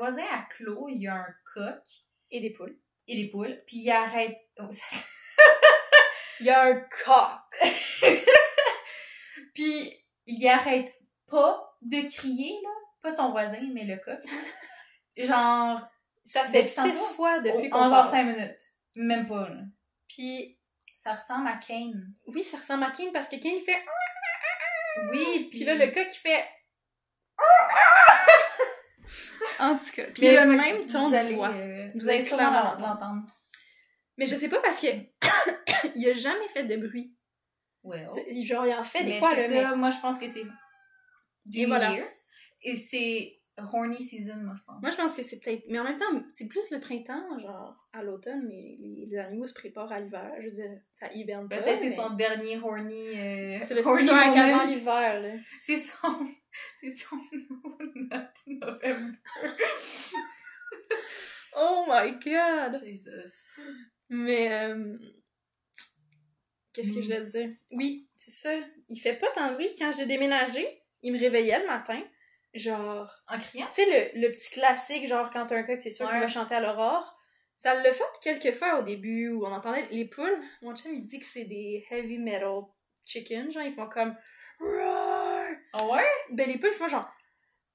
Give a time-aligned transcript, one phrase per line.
[0.00, 1.82] voisin à Clos, il y a un coq
[2.30, 2.76] Et des poules.
[3.06, 4.36] et des poules, puis il arrête.
[4.58, 4.84] oh, ça-
[6.40, 7.70] Il y a un coq.
[9.54, 9.92] Puis
[10.26, 10.90] il arrête
[11.30, 12.70] pas de crier, là.
[13.02, 14.20] Pas son voisin, mais le coq.
[15.16, 15.80] Genre,
[16.24, 16.92] Ça fait tantôt?
[16.92, 18.10] six fois depuis en qu'on genre parle.
[18.10, 18.60] 5 minutes.
[18.94, 19.60] Même pas, là.
[20.08, 20.58] Puis,
[20.96, 22.12] Ça ressemble à Kane.
[22.26, 23.82] oui, ça ressemble à Kane parce que Kane, il fait...
[25.10, 26.44] Oui, Puis là, le coq, il fait...
[29.58, 31.50] en tout cas, puis le même ton vous de allez, voix.
[31.50, 33.24] euh, Vous vous allez sûrement l'entendre.
[34.16, 34.86] Mais je sais pas parce que
[35.96, 37.14] il a jamais fait de bruit.
[37.82, 38.06] Well.
[38.12, 40.44] C'est- Genre, il en fait des Mais fois, c'est moi je pense que c'est
[41.46, 41.92] du Et voilà.
[41.92, 42.06] year.
[42.62, 44.82] Et c'est horny season, moi je pense.
[44.82, 45.64] Moi, je pense que c'est peut-être...
[45.68, 49.46] Mais en même temps, c'est plus le printemps, genre, à l'automne, mais les, les animaux
[49.46, 50.30] se préparent à l'hiver.
[50.40, 53.08] Je veux dire, ça hiverne pas, Peut-être c'est mais son dernier horny.
[53.18, 54.20] euh, C'est le horny moment.
[54.34, 55.28] avant l'hiver, là.
[55.62, 56.26] C'est son.
[56.80, 57.16] C'est son.
[57.94, 59.18] Not November.
[61.56, 62.80] Oh my god!
[62.84, 63.32] Jesus.
[64.08, 64.96] Mais, euh,
[66.72, 67.50] qu'est-ce que je voulais te dire?
[67.72, 68.54] Oui, c'est ça.
[68.88, 69.74] Il fait pas tant de bruit.
[69.76, 70.64] Quand j'ai déménagé,
[71.02, 72.00] il me réveillait le matin.
[72.54, 73.66] Genre, En criant?
[73.74, 76.20] tu sais, le, le petit classique, genre quand t'as un coq, c'est sûr qu'il Ouais.
[76.22, 77.16] va chanter à l'aurore.
[77.56, 80.40] Ça l'a fait quelques fois au début où on entendait les poules.
[80.62, 82.62] Mon chum, il dit que c'est des heavy metal
[83.04, 83.52] chickens.
[83.52, 84.16] Genre, ils font comme.
[84.60, 85.09] Roar!
[85.72, 86.04] Ah ouais?
[86.30, 87.08] Ben, les poules, ils font genre.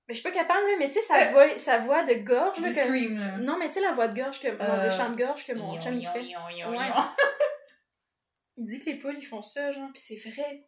[0.08, 2.60] Ben, je suis pas capable, là, mais tu sais, sa, voix, sa voix de gorge.
[2.60, 3.38] là, que- scream, là.
[3.38, 5.54] Non, mais tu sais, la voix de gorge, que, Euh, le chant de gorge que
[5.54, 6.24] mon chum, il fait.
[6.24, 6.88] yon, yon, Ouais.
[6.88, 6.94] yon.
[8.58, 10.66] Il dit que les poules, ils font ça, genre, pis c'est vrai.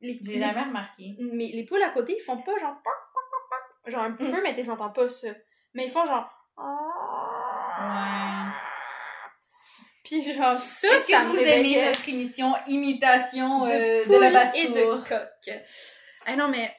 [0.00, 1.16] Les, J'ai jamais remarqué.
[1.18, 2.76] Mais les poules à côté, ils font pas genre...
[3.86, 4.32] Genre un petit Mm.
[4.36, 5.28] peu, mais t'es entends pas ça.
[5.74, 6.30] Mais ils font genre...
[6.56, 6.64] Ouais.
[10.04, 14.30] Puis genre, ça, Est-ce ça que vous aimez notre émission imitation de, euh, de, la
[14.30, 15.50] basse et de coq.
[16.30, 16.70] Ah non, mais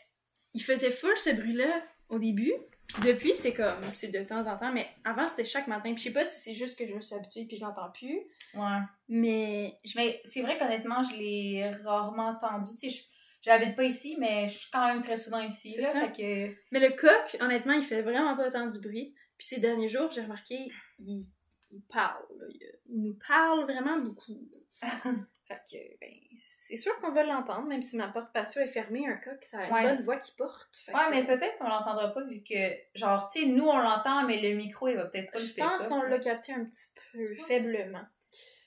[0.53, 2.53] il faisait full ce bruit-là au début.
[2.87, 3.81] Puis depuis, c'est comme...
[3.95, 5.93] C'est de temps en temps, mais avant, c'était chaque matin.
[5.93, 7.91] Puis je sais pas si c'est juste que je me suis habituée puis je l'entends
[7.91, 8.19] plus.
[8.55, 8.79] Ouais.
[9.07, 9.73] Mais...
[9.95, 12.69] Mais c'est vrai qu'honnêtement, je l'ai rarement entendu.
[12.79, 13.03] Tu sais, je-
[13.41, 15.71] j'habite pas ici, mais je suis quand même très souvent ici.
[15.71, 16.01] C'est Là, ça.
[16.01, 16.55] fait que...
[16.71, 19.13] Mais le coq, honnêtement, il fait vraiment pas autant du bruit.
[19.37, 21.23] Puis ces derniers jours, j'ai remarqué, il,
[21.71, 22.23] il parle.
[22.39, 22.45] là.
[22.49, 24.39] Il, il nous parle vraiment beaucoup.
[24.81, 29.07] fait que, ben, c'est sûr qu'on va l'entendre, même si ma porte patio est fermée,
[29.07, 29.83] un coq, ça a une Ouais.
[29.83, 30.75] bonne voix qui porte.
[30.77, 33.77] Fait Ouais, que, mais peut-être qu'on l'entendra pas vu que, genre, tu sais, nous on
[33.77, 36.65] l'entend, mais le micro il va peut-être pas le Je pense qu'on l'a capté un
[36.65, 38.05] petit peu faiblement.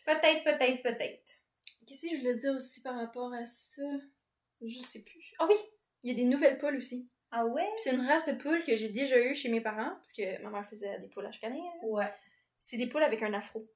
[0.04, 1.30] Peut-être, peut-être, peut-être.
[1.86, 3.82] Qu'est-ce que je voulais dire aussi par rapport à ça?
[4.60, 5.34] Je sais plus.
[5.38, 5.56] Ah oui!
[6.02, 7.08] Il y a des nouvelles poules aussi.
[7.30, 7.68] Ah ouais?
[7.78, 10.50] C'est une race de poules que j'ai déjà eue chez mes parents, parce que ma
[10.50, 11.62] mère faisait des poules à chaque année.
[11.62, 11.88] là.
[11.88, 12.14] Ouais.
[12.64, 13.68] C'est des poules avec un afro.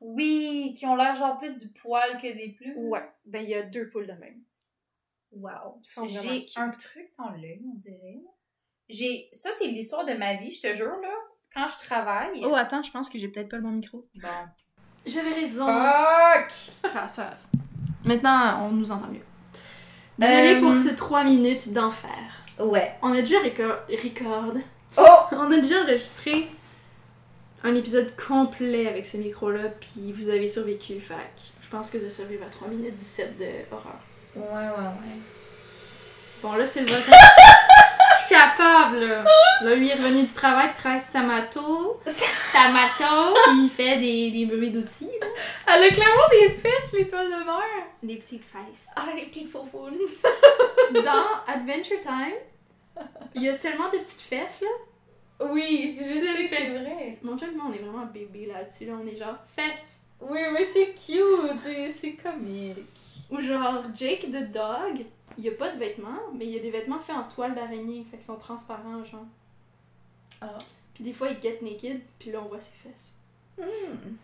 [0.00, 2.74] Oui, qui ont l'air genre plus du poil que des plumes.
[2.76, 3.08] Ouais.
[3.24, 4.42] Ben, il y a deux poules de même.
[5.30, 5.78] Wow.
[5.80, 8.20] Ils sont vraiment J'ai un truc dans l'œil, on dirait.
[8.88, 9.28] J'ai.
[9.32, 11.14] Ça, c'est l'histoire de ma vie, je te jure, là.
[11.54, 12.42] Quand je travaille.
[12.44, 14.04] Oh, attends, je pense que j'ai peut-être pas le bon micro.
[14.16, 14.28] Bon.
[15.06, 15.66] J'avais raison.
[15.66, 16.50] Fuck!
[16.50, 17.44] C'est pas grave, c'est pas grave.
[18.04, 19.24] Maintenant, on nous entend mieux.
[20.18, 22.42] Désolée Euh, pour ces trois minutes d'enfer.
[22.58, 22.96] Ouais.
[23.02, 23.78] On a déjà record...
[23.88, 24.54] record.
[24.98, 25.34] Oh!
[25.36, 26.48] On a déjà enregistré
[27.66, 31.14] un épisode complet avec ce micro-là, puis vous avez survécu, que
[31.62, 33.98] je pense que ça survive à 3 minutes 17 de horreur.
[34.36, 35.16] Ouais, ouais, ouais.
[36.42, 36.86] Bon, là, c'est.
[36.88, 39.24] Je suis capable, là.
[39.62, 42.00] Là, lui est revenu du travail, puis il travaille sur sa moto.
[42.52, 45.26] Sa moto, puis il fait des, des bruits d'outils, là.
[45.68, 47.62] Elle a clairement des fesses, l'étoile de mer.
[48.02, 48.86] Des petites faces.
[48.96, 49.68] Ah, les petites faux.
[50.92, 54.68] Dans Adventure Time, il y a tellement de petites fesses, là.
[55.40, 56.56] Oui, je C'est sais, fait.
[56.56, 57.18] c'est vrai.
[57.22, 58.94] Mon chum, moi, on est vraiment bébé là-dessus, là.
[59.02, 60.00] On est genre fesses.
[60.20, 62.78] Oui, mais c'est cute, c'est- c'est comique.
[63.30, 65.04] Ou genre Jake the Dog,
[65.36, 67.54] il y a pas de vêtements, mais il y a des vêtements faits en toile
[67.54, 69.26] d'araignée, fait qu'ils sont transparents, genre.
[70.40, 70.56] Ah.
[70.94, 73.12] Puis des fois, il get naked, puis là, on voit ses fesses.
[73.58, 74.16] Hmm.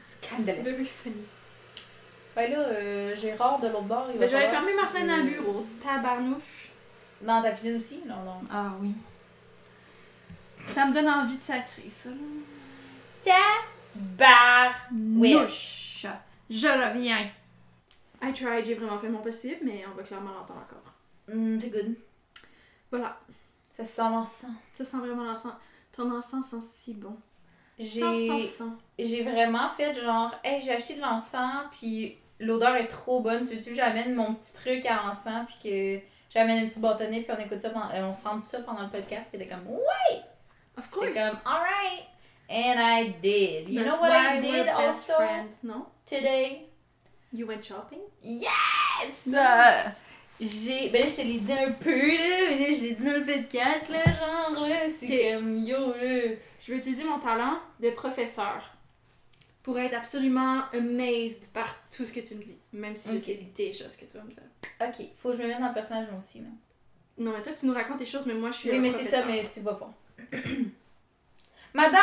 [0.00, 0.62] C'est Scandalous.
[0.62, 1.24] very funny.
[2.36, 5.24] Ben là, euh, Gérard de l'autre bord, il va Ben, j'avais fermé ma fenêtre dans
[5.24, 5.66] le bureau.
[5.82, 6.70] Tabarnouche.
[7.22, 8.00] Dans ta cuisine aussi?
[8.06, 8.40] Non, non.
[8.50, 8.90] Ah oui.
[10.68, 12.16] Ça me donne envie de sacrer, ça, là.
[13.94, 14.74] Bar!
[14.92, 16.06] Nouche.
[16.50, 17.30] Je reviens.
[18.22, 20.92] I tried, j'ai vraiment fait mon possible, mais on va clairement l'entendre encore.
[21.28, 21.94] Hmm, c'est good.
[22.90, 23.18] Voilà.
[23.70, 24.50] Ça sent l'encens.
[24.76, 25.52] Ça sent vraiment l'encens.
[25.92, 27.16] Ton encens sent si bon.
[28.98, 33.46] J'ai vraiment fait genre, hey, j'ai acheté de l'encens, puis l'odeur est trop bonne.
[33.46, 37.22] Tu veux-tu que j'amène mon petit truc à encens, puis que j'amène un petit bâtonnet,
[37.22, 39.66] puis on écoute ça, pendant- euh, on sent ça pendant le podcast, puis t'es comme,
[39.68, 40.20] ouais!
[40.78, 41.06] Of course.
[41.08, 42.04] J'étais comme, alright!
[42.50, 43.68] And I did.
[43.68, 45.86] You That's know what I did also friends, non?
[46.06, 46.66] today?
[47.32, 48.00] You went shopping?
[48.22, 49.28] Yes!
[50.40, 50.90] J'ai.
[50.90, 53.12] Ben là, je te l'ai dit un peu, là, mais là, je l'ai dit dans
[53.12, 54.88] le podcast, là, genre, là.
[54.88, 55.34] C'est Ok.
[55.40, 56.34] comme yo, là.
[56.66, 58.62] Je vais utiliser mon talent de professeur
[59.62, 63.22] pour être absolument amazed par tout ce que tu me dis, même si je Ok.
[63.22, 64.42] sais déjà ce que tu vas me dire.
[64.80, 66.48] Ok, faut que je me mette dans le personnage, moi aussi, là.
[67.18, 69.04] Non, mais toi, tu nous racontes des choses, mais moi, je suis Oui, mais c'est
[69.04, 69.92] ça, mais tu vas pas.
[71.74, 72.02] madame,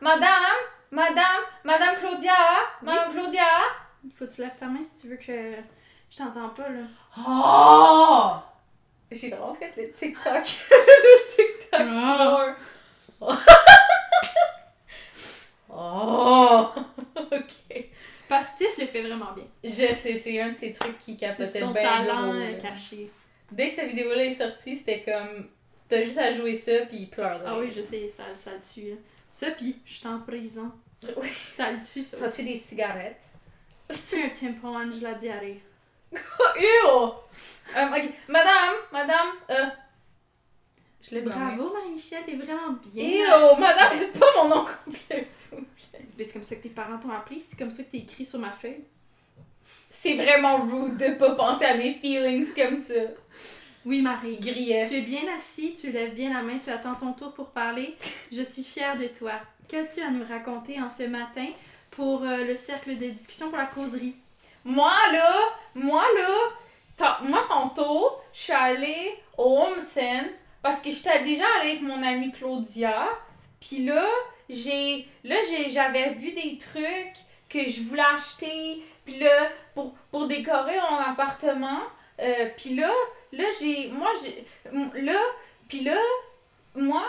[0.00, 0.60] madame,
[0.90, 2.36] madame, madame Claudia,
[2.82, 3.46] madame Claudia.
[4.14, 5.54] Faut que tu lèves ta main si tu veux que
[6.10, 6.82] je t'entends pas, là.
[7.18, 8.34] Oh!
[9.12, 10.24] J'ai vraiment fait le TikTok.
[10.70, 12.56] le TikTok.
[15.72, 16.68] Oh!
[17.16, 17.84] ok.
[18.28, 19.44] Pastis le fait vraiment bien.
[19.64, 22.52] Je sais, c'est un de ces trucs qui C'est capotait son bien talent gros, euh,
[22.52, 22.58] là.
[22.58, 23.10] caché.
[23.50, 25.48] Dès que cette vidéo-là est sortie, c'était comme.
[25.90, 27.42] T'as juste à jouer ça, puis il pleure.
[27.44, 28.90] Ah oui, je sais, ça, ça le tue.
[28.90, 28.96] là.
[29.28, 30.70] Ça, pis je suis en prison.
[31.16, 31.28] Oui.
[31.46, 32.16] Ça le tue, ça.
[32.16, 33.22] Tu vas-tu des cigarettes?
[33.88, 35.60] Tu un tampon, j'ai la diarrhée?
[36.12, 36.86] Ew!
[36.86, 39.66] Euh, ok, madame, madame, euh.
[41.02, 43.04] Je l'ai Bravo, Marie-Michel, t'es vraiment bien.
[43.04, 46.04] Ew, madame, dites pas mon nom complet, s'il vous plaît.
[46.16, 48.24] Mais c'est comme ça que tes parents t'ont appelé, c'est comme ça que t'es écrit
[48.24, 48.84] sur ma feuille.
[49.88, 52.94] C'est vraiment rude de pas penser à mes feelings comme ça.
[53.86, 54.36] Oui, Marie.
[54.36, 54.90] Grief.
[54.90, 57.96] Tu es bien assis, tu lèves bien la main, tu attends ton tour pour parler.
[58.32, 59.32] Je suis fière de toi.
[59.68, 61.46] Qu'as-tu à nous raconter en ce matin
[61.90, 64.16] pour euh, le cercle de discussion pour la causerie?
[64.64, 65.32] Moi, là,
[65.74, 71.70] moi, là, moi, tantôt, je suis allée au Home Sense parce que j'étais déjà allée
[71.70, 73.08] avec mon amie Claudia.
[73.60, 74.06] Puis là,
[74.50, 77.14] j'ai, là, j'ai, j'avais vu des trucs
[77.48, 78.82] que je voulais acheter.
[79.06, 81.80] Puis là, pour, pour décorer mon appartement.
[82.20, 82.92] Euh, puis là,
[83.32, 84.44] là, j'ai, moi, j'ai,
[85.02, 85.20] là,
[85.68, 85.98] puis là,
[86.74, 87.04] moi,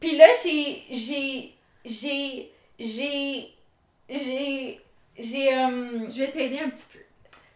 [0.00, 1.54] puis là, j'ai, j'ai,
[1.84, 3.54] j'ai, j'ai,
[4.08, 4.80] j'ai,
[5.18, 6.98] j'ai, euh, Je vais t'aider un petit peu.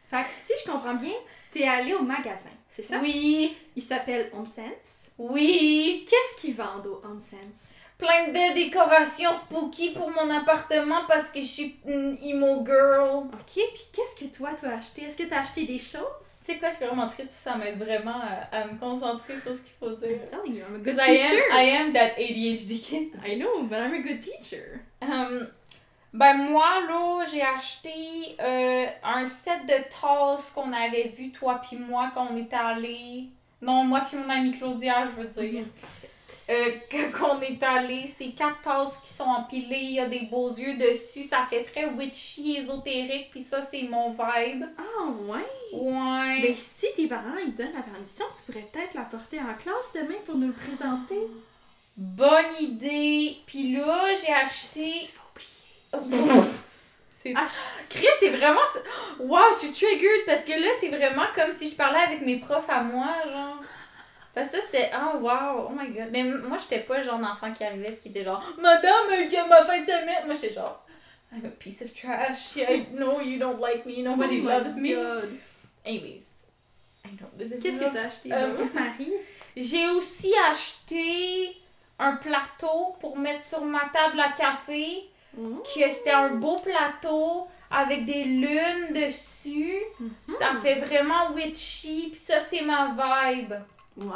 [0.09, 1.15] Fait que si je comprends bien,
[1.51, 2.99] t'es allé au magasin, c'est ça?
[3.01, 5.11] oui, Il s'appelle Home Sense.
[5.19, 7.73] oui, Qu'est-ce qu'ils vendent au Home Sense?
[7.99, 13.25] Plein de belles décorations spooky pour mon appartement parce que je suis une emo girl.
[13.33, 15.05] Ok, puis qu'est-ce que toi t'as acheté?
[15.05, 16.03] Est-ce que t'as acheté des choses?
[16.23, 19.61] C'est quoi, c'est vraiment triste, puis ça m'aide vraiment à, à me concentrer sur ce
[19.63, 20.11] qu'il faut dire.
[20.23, 21.43] I'm telling you, I'm a good Because I teacher.
[21.51, 23.09] am, I am that ADHD kid.
[23.25, 24.81] I know, but I'm a good teacher.
[25.01, 25.47] Um,
[26.13, 31.77] ben moi, là, j'ai acheté euh, un set de tasses qu'on avait vu, toi puis
[31.79, 33.25] moi, quand on était allés...
[33.63, 35.65] Non, moi puis mon amie Claudia, je veux dire.
[36.49, 36.71] Euh,
[37.19, 40.51] quand on est allé, c'est quatre tasses qui sont empilées, il y a des beaux
[40.51, 44.65] yeux dessus, ça fait très witchy, ésotérique, puis ça, c'est mon vibe.
[44.79, 45.47] Ah ouais?
[45.73, 46.43] Ouais.
[46.43, 49.55] Ben si tes parents ils te donnent la permission, tu pourrais peut-être la porter en
[49.55, 51.21] classe demain pour nous le présenter.
[51.97, 53.39] Bonne idée.
[53.47, 55.01] Puis là, j'ai acheté...
[55.01, 56.43] Tu vas oublier?
[57.17, 57.47] c'est Ah,
[57.89, 58.61] Chris, c'est vraiment.
[59.19, 62.39] Wow, je suis triggered parce que là, c'est vraiment comme si je parlais avec mes
[62.39, 63.61] profs à moi, genre.
[64.37, 64.91] Parce que ça, c'était.
[64.95, 66.11] Oh, wow, oh my god.
[66.13, 69.35] Mais moi, j'étais pas le genre d'enfant qui arrivait et qui était genre, Madame, qui
[69.35, 70.27] a ma fin de semaine.
[70.27, 70.85] Moi, j'étais genre,
[71.33, 72.55] I'm a piece of trash.
[72.59, 74.03] I know you don't like me.
[74.03, 74.95] Nobody oh loves me.
[74.95, 75.31] God.
[75.87, 76.45] Anyways.
[77.07, 79.15] I know this is Qu'est-ce que t'as acheté Euh, Marie?
[79.57, 81.57] J'ai aussi acheté
[81.99, 85.09] un plateau pour mettre sur ma table à café.
[85.35, 85.61] Mm.
[85.63, 89.79] Que c'était un beau plateau avec des lunes dessus.
[90.39, 92.11] Ça me fait vraiment witchy.
[92.13, 92.95] Puis ça, c'est ma
[93.33, 93.55] vibe.
[93.97, 94.11] Wow!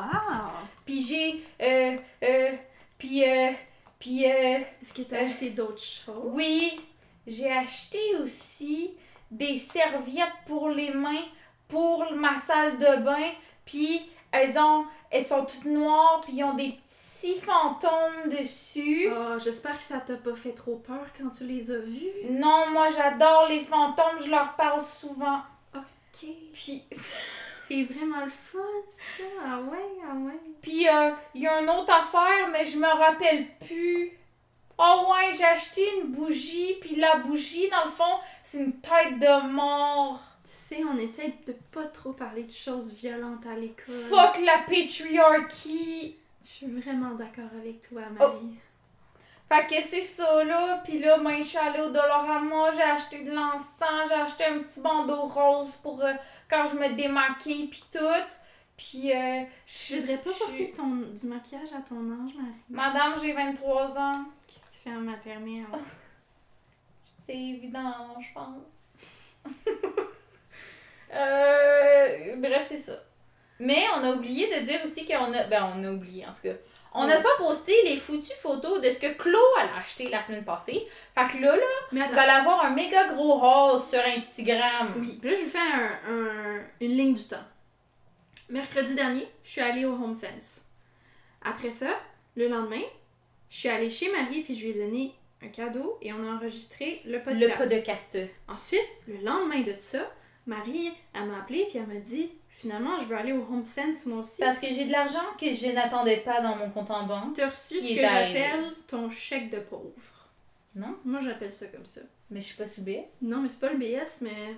[0.84, 1.42] Puis j'ai.
[1.62, 2.50] Euh, euh,
[2.98, 3.24] puis.
[3.28, 3.50] Euh,
[3.98, 4.24] puis.
[4.26, 6.18] Euh, Est-ce que t'as Euh, acheté d'autres choses?
[6.24, 6.80] oui,
[7.26, 8.92] j'ai acheté aussi
[9.30, 11.24] des serviettes pour les mains
[11.68, 13.30] pour ma salle de bain.
[13.64, 14.84] Puis elles ont.
[15.10, 16.20] Elles sont toutes noires.
[16.24, 19.08] Puis ils ont des petits fantômes dessus.
[19.14, 22.12] Oh, j'espère que ça t'a pas fait trop peur quand tu les as vus.
[22.30, 24.22] Non, moi j'adore les fantômes.
[24.24, 25.40] Je leur parle souvent.
[25.74, 26.28] Ok.
[26.52, 26.84] Puis.
[27.70, 29.22] C'est vraiment le fun, ça.
[29.46, 30.40] Ah ouais, ah ouais.
[30.60, 34.10] Puis, euh, il y a une autre affaire, mais je me rappelle plus.
[34.76, 39.20] Oh ouais, j'ai acheté une bougie, puis la bougie, dans le fond, c'est une tête
[39.20, 40.20] de mort.
[40.42, 43.94] Tu sais, on essaie de pas trop parler de choses violentes à l'école.
[43.94, 46.16] Fuck la patriarchy.
[46.42, 48.40] Je suis vraiment d'accord avec toi, Oh.
[49.52, 50.80] Fait que c'est ça, là.
[50.84, 54.60] Puis là, ben, je suis allée au Dollarama, j'ai acheté de l'encens, j'ai acheté un
[54.60, 56.12] petit bandeau rose pour euh,
[56.48, 57.98] quand je me démaquille, puis tout.
[58.76, 62.54] Puis, euh, Tu devrais pas je- porter ton, du maquillage à ton âge, Marie.
[62.70, 64.24] Madame, j'ai 23 ans.
[64.46, 65.66] Qu'est-ce que tu fais en maternelle?
[67.26, 69.44] C'est évident, je pense.
[71.14, 72.92] euh, bref, c'est ça.
[73.58, 75.44] Mais on a oublié de dire aussi qu'on a.
[75.44, 76.54] Ben, on a oublié, en tout cas.
[76.92, 80.44] On n'a pas posté les foutues photos de ce que Chlo a acheté la semaine
[80.44, 80.86] passée.
[81.14, 84.94] Fait que là, là, Mais vous allez avoir un méga gros haul sur Instagram.
[84.98, 87.44] Oui, puis là, je vous fais un- un- une ligne du temps.
[88.48, 90.62] Mercredi dernier, je suis allée au Home Sense.
[91.42, 91.96] Après ça,
[92.34, 92.82] le lendemain,
[93.48, 96.34] je suis allée chez Marie puis je lui ai donné un cadeau et on a
[96.34, 97.40] enregistré le podcast.
[97.60, 98.18] Le podcast.
[98.48, 100.00] Ensuite, le lendemain de ça,
[100.46, 104.06] Marie, elle m'a appelé puis elle m'a dit finalement, je veux aller au Home Sense
[104.06, 104.40] moi aussi.
[104.42, 107.34] Parce que j'ai de l'argent que je n'attendais pas dans mon compte en banque.
[107.34, 109.92] Tu as reçu ce que j'appelle ton chèque de pauvre.
[110.76, 110.94] Non?
[111.04, 112.00] Moi, j'appelle ça comme ça.
[112.30, 113.00] Mais je suis pas sous BS.
[113.22, 114.54] Non, mais c'est pas le BS, mais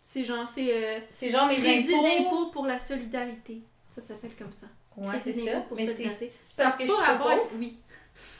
[0.00, 2.02] c'est genre, c'est euh, C'est genre mes crédit impôts.
[2.06, 3.62] d'impôt pour la solidarité.
[3.94, 4.66] Ça s'appelle comme ça.
[4.96, 5.60] Ouais, c'est ça.
[5.62, 6.28] pour Mais solidarité.
[6.30, 7.42] c'est parce que je suis trop avec-.
[7.56, 7.76] Oui,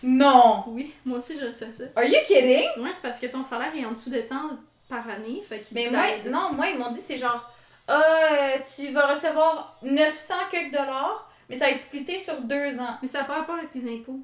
[0.02, 0.64] Non!
[0.68, 1.84] oui, moi aussi je reçois ça.
[1.96, 2.68] Are you kidding?
[2.82, 4.50] Ouais, c'est parce que ton salaire est en dessous de temps
[4.88, 7.48] par année, fait Mais moi, non, moi, ils m'ont dit, c'est genre,
[7.88, 12.98] ah, tu vas recevoir 900 quelques dollars, mais ça va être splitté sur deux ans.
[13.00, 14.20] Mais ça n'a pas rapport avec tes impôts.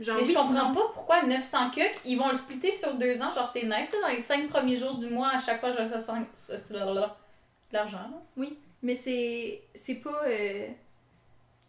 [0.00, 3.22] Genre, mais oui, je comprends pas pourquoi 900 quelques, ils vont le splitter sur deux
[3.22, 3.32] ans.
[3.32, 5.78] Genre, c'est nice, là, dans les cinq premiers jours du mois, à chaque fois, je
[5.78, 7.98] reçois de l'argent.
[7.98, 8.46] là.
[8.82, 10.66] Mais c'est c'est pas euh,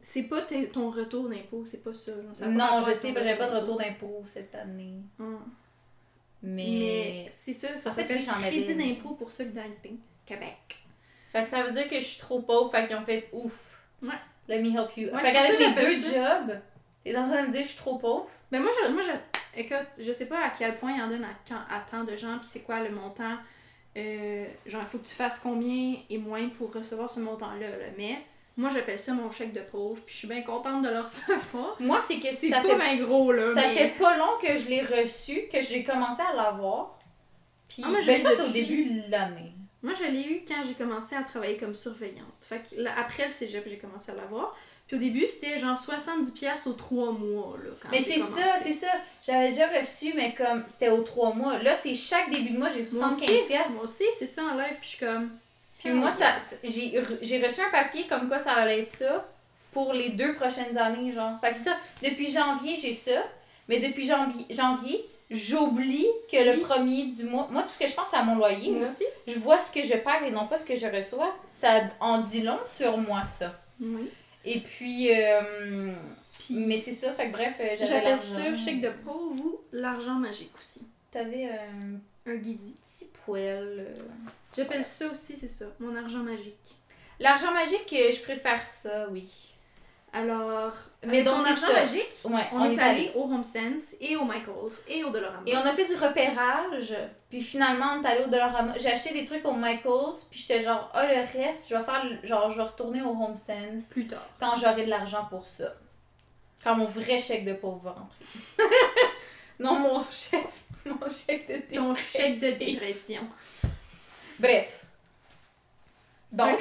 [0.01, 0.41] c'est pas
[0.71, 2.11] ton retour d'impôt, c'est pas ça.
[2.47, 5.03] Non, je sais, j'avais pas de retour d'impôt cette année.
[5.19, 5.39] Hum.
[6.41, 6.65] Mais.
[6.79, 9.93] Mais c'est ça, ça s'appelle oui, crédit d'impôt pour solidarité
[10.25, 10.82] Québec.
[11.33, 13.79] Fait que ça veut dire que je suis trop pauvre, fait qu'ils ont fait ouf.
[14.01, 14.09] Ouais.
[14.47, 15.09] Let me help you.
[15.09, 16.39] Ouais, fait qu'avec les deux ça.
[16.45, 16.59] jobs,
[17.03, 18.27] t'es en train de me dire que je suis trop pauvre.
[18.51, 21.23] Ben moi, je, moi je, écoute, je sais pas à quel point il en donne
[21.23, 23.37] à, quand, à tant de gens, puis c'est quoi le montant.
[23.97, 27.69] Euh, genre, il faut que tu fasses combien et moins pour recevoir ce montant-là.
[27.69, 27.85] là.
[27.97, 28.17] Mais
[28.57, 31.75] moi, j'appelle ça mon chèque de pauvre, puis je suis bien contente de le recevoir.
[31.79, 33.53] Moi, c'est que C'est ça pas fait bien gros, là.
[33.55, 33.73] Ça mais...
[33.73, 36.99] fait pas long que je l'ai reçu, que j'ai commencé à l'avoir.
[37.67, 39.53] Puis, Ah, moi, je ben, je pense au début de l'année.
[39.83, 42.25] Moi, je l'ai eu quand j'ai commencé à travailler comme surveillante.
[42.41, 44.55] Fait que là, après le cégep, j'ai commencé à l'avoir.
[44.87, 48.45] Puis au début, c'était genre 70$ piastres aux 3 mois, là, quand Mais c'est ça,
[48.63, 48.87] c'est ça.
[49.25, 51.57] J'avais déjà reçu, mais comme c'était aux trois mois.
[51.59, 53.71] Là, c'est chaque début de mois, j'ai Moi 75 aussi, piastres.
[53.71, 55.29] moi aussi, c'est ça en live, puis je suis comme...
[55.79, 58.89] Puis moi, ça, ça- j'ai re- j'ai reçu un papier comme quoi ça allait être
[58.89, 59.27] ça
[59.73, 61.39] pour les deux prochaines années, genre.
[61.41, 63.21] Fait que c'est ça, depuis janvier, j'ai ça.
[63.67, 66.61] Mais depuis janvier, janvier j'oublie que le Oui.
[66.61, 67.47] premier du mois...
[67.51, 68.71] Moi, tout ce que je pense, c'est à mon loyer.
[68.71, 69.05] Moi aussi.
[69.27, 71.35] Je vois ce que je perds et non pas ce que je reçois.
[71.45, 73.59] Ça en dit long sur moi, ça.
[73.81, 74.09] Oui.
[74.45, 75.11] Et puis...
[75.13, 75.91] euh,
[76.39, 79.59] Puis mais c'est ça, fait que bref, euh, j'avais j'appelle ça chèque de pauvre ou
[79.71, 80.81] l'argent magique aussi.
[81.11, 82.75] T'avais un Un guidi.
[82.81, 83.87] petit poêle.
[83.89, 84.03] euh.
[84.55, 86.75] J'appelle ça aussi, c'est ça, mon argent magique.
[87.19, 89.52] L'argent magique, euh, je préfère ça, oui.
[90.15, 91.73] Alors, Mais avec donc, ton argent ça.
[91.73, 95.41] magique, Ouais, on, est allé au Home Sense et au Michaels et au Dollarama.
[95.47, 96.93] Et on a fait du repérage,
[97.31, 98.77] puis finalement, on est allé au Dollarama.
[98.77, 102.03] J'ai acheté des trucs au Michaels, puis j'étais genre, ah, le reste, je vais faire,
[102.21, 104.27] genre, je vais retourner au Home Sense Plus tard.
[104.39, 105.73] quand j'aurai de l'argent pour ça.
[106.63, 108.69] Quand mon vrai chèque de pauvre va rentrer.
[109.59, 111.83] non, mon chef, mon chèque de dépression.
[111.83, 113.21] Ton chèque de dépression.
[114.39, 114.85] Bref.
[116.31, 116.59] Donc,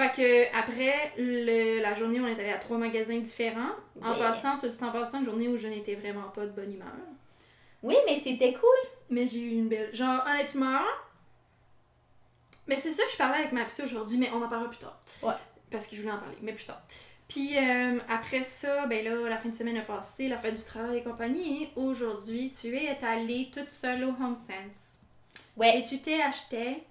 [0.00, 0.12] Fait
[0.50, 3.72] que après le- la journée, on est allé à trois magasins différents.
[4.02, 4.18] En Ouais.
[4.18, 6.88] passant, se dit en passant, une journée où je n'étais vraiment pas de bonne humeur.
[7.82, 8.90] oui, mais c'était cool.
[9.10, 9.94] Mais j'ai eu une belle.
[9.94, 10.80] Genre, honnêtement.
[12.66, 14.78] Mais c'est ça que je parlais avec ma psy aujourd'hui, mais on en parlera plus
[14.78, 15.00] tard.
[15.22, 15.32] Ouais.
[15.70, 16.80] Parce que je voulais en parler, mais plus tard.
[17.28, 20.62] Puis euh, après ça, ben là, la fin de semaine a passé, la fête du
[20.64, 21.68] travail et compagnie.
[21.76, 24.98] Aujourd'hui, tu es allée toute seule au Home Sense.
[25.56, 25.78] Ouais.
[25.78, 26.82] Et tu t'es acheté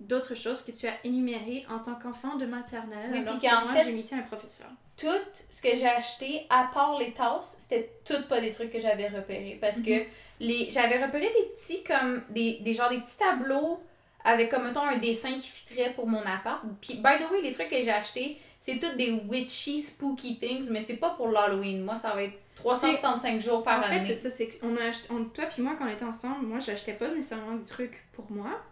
[0.00, 3.10] d'autres choses que tu as énumérées en tant qu'enfant de maternelle.
[3.12, 4.66] Oui, alors puis que qu'en moi, fait- j'ai mis un professeur.
[4.96, 5.08] tout
[5.50, 9.08] ce que j'ai acheté, à part les tasses, c'était tout pas des trucs que j'avais
[9.08, 9.58] repérés.
[9.60, 10.06] Parce que Mhm.
[10.40, 13.80] les j'avais repéré des petits comme des, des genre des petits tableaux
[14.24, 16.62] avec comme mettons un dessin qui fitterait pour mon appart.
[16.80, 20.70] Puis by the way, les trucs que j'ai achetés, c'est tous des witchy spooky things,
[20.70, 21.82] mais c'est pas pour l'Halloween.
[21.84, 24.06] Moi, ça va être 365 jours par en fait, année.
[24.06, 26.58] c'est ça, c'est qu'on a acheté, on- toi puis moi, quand on était ensemble, moi,
[26.60, 28.62] j'achetais pas nécessairement des trucs pour moi,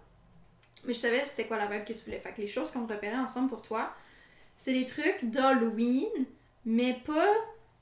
[0.86, 2.18] mais je savais c'était quoi la vibe que tu voulais.
[2.18, 3.92] Fait que les choses qu'on repérait ensemble pour toi,
[4.56, 6.08] c'est des trucs d'Halloween,
[6.64, 7.28] mais pas.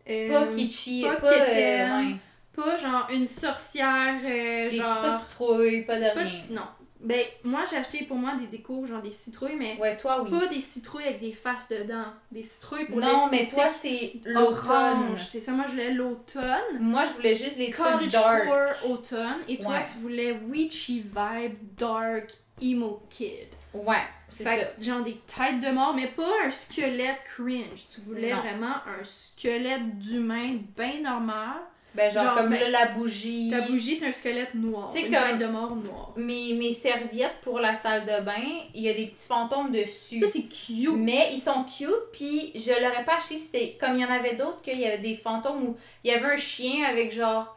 [0.08, 2.16] euh, pas kitschy, pas pas, euh, quétaine, ouais.
[2.56, 5.00] pas genre une sorcière, euh, Des genre.
[5.02, 6.30] pas de citrouilles, pas de pas rien.
[6.48, 6.62] de- non.
[7.02, 10.30] Ben, moi, j'ai acheté pour moi des décos, genre des citrouilles, mais Ouais, toi oui.
[10.38, 12.04] pas des citrouilles avec des faces dedans.
[12.30, 15.16] Des citrouilles pour non, mais toi c'est l'automne.
[15.16, 16.78] C'est ça, moi, je voulais l'automne.
[16.78, 18.48] Moi, je voulais juste les trucs dark.
[18.86, 19.84] Automne et toi Ouais.
[19.90, 22.30] tu voulais witchy vibe dark
[22.62, 23.48] emo kid.
[23.72, 24.50] Ouais, c'est ça.
[24.80, 27.86] Genre des têtes de mort mais pas un squelette cringe.
[27.94, 28.40] Tu voulais Non.
[28.40, 31.56] vraiment un squelette d'humain bien normal
[31.94, 33.50] Ben, genre, Genre, comme ben, là, la bougie.
[33.50, 34.92] Ta bougie, c'est un squelette noir.
[34.92, 36.12] Tu sais, Une comme- tête de mort noire.
[36.16, 40.18] Mes, mes serviettes pour la salle de bain, il y a des petits fantômes dessus.
[40.20, 40.88] Ça, c'est cute.
[40.96, 44.10] Mais ils sont cute, puis je l'aurais pas acheté si c'était comme il y en
[44.10, 47.56] avait d'autres, qu'il y avait des fantômes où il y avait un chien avec genre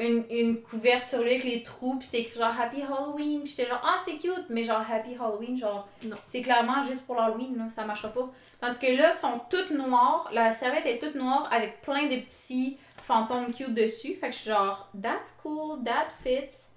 [0.00, 3.50] une, une couverte sur lui avec les trous, puis c'était écrit genre Happy Halloween, puis
[3.50, 6.16] j'étais genre ah c'est cute, mais genre Happy Halloween, genre Non.
[6.24, 8.30] c'est clairement juste pour l'Halloween, là, ça marchera pas.
[8.60, 12.78] Tandis que là, sont toutes noires, la serviette est toute noire avec plein de petits
[13.02, 16.70] fantômes cute dessus, fait que je suis genre That's cool, that fits.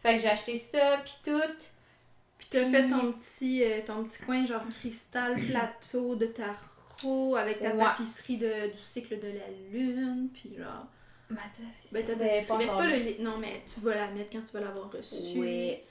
[0.00, 1.66] Fait que j'ai acheté ça, puis tout.
[2.38, 7.60] Puis t'as fait ton petit, euh, ton petit coin genre cristal plateau de tarot avec
[7.60, 7.78] ta Ouais.
[7.82, 10.28] tapisserie de, du cycle de la lune.
[10.34, 10.86] Puis genre.
[11.28, 11.40] Ma
[11.92, 12.46] Ben, ta tapisserie.
[12.46, 15.38] pas Ben, le lit- Non, mais tu vas la mettre quand tu vas l'avoir reçue.
[15.38, 15.84] Ouais.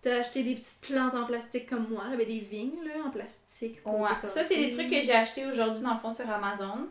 [0.00, 2.04] T'as acheté des petites plantes en plastique comme moi.
[2.08, 3.82] Là, ben, des vignes là, en plastique.
[3.82, 6.88] pour Ouais, ça c'est des trucs que j'ai acheté aujourd'hui dans le fond sur Amazon.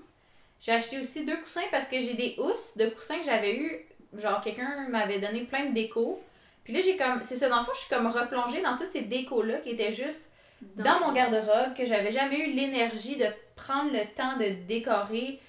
[0.60, 3.86] J'ai acheté aussi deux coussins parce que j'ai des housses de coussins que j'avais eu,
[4.16, 6.22] genre quelqu'un m'avait donné plein de déco.
[6.64, 8.88] Puis là j'ai comme, c'est ça dans le fond, je suis comme replongée dans toutes
[8.88, 10.34] ces décos là qui étaient juste
[10.76, 15.40] dans, mon garde-robe que j'avais jamais eu l'énergie de prendre le temps de décorer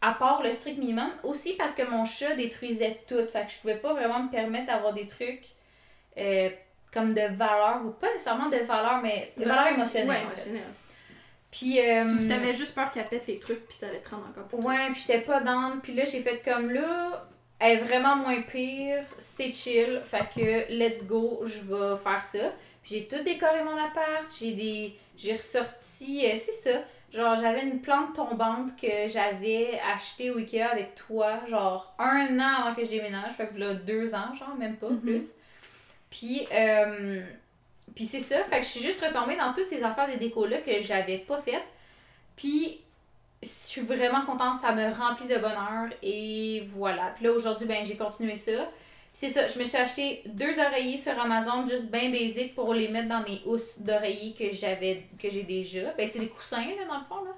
[0.00, 1.10] à part le strict minimum.
[1.24, 4.66] Aussi parce que mon chat détruisait tout, fait que je pouvais pas vraiment me permettre
[4.66, 5.44] d'avoir des trucs
[6.16, 6.50] euh,
[6.92, 10.08] comme de valeur ou pas nécessairement de valeur mais de valeur émotionnelle.
[10.08, 10.62] Ouais, émotionnelle.
[11.50, 14.26] Puis euh, Tu t'avais juste peur qu'elle pète les trucs puis ça allait te rendre
[14.28, 15.78] encore plus Ouais, puis j'étais pas dans.
[15.82, 17.26] Puis là, j'ai fait comme là,
[17.58, 22.52] elle est vraiment moins pire, c'est chill, fait que let's go, je vais faire ça.
[22.82, 24.94] Puis j'ai tout décoré mon appart, j'ai des.
[25.16, 26.24] J'ai ressorti.
[26.26, 26.78] euh, c'est ça.
[27.12, 32.62] Genre, j'avais une plante tombante que j'avais achetée au Ikea avec toi, genre un an
[32.62, 35.00] avant que je déménage, fait que là, deux ans, genre, même pas Mhm.
[35.00, 35.32] plus.
[36.10, 37.22] Puis, euh,
[37.94, 40.58] puis c'est ça, fait que je suis juste retombée dans toutes ces affaires de déco-là
[40.58, 41.64] que j'avais pas faites.
[42.36, 42.80] Puis,
[43.42, 47.12] je suis vraiment contente, ça me remplit de bonheur et voilà.
[47.16, 48.68] Puis là aujourd'hui ben j'ai continué ça.
[49.12, 52.74] Puis c'est ça, je me suis acheté deux oreillers sur Amazon juste bien basic pour
[52.74, 55.92] les mettre dans mes housses d'oreillers que j'avais que j'ai déjà.
[55.96, 57.34] Ben c'est des coussins là dans le fond là.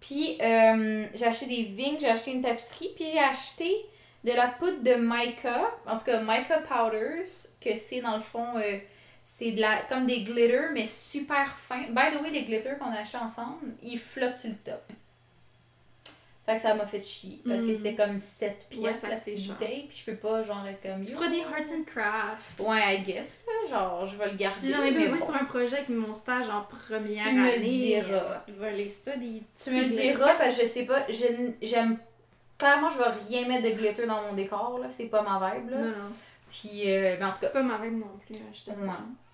[0.00, 3.70] Puis euh, j'ai acheté des vignes, j'ai acheté une tapisserie, puis j'ai acheté
[4.24, 7.26] de la poudre de mica, en tout cas mica powders
[7.60, 8.78] que c'est dans le fond euh,
[9.24, 11.88] c'est de la comme des glitters mais super fins.
[11.90, 14.92] By the way, les glitters qu'on a achetés ensemble, ils flottent sur le top.
[16.48, 17.42] Fait que ça m'a fait chier.
[17.46, 17.74] Parce que Mm.
[17.74, 19.84] c'était comme 7 Ouais, pièces ça la petite bouteille.
[19.86, 21.02] Puis je peux pas genre être comme.
[21.02, 22.58] Tu feras des arts and crafts.
[22.60, 23.40] Ouais, I guess.
[23.46, 24.56] Là, genre, je vais le garder.
[24.58, 25.26] Si j'en ai besoin bon.
[25.26, 27.68] pour un projet avec mon stage en première Tu me le année,
[28.00, 28.44] diras.
[28.56, 31.04] voler ça, des Tu me le diras, parce que je sais pas.
[31.10, 31.98] J'aime.
[32.56, 34.88] Clairement, je vais rien mettre de glitter dans mon décor, là.
[34.88, 35.78] C'est pas ma vibe, là.
[35.80, 35.92] Non, non.
[36.48, 37.38] Puis, euh, mais en tout cas.
[37.40, 38.70] C'est pas ma vibe non plus, je te.
[38.70, 38.86] Ouais.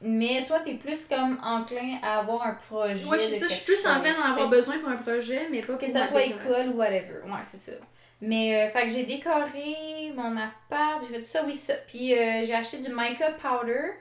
[0.07, 3.07] Mais toi, t'es plus comme enclin à avoir un projet.
[3.07, 5.63] Ouais, c'est ça, je suis plus enclin chose, d'en avoir besoin pour un projet, mais
[5.63, 7.23] pas Que pour ça ma soit école ou whatever.
[7.25, 7.73] Ouais, c'est ça.
[8.21, 11.73] Mais, euh, fait que j'ai décoré mon appart, j'ai fait tout ça, oui, ça.
[11.89, 13.93] Puis euh, j'ai acheté du mica powder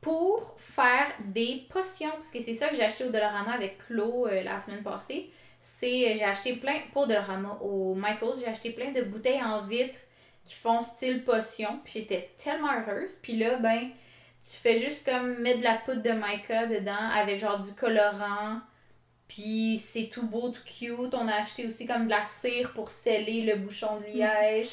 [0.00, 2.10] pour faire des potions.
[2.16, 5.30] Parce que c'est ça que j'ai acheté au Dollarama avec Chlo euh, la semaine passée.
[5.60, 9.62] C'est, j'ai acheté plein, pas au Dollarama, au Michael's, j'ai acheté plein de bouteilles en
[9.62, 9.98] vitre
[10.44, 11.80] qui font style potion.
[11.84, 13.18] Puis j'étais tellement heureuse.
[13.22, 13.90] Puis là, ben,
[14.48, 18.60] tu fais juste comme mettre de la poudre de mica dedans avec genre du colorant.
[19.26, 21.14] Puis c'est tout beau, tout cute.
[21.14, 24.70] On a acheté aussi comme de la cire pour sceller le bouchon de liège.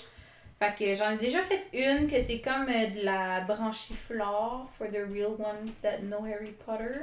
[0.59, 4.87] Fait que j'en ai déjà fait une que c'est comme euh, de la branchiflore for
[4.87, 6.99] the real ones that know Harry Potter.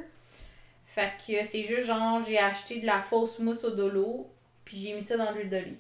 [0.85, 4.31] Fait que c'est juste genre j'ai acheté de la fausse mousse au dolo
[4.65, 5.79] puis j'ai mis ça dans l'huile d'olive.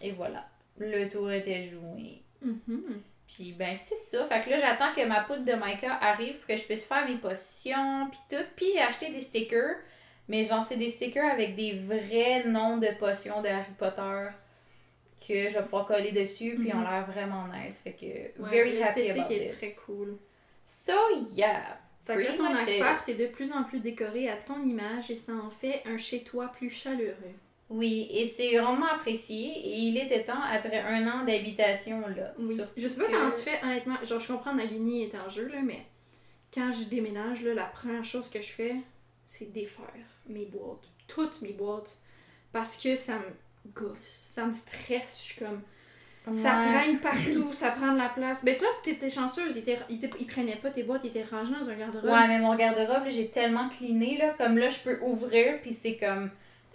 [0.00, 0.48] Et voilà.
[0.78, 2.22] Le tour était joué.
[2.40, 3.02] Mhm.
[3.34, 4.24] Puis ben c'est ça.
[4.24, 7.04] Fait que là j'attends que ma poudre de mica arrive pour que je puisse faire
[7.06, 8.44] mes potions puis tout.
[8.56, 9.76] Puis j'ai acheté des stickers.
[10.28, 14.28] Mais genre c'est des stickers avec des vrais noms de potions de Harry Potter
[15.26, 16.84] que je vais pouvoir coller dessus puis ils ont Mhm.
[16.90, 17.80] l'air vraiment nice.
[17.80, 19.58] Fait que Ouais, very happy about est this.
[19.58, 20.16] très cool.
[20.64, 20.92] So
[21.34, 21.78] yeah.
[22.06, 25.16] Fait que là, ton appart est de plus en plus décoré à ton image et
[25.16, 27.34] ça en fait un chez-toi plus chaleureux.
[27.70, 29.46] Oui, et c'est vraiment apprécié.
[29.46, 32.34] Et il était temps après un an d'habitation là.
[32.38, 32.56] Oui.
[32.76, 33.96] Je sais pas que- comment tu fais, honnêtement.
[34.04, 35.82] Genre, je comprends Nagini est en jeu, là, mais
[36.52, 38.76] quand je déménage, là, la première chose que je fais,
[39.26, 39.84] c'est défaire
[40.28, 40.84] mes boîtes.
[41.08, 41.96] Toutes mes boîtes.
[42.52, 45.18] Parce que ça me gosse, ça me stresse.
[45.18, 45.62] Je suis comme.
[46.32, 48.44] Ça traîne partout, ça prend de la place.
[48.44, 51.24] Ben, toi, t'étais chanceuse, il, était, il, était- il traînait pas tes boîtes, il était
[51.24, 52.04] rangé dans un garde-robe.
[52.10, 55.96] Ouais, mais mon garde-robe, j'ai tellement cleané, là, comme là, je peux ouvrir, puis c'est
[55.98, 56.30] comme,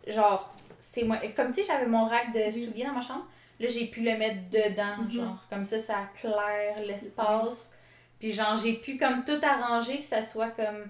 [0.06, 0.54] genre,
[1.00, 3.26] c'est moi, comme tu sais, j'avais mon rack de souliers dans ma chambre,
[3.60, 5.12] là, j'ai pu le mettre dedans, Mhm.
[5.12, 7.72] genre, comme ça, ça claire l'espace,
[8.20, 10.88] puis genre, j'ai pu comme tout arranger, que ça soit comme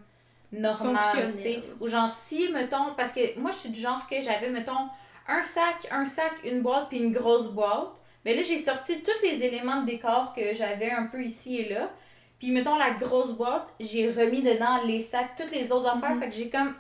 [0.52, 1.34] normal, Fonctionnel.
[1.36, 4.50] tu sais, ou genre, si, mettons, parce que moi, je suis du genre que j'avais,
[4.50, 4.90] mettons,
[5.28, 7.94] un sac, un sac, une boîte, puis une grosse boîte,
[8.26, 11.70] Mais là, j'ai sorti tous les éléments de décor que j'avais un peu ici et
[11.70, 11.90] là.
[12.38, 16.16] Puis, mettons, la grosse boîte, j'ai remis dedans les sacs, toutes les autres affaires.
[16.16, 16.20] Mhm.
[16.20, 16.76] Fait que j'ai comme,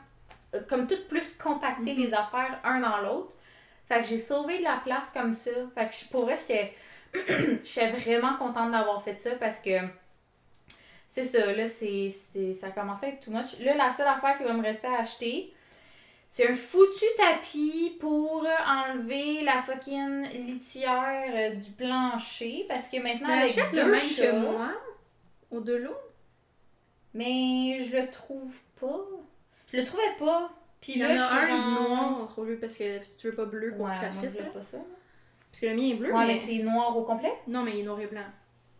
[0.67, 1.99] comme tout plus compacté Mhm.
[1.99, 3.33] les affaires un dans l'autre.
[3.88, 5.51] Fait que j'ai sauvé de la place comme ça.
[5.75, 6.73] Fait que je- pour vrai, j'étais
[7.63, 9.71] j'étais vraiment contente d'avoir fait ça parce que
[11.07, 12.12] c'est ça, là, c'est,
[12.53, 13.59] ça commençait à être too much.
[13.62, 15.51] Là, la seule affaire qui va me rester à acheter,
[16.27, 23.29] c'est un foutu tapis pour enlever la fucking litière euh, du plancher parce que maintenant,
[23.29, 24.69] Mais avec achète deux le même chats, que moi,
[25.49, 25.97] au de l'eau.
[27.15, 28.99] mais je le trouve pas.
[29.71, 30.51] Je le trouvais pas.
[30.82, 31.89] Puis Il y là, en a un genre...
[31.89, 34.38] noir au lieu parce que si tu veux pas bleu, Ouais, quoi, moi, ça fit.
[34.38, 34.45] là.
[34.45, 34.77] pas ça.
[35.51, 36.34] Parce que le mien est bleu, Ouais, mais...
[36.34, 37.34] mais c'est noir au complet?
[37.47, 38.21] Non, mais il est noir et blanc.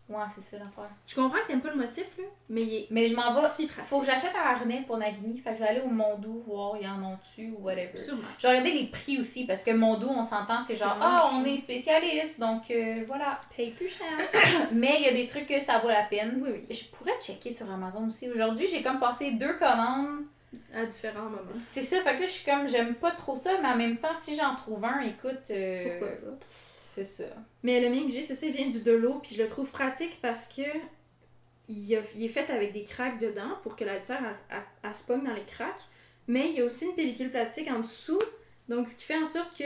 [0.08, 0.90] Ouais, c'est ça l'affaire.
[1.06, 3.46] Je comprends que t'aimes pas le motif, là, mais il est Mais je m'en vais.
[3.48, 3.68] si.
[3.68, 5.38] Faut que j'achète un harnais pour Nagini.
[5.38, 7.96] Fait que je vais aller au Mondou voir, il y en a dessus ou whatever.
[7.96, 8.22] Sûrement.
[8.36, 11.44] J'ai regardé les prix aussi parce que Mondou, on s'entend, c'est genre, ah, vraiment on
[11.44, 13.40] est spécialiste, donc euh, voilà.
[13.56, 14.08] Paye plus cher.
[14.72, 16.40] Mais il y a des trucs que ça vaut la peine.
[16.42, 16.74] oui, oui.
[16.74, 18.28] Je pourrais checker sur Amazon aussi.
[18.28, 20.24] Aujourd'hui, j'ai comme passé deux commandes.
[20.74, 21.50] À différents moments.
[21.52, 23.98] C'est ça, fait que là, je suis comme, j'aime pas trop ça, mais en même
[23.98, 26.36] temps, si j'en trouve un, écoute, euh, Pourquoi pas?
[26.48, 27.24] c'est ça.
[27.62, 29.48] Mais le mien que j'ai, c'est ça, il vient du de l'eau, puis je le
[29.48, 30.62] trouve pratique parce que
[31.68, 34.88] il, a- il est fait avec des craques dedans pour que la litière elle- elle-
[34.90, 35.82] elle se pogne dans les craques.
[36.26, 38.18] Mais il y a aussi une pellicule plastique en dessous,
[38.68, 39.64] donc ce qui fait en sorte que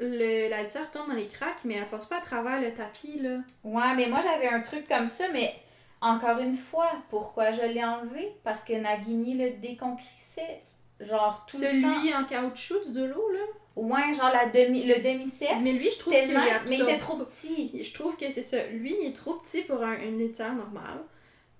[0.00, 3.18] le, la litière tombe dans les craques, mais elle passe pas à travers le tapis,
[3.20, 3.38] là.
[3.64, 5.54] Ouais, mais moi, j'avais un truc comme ça, mais
[6.00, 8.34] encore une fois, pourquoi je l'ai enlevé?
[8.44, 10.62] Parce que Nagini le déconcrissait.
[11.00, 11.94] Genre, tout le temps.
[11.94, 13.40] Celui en caoutchouc de l'eau, là?
[13.76, 15.48] Ouais, genre la demi, le demi-set.
[15.60, 16.34] Mais lui, je trouve qu'il
[16.70, 17.82] mais il était trop petit.
[17.84, 18.64] Je trouve que c'est ça.
[18.68, 21.00] Lui, il est trop petit pour un- une litière normale.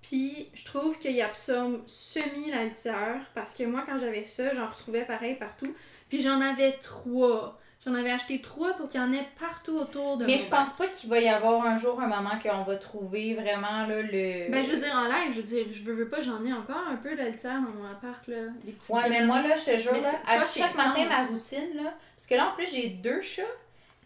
[0.01, 3.21] Puis, je trouve qu'il absorbe semi la litière.
[3.35, 5.71] Parce que moi, quand j'avais ça, j'en retrouvais pareil partout.
[6.09, 7.59] Puis, j'en avais trois.
[7.87, 10.43] J'en avais acheté trois pour qu'il y en ait partout autour de Mais mon je
[10.49, 10.77] pense bac.
[10.77, 14.51] pas qu'il va y avoir un jour un moment qu'on va trouver vraiment là, le.
[14.51, 16.51] Ben, je veux dire, en live, je veux dire, je veux, veux pas, j'en ai
[16.51, 18.35] encore un peu litière dans mon appart, là.
[18.65, 21.93] Des Ouais, mais moi, là, je te jure, là, à chaque matin, ma routine, là,
[22.15, 23.43] parce que là, en plus, j'ai deux chats,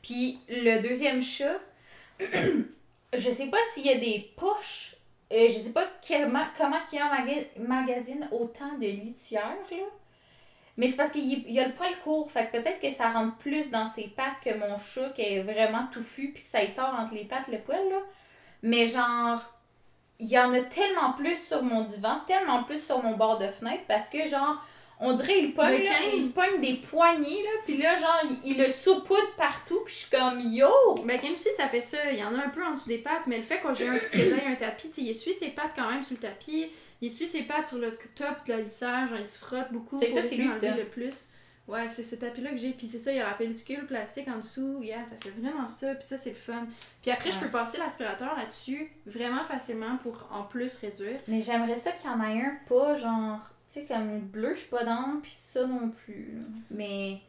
[0.04, 1.60] puis le deuxième chat,
[2.20, 4.96] je sais pas s'il y a des poches,
[5.34, 9.78] euh, je sais pas comment, comment il emmaga- magasine autant de litière, là,
[10.82, 13.38] mais c'est parce qu'il y- a le poil court, fait que peut-être que ça rentre
[13.38, 16.70] plus dans ses pattes que mon chat qui est vraiment touffu, puis que ça y
[16.70, 18.00] sort entre les pattes, le poil, là.
[18.64, 19.40] Mais genre,
[20.20, 23.48] il y en a tellement plus sur mon divan, tellement plus sur mon bord de
[23.50, 24.58] fenêtre, parce que genre,
[25.00, 27.78] on dirait il pogne, Mais là, quand il il- se pogne des poignées, là, puis
[27.78, 30.70] là, genre, il, il le saupoudre partout, puis je suis comme, yo!
[31.06, 33.00] Ben, même si ça fait ça, il y en a un peu en dessous des
[33.00, 35.90] pattes, mais le fait que j'ai un, que un tapis, il essuie ses pattes quand
[35.90, 36.68] même sur le tapis,
[37.02, 40.00] il essuie ses pattes sur le top de la litière, genre il se frotte beaucoup
[40.00, 41.28] C'est pour essayer d'enlever le plus.
[41.68, 44.28] Ouais, c'est ce tapis-là que j'ai, puis c'est ça, il y a la pellicule plastique
[44.28, 46.66] en dessous, yeah, ça fait vraiment ça, puis ça c'est le fun.
[47.02, 51.20] Puis après, je peux passer l'aspirateur là-dessus vraiment facilement pour en plus réduire.
[51.28, 53.40] Mais j'aimerais ça qu'il y en ait un pas, genre,
[53.72, 56.40] tu sais, comme le bleu, je suis pas dans, puis ça non plus.
[56.72, 57.20] Mais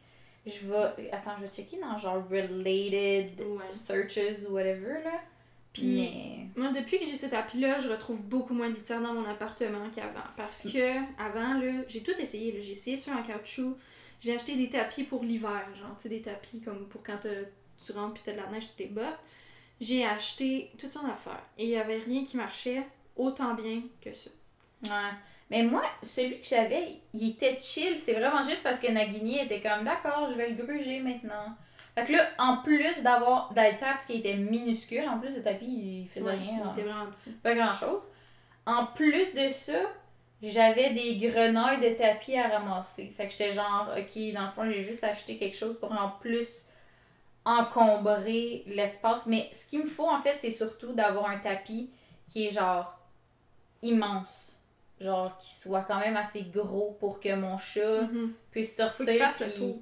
[0.45, 3.69] je vais, attends, je vais checker dans genre related Ouais.
[3.69, 5.21] searches ou whatever, là.
[5.73, 5.95] Puis-
[6.55, 6.61] Mais...
[6.61, 9.89] Moi, depuis que j'ai ce tapis-là, je retrouve beaucoup moins de litière dans mon appartement
[9.89, 10.23] qu'avant.
[10.37, 12.61] Parce que, avant, là, j'ai tout essayé.
[12.61, 13.75] J'ai essayé sur un caoutchouc.
[14.21, 17.91] J'ai acheté des tapis pour l'hiver, genre, tu sais, des tapis comme pour quand tu
[17.91, 19.19] rentres puis t'as de la neige sur tes bottes.
[19.81, 21.43] J'ai acheté toutes sortes d'affaires.
[21.57, 22.83] Et il y avait rien qui marchait
[23.15, 24.29] autant bien que ça.
[24.83, 25.11] Ouais.
[25.49, 27.97] Mais moi, celui que j'avais, il était chill.
[27.97, 31.55] C'est vraiment juste parce que Nagini était comme d'accord, je vais le gruger maintenant.
[31.95, 35.65] Fait que là, en plus d'avoir d'Alter, parce qu'il était minuscule, en plus le tapis,
[36.03, 36.57] il faisait Ouais, rien.
[36.59, 36.71] il hein.
[36.73, 37.31] était vraiment petit.
[37.31, 38.07] Pas grand chose.
[38.65, 39.79] En plus de ça,
[40.41, 43.05] j'avais des grenouilles de tapis à ramasser.
[43.15, 46.09] Fait que j'étais genre, ok, dans le fond, j'ai juste acheté quelque chose pour en
[46.19, 46.63] plus
[47.45, 49.25] encombrer l'espace.
[49.27, 51.89] Mais ce qu'il me faut, en fait, c'est surtout d'avoir un tapis
[52.29, 52.97] qui est genre
[53.81, 54.57] immense.
[54.99, 58.33] Genre, qui soit quand même assez gros pour que mon chat Mhm.
[58.51, 59.29] puisse Faut sortir.
[59.41, 59.77] le tour.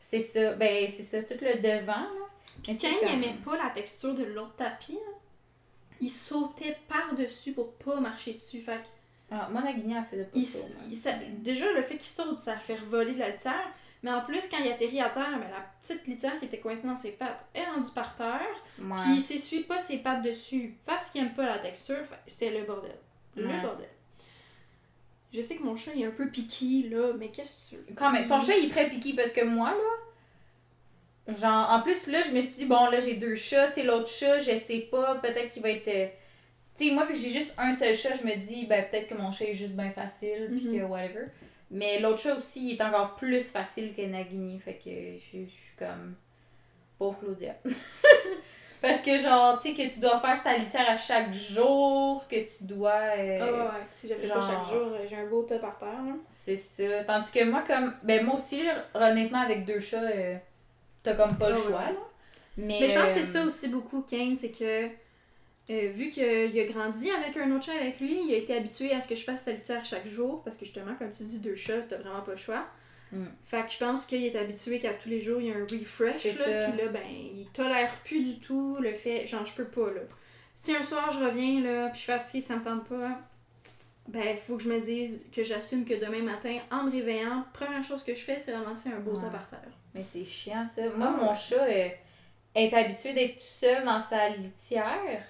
[0.00, 0.54] C'est ça.
[0.54, 2.26] Ben, c'est ça, tout le devant, là.
[2.64, 5.12] Puis quand il comme- aimait pas la texture de l'autre tapis, là,
[6.00, 8.60] il sautait par-dessus pour pas marcher dessus.
[8.60, 8.86] Fait que
[9.32, 11.10] Ah, moi, Nagini, elle faisait pas Il, ça.
[11.20, 13.68] il déjà, le fait qu'il saute, ça fait voler de la litière.
[14.02, 16.88] Mais en plus, quand il atterrit à terre, ben, la petite litière qui était coincée
[16.88, 18.40] dans ses pattes est rendue par terre.
[18.80, 18.96] Ouais.
[19.04, 22.02] Puis il s'essuie pas ses pattes dessus parce qu'il aime pas la texture.
[22.26, 22.96] C'était le bordel.
[23.36, 23.60] Le Ouais.
[23.60, 23.88] bordel.
[25.32, 27.76] Je sais que mon chat il est un peu piqué là, mais qu'est-ce que tu
[27.76, 27.94] veux?
[27.94, 32.06] Quand même, ton chat il est très piqué parce que moi là, genre en plus
[32.08, 34.56] là je me suis dit bon là j'ai deux chats, tu sais l'autre chat je
[34.56, 36.08] sais pas, peut-être qu'il va être, euh,
[36.76, 39.08] tu sais moi vu que j'ai juste un seul chat je me dis ben peut-être
[39.08, 40.78] que mon chat est juste bien facile puis Mhm.
[40.80, 41.26] que whatever.
[41.70, 45.76] Mais l'autre chat aussi il est encore plus facile que Nagini fait que je suis
[45.78, 46.16] comme
[46.98, 47.54] pauvre Claudia.
[48.82, 52.36] Parce que, genre, tu sais, que tu dois faire sa litière à chaque jour, que
[52.36, 52.92] tu dois.
[53.16, 55.78] euh, Ah ouais, si j'avais pas genre- chaque jour, euh, j'ai un beau tas par
[55.78, 55.88] terre.
[56.06, 56.14] Là.
[56.30, 57.04] C'est ça.
[57.04, 57.94] Tandis que moi, comme.
[58.02, 58.62] Ben, moi aussi,
[58.94, 60.36] honnêtement, avec deux chats, euh,
[61.02, 61.64] t'as comme pas le Ah ouais.
[61.64, 61.92] choix, là.
[62.56, 64.86] Mais, Mais je pense que euh, c'est ça aussi beaucoup, Kane, c'est que
[65.70, 68.92] euh, vu qu'il a grandi avec un autre chat avec lui, il a été habitué
[68.92, 71.38] à ce que je fasse sa litière chaque jour, parce que justement, comme tu dis,
[71.38, 72.64] deux chats, t'as vraiment pas le choix.
[73.12, 73.24] Mm.
[73.44, 75.62] Fait que je pense qu'il est habitué qu'à tous les jours, il y a un
[75.62, 76.70] refresh, là, ça.
[76.70, 80.00] puis là, ben, il tolère plus du tout le fait, genre, je peux pas, là.
[80.54, 83.18] Si un soir, je reviens, là, puis je suis fatiguée, puis ça me tente pas,
[84.08, 87.44] ben, il faut que je me dise que j'assume que demain matin, en me réveillant,
[87.52, 89.22] première chose que je fais, c'est ramasser un beau Ouais.
[89.22, 89.58] tas par terre.
[89.94, 90.82] Mais c'est chiant, ça.
[90.96, 91.88] Moi, Ah mon chat euh,
[92.54, 95.22] est habitué d'être tout seul dans sa litière.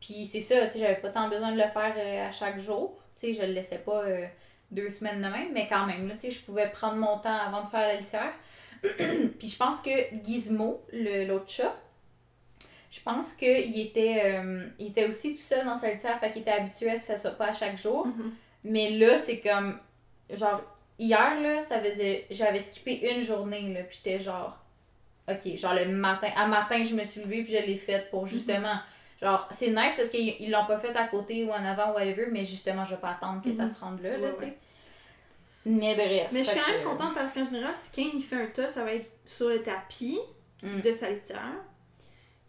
[0.00, 2.58] Puis c'est ça, tu sais, j'avais pas tant besoin de le faire euh, à chaque
[2.58, 2.96] jour.
[3.18, 4.26] Tu sais, je le laissais pas euh,
[4.70, 7.36] deux semaines de même, mais quand même, là, tu sais, je pouvais prendre mon temps
[7.46, 8.32] avant de faire la litière.
[9.38, 9.90] Puis je pense que
[10.24, 11.74] Gizmo, le- l'autre chat,
[12.90, 16.42] je pense qu'il était, euh, il était aussi tout seul dans sa litière, fait qu'il
[16.42, 18.06] était habitué à ce que ça soit pas à chaque jour.
[18.06, 18.32] Mhm.
[18.64, 19.78] Mais là, c'est comme.
[20.30, 20.62] Genre,
[20.98, 22.26] hier, là, ça faisait.
[22.30, 24.56] J'avais skippé une journée, là, puis j'étais genre.
[25.30, 26.28] Ok, genre le matin.
[26.36, 28.76] À matin, je me suis levée, puis je l'ai faite pour justement.
[29.20, 32.26] Genre, c'est nice parce qu'ils ils l'ont pas fait à côté ou en avant, whatever,
[32.30, 33.68] mais justement, je vais pas attendre que ça Mhm.
[33.74, 34.44] se rende là, là, Ouais, tu sais.
[34.46, 34.58] ouais.
[35.66, 36.28] Mais bref.
[36.32, 38.46] Mais je suis quand même que- contente parce qu'en général, si Kane il fait un
[38.46, 40.18] tas, ça va être sur le tapis
[40.62, 40.80] Mm.
[40.80, 41.52] de sa litière.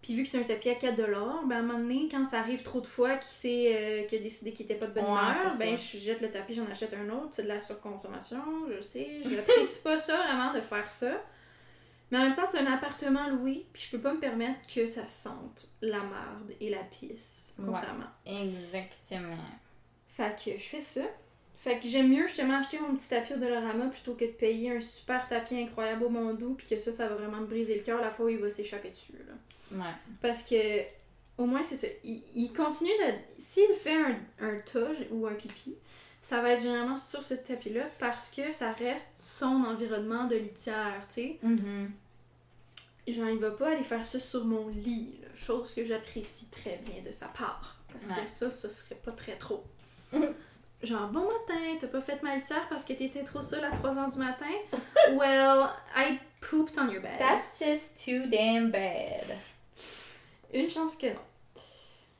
[0.01, 2.39] Puis vu que c'est un tapis à 4 ben à un moment donné, quand ça
[2.39, 5.03] arrive trop de fois qu'il s'est euh, qu'il a décidé qu'il était pas de bonne
[5.03, 5.84] Ouais, humeur, ben ça.
[5.93, 8.38] je jette le tapis, j'en achète un autre, c'est de la surconsommation,
[8.73, 9.21] je sais.
[9.23, 11.12] Je n'apprécie pas ça vraiment de faire ça.
[12.11, 14.87] Mais en même temps, c'est un appartement loué, puis je peux pas me permettre que
[14.87, 17.65] ça sente la marde et la pisse Ouais.
[17.65, 18.07] constamment.
[18.25, 19.37] Exactement.
[20.07, 21.01] Fait que je fais ça.
[21.57, 24.71] Fait que j'aime mieux justement acheter mon petit tapis au Dollarama plutôt que de payer
[24.75, 27.81] un super tapis incroyable au Mondou puis que ça, ça va vraiment me briser le
[27.81, 29.13] cœur la fois où il va s'échapper dessus.
[29.27, 29.77] Là.
[29.77, 29.93] Ouais.
[30.21, 30.55] Parce que
[31.37, 31.87] au moins c'est ça.
[32.05, 33.13] Il, il continue de.
[33.37, 35.75] S'il fait un, un tas ou un pipi,
[36.21, 41.01] ça va être généralement sur ce tapis-là parce que ça reste son environnement de litière,
[41.08, 41.39] tu sais.
[41.43, 41.91] Mhm.
[43.08, 46.77] Genre, il va pas aller faire ça sur mon lit, là, chose que j'apprécie très
[46.86, 47.77] bien de sa part.
[47.91, 48.23] Parce Ouais.
[48.23, 49.63] que ça, ce serait pas très trop.
[50.84, 54.13] Genre, bon matin, t'as pas fait ma litière parce que t'étais trop seule à 3h
[54.13, 54.45] du matin?
[55.13, 57.17] well, I pooped on your bed.
[57.19, 59.25] That's just too damn bad.
[60.53, 61.19] Une chance que non.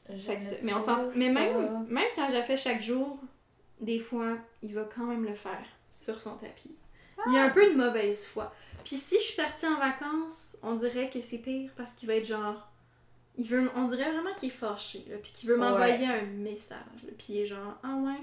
[0.08, 3.20] Que mais on Mais même, même quand j'ai fait chaque jour,
[3.80, 6.76] des fois, il va quand même le faire sur son tapis.
[7.28, 8.54] Il y a un peu de mauvaise foi.
[8.86, 12.16] Puis si je suis partie en vacances, on dirait que c'est pire parce qu'il va
[12.16, 12.70] être genre.
[13.36, 17.04] Il veut, on dirait vraiment qu'il est fâché, là, puis qu'il veut m'envoyer un message.
[17.04, 18.20] Là, puis il est genre Ah ouais,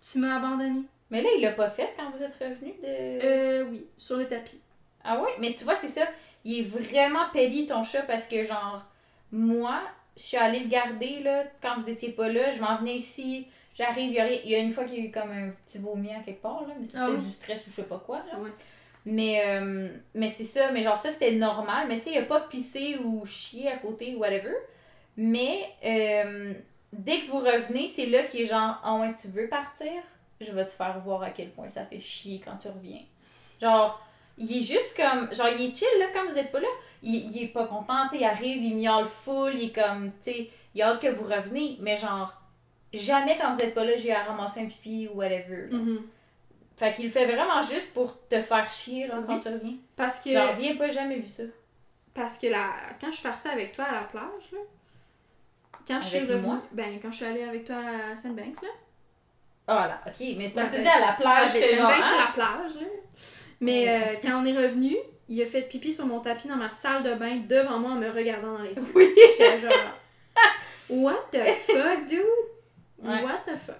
[0.00, 0.82] tu m'as abandonné.
[1.10, 3.24] Mais là, il l'a pas fait quand vous êtes revenu de.
[3.24, 4.60] Euh, oui, sur le tapis.
[5.02, 5.30] Ah ouais?
[5.40, 6.06] Mais tu vois, c'est ça.
[6.44, 8.84] Il est vraiment pédi ton chat parce que, genre,
[9.32, 9.80] moi,
[10.16, 12.52] je suis allée le garder, là, quand vous étiez pas là.
[12.52, 13.46] Je m'en venais ici.
[13.74, 16.10] J'arrive, il y, y a une fois qu'il y a eu comme un petit vomi
[16.12, 17.18] à quelque part, là, mais c'était Ah oui.
[17.24, 18.38] du stress ou je sais pas quoi, là.
[18.38, 18.50] Ouais.
[19.06, 22.22] Mais, euh, mais c'est ça, mais genre ça c'était normal, mais tu sais, il a
[22.22, 24.52] pas pissé ou chié à côté ou whatever.
[25.16, 26.52] Mais euh,
[26.92, 29.92] dès que vous revenez, c'est là qu'il est genre, ah ouais, tu veux partir?
[30.40, 33.00] Je vais te faire voir à quel point ça fait chier quand tu reviens.
[33.60, 34.00] Genre,
[34.36, 36.68] il est juste comme, genre, il est chill là quand vous êtes pas là.
[37.02, 40.10] Il, il est pas content, tu sais, il arrive, il miaule full, il est comme,
[40.22, 42.34] tu sais, il a hâte que vous reveniez, mais genre,
[42.92, 45.68] jamais quand vous êtes pas là, j'ai à ramasser un pipi ou whatever.
[45.70, 45.78] là.
[45.78, 46.02] Mhm.
[46.76, 49.40] Fait qu'il le fait vraiment juste pour te faire chier, quand Oui.
[49.42, 49.74] tu reviens.
[49.96, 50.32] Parce que.
[50.32, 51.42] J'en reviens pas, jamais vu ça.
[52.14, 52.66] Parce que la...
[53.00, 54.58] quand je suis partie avec toi à la plage, là,
[55.86, 57.76] quand je suis revenue, ben quand je suis allée avec toi
[58.12, 58.68] à Sandbanks, là,
[59.68, 61.90] Ah là, ok, mais c'est parce que Ben, à la plage, avec j'étais genre.
[61.90, 62.26] Sandbanks, c'est hein?
[62.26, 62.88] la plage, là.
[63.60, 64.96] Mais euh, quand on est revenu,
[65.28, 67.96] il a fait pipi sur mon tapis dans ma salle de bain devant moi en
[67.96, 68.86] me regardant dans les yeux.
[68.94, 69.14] Oui!
[69.38, 69.70] J'étais genre,
[70.88, 72.24] what the fuck, dude?
[73.02, 73.22] Ouais.
[73.22, 73.76] What the fuck?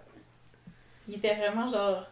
[1.09, 2.07] Il était vraiment genre.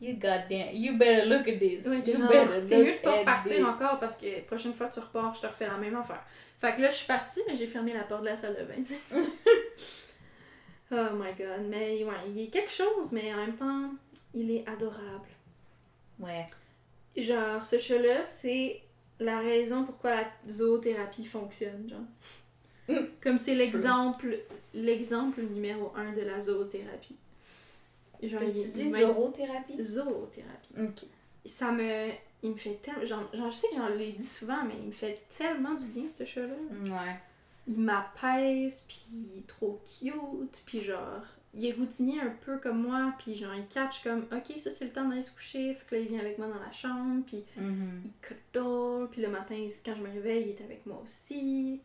[0.00, 1.84] You goddamn, you better look at this.
[1.84, 5.34] Ouais, t'es mieux de pas repartir encore parce que la prochaine fois que tu repars,
[5.34, 6.22] je te refais la même affaire.
[6.60, 8.62] Fait que là, je suis partie, mais j'ai fermé la porte de la salle de
[8.62, 8.80] bain.
[10.92, 11.66] oh my god.
[11.68, 13.90] Mais ouais, il est quelque chose, mais en même temps,
[14.34, 15.28] il est adorable.
[16.20, 16.46] Ouais.
[17.16, 18.80] Genre, ce chat-là, c'est
[19.18, 22.06] la raison pourquoi la zoothérapie fonctionne, genre.
[22.88, 22.94] Mm.
[23.22, 24.38] Comme c'est l'exemple,
[24.74, 27.16] l'exemple numéro un de la zoothérapie.
[28.22, 28.90] Genre, Tu dis?
[29.82, 30.72] Zoothérapie?
[30.80, 31.06] Ok.
[31.44, 32.08] Ça me...
[32.42, 33.04] Il me fait tellement...
[33.04, 35.84] Genre, genre, je sais que j'en l'ai dit souvent, mais il me fait tellement du
[35.86, 36.54] bien, ce chat-là.
[36.84, 37.16] Ouais.
[37.66, 41.22] Il m'apaise, puis il est trop cute, puis genre...
[41.54, 44.84] Il est routinier un peu comme moi, puis genre, il catch comme, ok, ça c'est
[44.84, 47.24] le temps d'aller se coucher, fait que là, il vient avec moi dans la chambre,
[47.26, 48.02] puis Mhm.
[48.04, 51.80] il cuddle, puis le matin, quand je me réveille, il est avec moi aussi.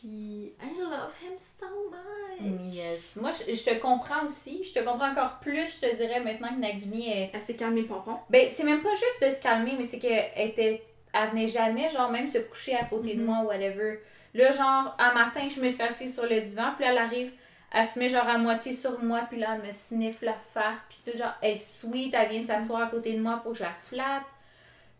[0.00, 2.72] Puis, I love him so much.
[2.72, 3.16] Yes.
[3.16, 4.62] Moi, je, je te comprends aussi.
[4.64, 7.30] Je te comprends encore plus, je te dirais, maintenant que Nagini est.
[7.32, 8.18] Elle s'est calmée le pompon.
[8.28, 10.82] Ben, c'est même pas juste de se calmer, mais c'est qu'elle était.
[11.12, 13.26] Elle venait jamais, genre, même se coucher à côté de Mhm.
[13.26, 14.00] moi ou whatever.
[14.34, 17.32] Là, genre, un matin, je me suis assise sur le divan, puis là, elle arrive,
[17.72, 20.84] elle se met genre à moitié sur moi, puis là, elle me sniffe la face,
[20.90, 23.58] puis tout, genre, elle est sweet, elle vient s'asseoir à côté de moi pour que
[23.58, 24.24] je la flatte.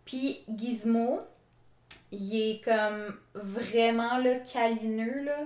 [0.06, 1.20] Puis Gizmo,
[2.12, 5.38] il est comme vraiment là, câlineux, là,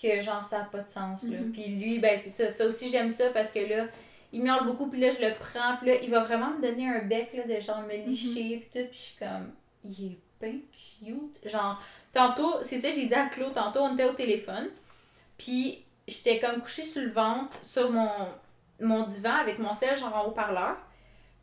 [0.00, 1.22] que genre ça n'a pas de sens.
[1.24, 1.38] Là.
[1.38, 1.52] Mhm.
[1.52, 2.50] Puis lui, ben c'est ça.
[2.50, 3.86] Ça aussi, j'aime ça parce que là,
[4.32, 6.88] il miaule beaucoup, puis là, je le prends, puis là, il va vraiment me donner
[6.88, 9.52] un bec, là, de genre me licher, puis tout, puis je suis comme,
[9.84, 11.50] il est bien cute.
[11.50, 11.78] Genre,
[12.12, 14.68] tantôt, c'est ça, j'ai dit à Claude, tantôt, on était au téléphone,
[15.36, 18.08] puis j'étais comme couchée sur le ventre, sur mon,
[18.80, 20.78] mon divan, avec mon sel, genre en haut-parleur.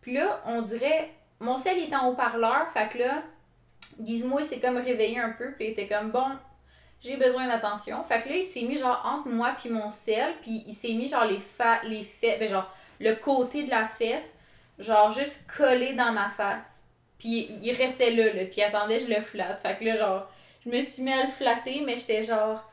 [0.01, 3.23] Puis là, on dirait, mon sel est en haut-parleur, fait que là,
[4.03, 6.25] Gizmo, il s'est comme réveillé un peu, puis il était comme, bon,
[7.01, 8.03] j'ai besoin d'attention.
[8.03, 10.93] Fait que là, il s'est mis genre entre moi puis mon sel, puis il s'est
[10.93, 14.35] mis genre les fa les fesses, ben genre le côté de la fesse,
[14.77, 16.83] genre juste collé dans ma face.
[17.17, 19.59] Puis il restait là, là, puis il attendait je le flatte.
[19.61, 20.29] Fait que là, genre,
[20.65, 22.69] je me suis mis à le flatter, mais j'étais genre,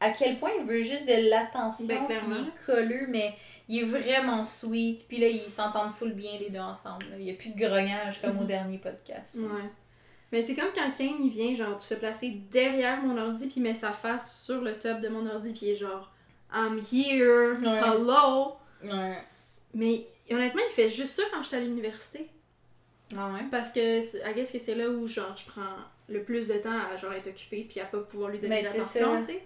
[0.00, 3.34] à quel point il veut juste de l'attention, Ben, puis il est colleux, mais
[3.68, 5.06] il est vraiment sweet.
[5.06, 7.06] Puis là, ils s'entendent full bien les deux ensemble.
[7.10, 7.16] là.
[7.18, 8.46] Il n'y a plus de grognage comme au Mhm.
[8.46, 9.36] dernier podcast.
[9.38, 9.68] Ouais.
[10.32, 13.62] Mais c'est comme quand Kane, il vient, genre, se placer derrière mon ordi, puis il
[13.62, 16.10] met sa face sur le top de mon ordi, puis il est genre,
[16.54, 17.80] I'm here, Ouais.
[17.84, 18.52] hello.
[18.84, 19.18] Ouais.
[19.74, 22.28] Mais honnêtement, il fait juste ça quand je suis à l'université.
[23.16, 23.40] Ah ouais?
[23.50, 25.74] Parce que, I guess que c'est là où, genre, je prends
[26.08, 29.18] le plus de temps à, genre, être occupée, puis à pas pouvoir lui donner l'attention,
[29.20, 29.42] tu sais.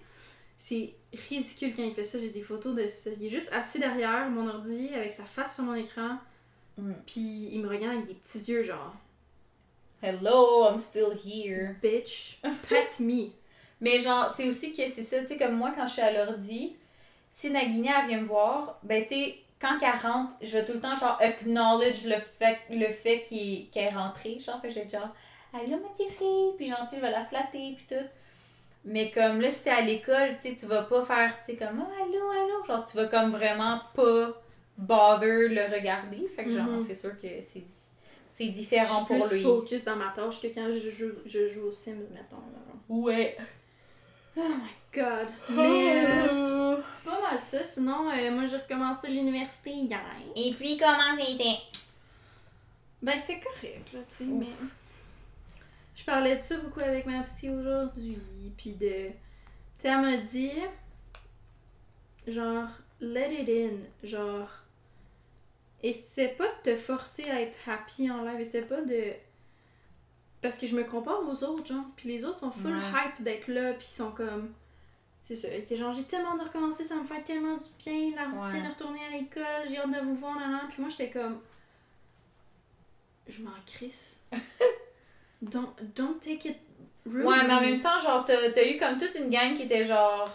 [0.57, 0.93] C'est
[1.29, 2.17] ridicule quand il fait ça.
[2.19, 3.09] J'ai des photos de ça.
[3.19, 6.17] Il est juste assis derrière mon ordi, avec sa face sur mon écran,
[6.77, 6.91] Mm.
[7.07, 8.93] puis il me regarde avec des petits yeux, genre,
[10.01, 11.77] Hello, I'm still here.
[11.81, 12.37] bitch,
[12.69, 13.31] pet me.
[13.81, 16.11] Mais genre, c'est aussi que c'est ça, tu sais, comme moi, quand je suis à
[16.11, 16.75] l'ordi,
[17.29, 20.73] si Nagini, elle vient me voir, ben, tu sais, quand qu'elle rentre, je vais tout
[20.73, 24.89] le temps, genre, acknowledge le fait, le fait qu'elle est rentrée, genre, fait je vais
[24.89, 25.09] genre,
[25.53, 28.05] allô, ma petite fille, puis sais, je vais la flatter, puis tout.
[28.85, 31.55] Mais comme là, si t'es à l'école, tu sais, tu vas pas faire, tu sais,
[31.57, 34.29] comme, oh, allô, allô, genre, tu vas comme vraiment pas
[34.77, 36.27] bother le regarder.
[36.35, 36.83] Fait que genre, Mhm.
[36.85, 37.63] c'est sûr que c'est
[38.37, 39.43] c'est Je différent suis pour plus lui.
[39.43, 42.35] focus dans ma tâche que quand je joue, je joue aux Sims, mettons.
[42.37, 42.75] Là.
[42.89, 43.37] Ouais.
[44.37, 45.27] Oh my god.
[45.49, 47.63] Mais euh, c'est pas mal ça.
[47.63, 50.01] Sinon, euh, moi j'ai recommencé l'université hier.
[50.35, 51.57] Et puis, comment c'était?
[53.01, 54.45] Ben c'était correct, là, tu sais, mais.
[55.95, 58.17] Je parlais de ça beaucoup avec ma psy aujourd'hui.
[58.57, 59.07] Puis de.
[59.07, 59.13] Tu
[59.77, 60.51] sais, elle m'a dit.
[62.27, 62.67] Genre,
[62.99, 63.77] let it in.
[64.05, 64.49] Genre.
[65.87, 68.39] Essaie pas de te forcer à être happy en live.
[68.39, 69.13] Essaie pas de.
[70.41, 71.85] Parce que je me compare aux autres, genre.
[71.95, 72.81] Puis les autres sont full Ouais.
[72.93, 73.73] hype d'être là.
[73.73, 74.51] Puis ils sont comme.
[75.21, 75.47] C'est ça.
[75.49, 78.15] Ils étaient genre, j'ai tellement de recommencer, ça me fait tellement du bien.
[78.15, 78.67] La routine Ouais.
[78.67, 80.61] de retourner à l'école, j'ai hâte de vous voir, nan.
[80.69, 81.39] Puis moi, j'étais comme.
[83.27, 84.19] Je m'en crisse.
[85.41, 86.57] don't, don't take it
[87.05, 87.25] rude.
[87.25, 89.83] Ouais, mais en même temps, genre, t'as t'as eu comme toute une gang qui était
[89.83, 90.27] genre.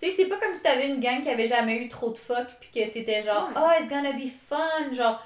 [0.00, 2.16] Tu sais, c'est pas comme si t'avais une gang qui avait jamais eu trop de
[2.16, 3.54] fuck, puis que t'étais genre, Ouais.
[3.56, 4.92] oh, it's gonna be fun.
[4.92, 5.20] Genre,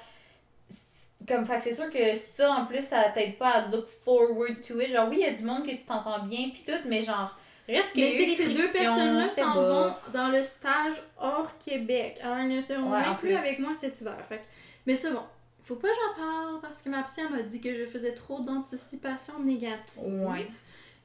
[1.29, 4.61] comme, fait que c'est sûr que ça, en plus, ça t'aide pas à look forward
[4.67, 4.91] to it.
[4.91, 7.37] Genre, oui, il y a du monde que tu t'entends bien, puis tout, mais genre,
[7.69, 12.19] reste y Mais c'est que ces deux personnes-là s'en vont dans le stage hors Québec.
[12.23, 13.37] Alors, ils ne seront Ouais, même plus, plus.
[13.37, 14.17] avec moi cet hiver.
[14.29, 14.43] Fait que-
[14.87, 15.23] Mais c'est bon.
[15.63, 18.41] Faut pas que j'en parle parce que ma psy m'a dit que je faisais trop
[18.41, 20.03] d'anticipation négative.
[20.03, 20.49] Ouais.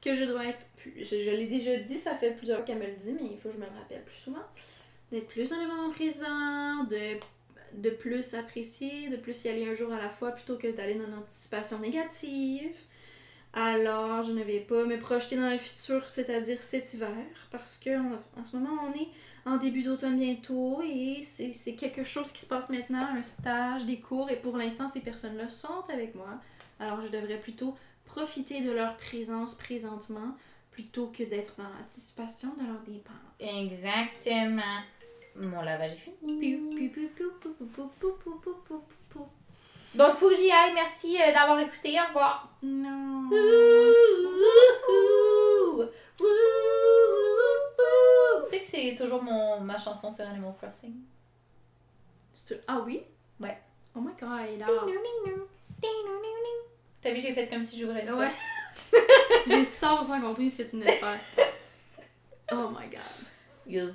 [0.02, 2.96] Que je dois être Je, l'ai déjà dit, ça fait plusieurs fois qu'elle me le
[2.96, 4.44] dit, mais il faut que je me le rappelle plus souvent.
[5.12, 7.18] D'être plus dans les moments présents, de,
[7.74, 10.94] de plus apprécier, de plus y aller un jour à la fois plutôt que d'aller
[10.94, 12.76] dans l'anticipation négative.
[13.54, 17.08] Alors, je ne vais pas me projeter dans le futur, c'est-à-dire cet hiver,
[17.50, 19.08] parce que en, en ce moment, on est
[19.46, 23.98] en début d'automne bientôt et c'est quelque chose qui se passe maintenant, un stage, des
[23.98, 26.40] cours, et pour l'instant, ces personnes-là sont avec moi.
[26.78, 30.36] Alors, je devrais plutôt profiter de leur présence présentement
[30.78, 33.16] plutôt que d'être dans l'anticipation de leurs dépenses.
[33.40, 34.62] Exactement.
[35.34, 36.56] Mon lavage est fini.
[39.96, 40.74] Donc, faut que j'y aille.
[40.74, 41.98] Merci d'avoir écouté.
[42.00, 42.48] Au revoir.
[42.62, 43.28] Non.
[48.48, 50.94] Tu sais que c'est toujours mon, ma chanson sur Animal Crossing.
[52.68, 53.02] Ah oui?
[53.40, 53.58] Ouais.
[53.96, 54.64] Oh my god.
[57.02, 58.08] T'as vu, j'ai fait comme si j'ouvrais.
[58.08, 58.30] Ouais.
[59.46, 61.18] J'ai 100% compris ce que tu venais de faire.
[62.52, 62.92] Oh my god.
[62.92, 63.30] porte.
[63.66, 63.84] Yes.
[63.84, 63.90] Ça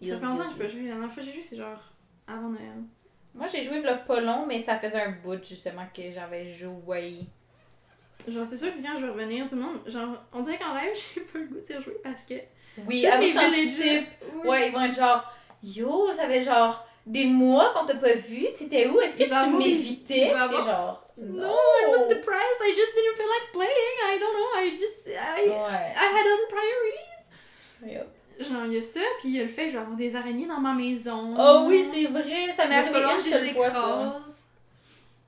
[0.00, 0.72] Yes, fait longtemps yes, que je peux yes.
[0.72, 0.82] jouer.
[0.82, 1.82] La dernière fois que j'ai joué, c'est genre
[2.26, 2.82] avant Noël.
[3.34, 7.20] Moi, j'ai joué vlog pas long, mais ça faisait un bout justement que j'avais joué.
[8.26, 9.78] Genre, c'est sûr que quand je vais revenir, tout le monde.
[9.86, 12.34] Genre, on dirait qu'en live, j'ai pas le goût d'y rejouer parce que.
[12.86, 14.06] Oui, avec mes villagers-.
[14.36, 14.48] Oui.
[14.48, 15.30] Ouais, ils vont être genre,
[15.62, 19.00] yo, ça fait genre des mois qu'on t'a pas vu, t'étais où?
[19.00, 20.32] Est-ce que Il tu m'évitais?
[20.32, 22.60] T'es genre, No, I was depressed.
[22.62, 23.96] I just didn't feel like playing.
[24.04, 24.48] I don't know.
[24.56, 25.06] I just.
[25.08, 25.94] I, Ouais.
[25.96, 27.94] I had other priorities.
[27.98, 28.06] Yup.
[28.40, 29.96] Genre, il y a ça, puis il y a le fait que je vais avoir
[29.98, 31.34] des araignées dans ma maison.
[31.38, 34.20] Oh oui, c'est vrai, ça m'est arrivé une seule fois.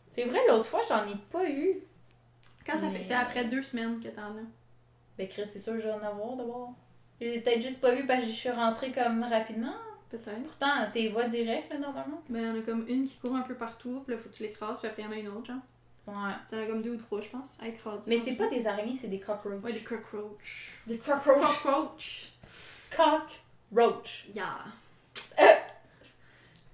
[0.09, 1.77] C'est vrai, l'autre fois, j'en ai pas eu.
[2.67, 3.03] Quand ça Mais- fait.
[3.03, 4.47] C'est après deux semaines que t'en as.
[5.19, 6.73] Ben, Chris, c'est sûr que je vais en avoir d'abord.
[7.21, 9.75] Je les ai peut-être juste pas vu parce que je suis rentrée comme rapidement.
[10.13, 10.43] Peut-être.
[10.43, 12.23] Pourtant, tes voix directes, là, normalement.
[12.29, 14.29] Ben, il y en a comme une qui court un peu partout, puis là, faut
[14.29, 15.57] que tu l'écrases, puis après, il y en a une autre, genre.
[16.07, 16.35] Ouais.
[16.51, 18.11] T'en as comme deux ou trois, je pense, à écraser.
[18.11, 19.63] Mais c'est pas des araignées, c'est des cockroaches.
[19.63, 20.81] Ouais, des cockroaches.
[20.87, 21.63] Des cockroaches.
[21.63, 22.33] Cockroach.
[22.95, 24.27] Cockroach.
[24.35, 24.59] Yeah.
[25.41, 25.45] Euh.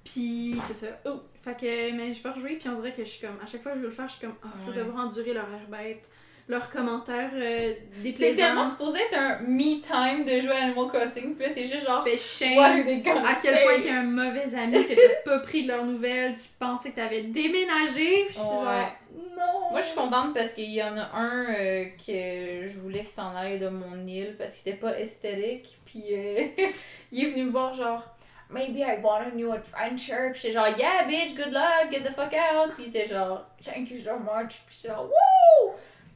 [0.03, 0.87] Puis c'est ça.
[1.07, 1.21] Oh.
[1.43, 3.63] Fait que, mais j'ai pas rejoué, puis on dirait que je suis comme, à chaque
[3.63, 5.49] fois que je veux le faire, je suis comme, ah, je vais devoir endurer leur
[5.49, 6.11] air bête,
[6.49, 8.37] leurs commentaires euh, C'est déplaisants.
[8.37, 11.87] tellement supposé être un me time de jouer à Animal Crossing, puis là, t'es juste
[11.87, 12.03] genre.
[12.05, 12.59] Tu fais shame.
[12.59, 16.49] À quel point t'es un mauvais ami, que t'as pas pris de leurs nouvelles, qui
[16.59, 18.25] pensait que t'avais déménagé.
[18.29, 18.45] Puis Ouais.
[18.45, 18.93] genre,
[19.37, 19.71] non.
[19.71, 23.09] Moi, je suis contente parce qu'il y en a un euh, que je voulais qu'il
[23.09, 25.79] s'en aille de mon île parce qu'il était pas esthétique.
[25.85, 26.47] Puis euh,
[27.13, 28.05] il est venu me voir, genre,
[28.51, 30.31] Maybe I want a new adventure.
[30.33, 32.73] Puis j'étais genre, Yeah, bitch, good luck, get the fuck out.
[32.75, 34.63] Puis il était genre, Thank you so much.
[34.67, 35.73] Puis j'étais genre, Woo!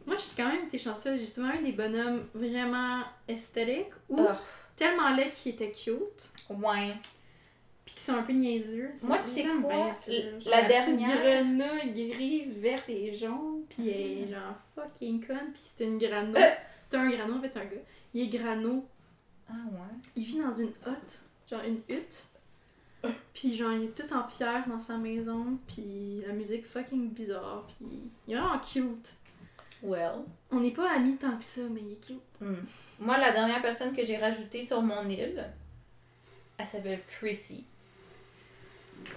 [0.07, 1.21] Moi, j'ai quand même été chanceuse.
[1.21, 4.27] J'ai souvent eu des bonhommes vraiment esthétiques ou
[4.77, 6.95] tellement laids qui étaient cute, ouais.
[7.85, 8.91] puis qui sont un peu niaiseux.
[9.03, 9.71] Moi, je tu sais les aime quoi?
[9.71, 15.53] bien, la petite dernière- grenouille grise, verte et jaune, puis elle est genre fucking conne,
[15.53, 16.35] puis c'est une grano.
[16.37, 16.51] Euh.
[16.91, 17.77] C'est un grano, en fait, c'est un gars.
[18.15, 18.85] Il est grano.
[19.49, 19.97] Ah ouais.
[20.17, 22.25] Il vit dans une hutte, genre une hutte.
[23.35, 27.67] Puis genre, il est tout en pierre dans sa maison, puis la musique fucking bizarre,
[27.67, 27.99] puis
[28.29, 29.15] il est vraiment cute.
[29.83, 30.25] Well.
[30.51, 32.21] On n'est pas amis tant que ça, mais il est cute.
[32.41, 32.55] Hmm.
[33.01, 35.45] Moi, la dernière personne que j'ai rajoutée sur mon île,
[36.57, 37.65] elle s'appelle Chrissy.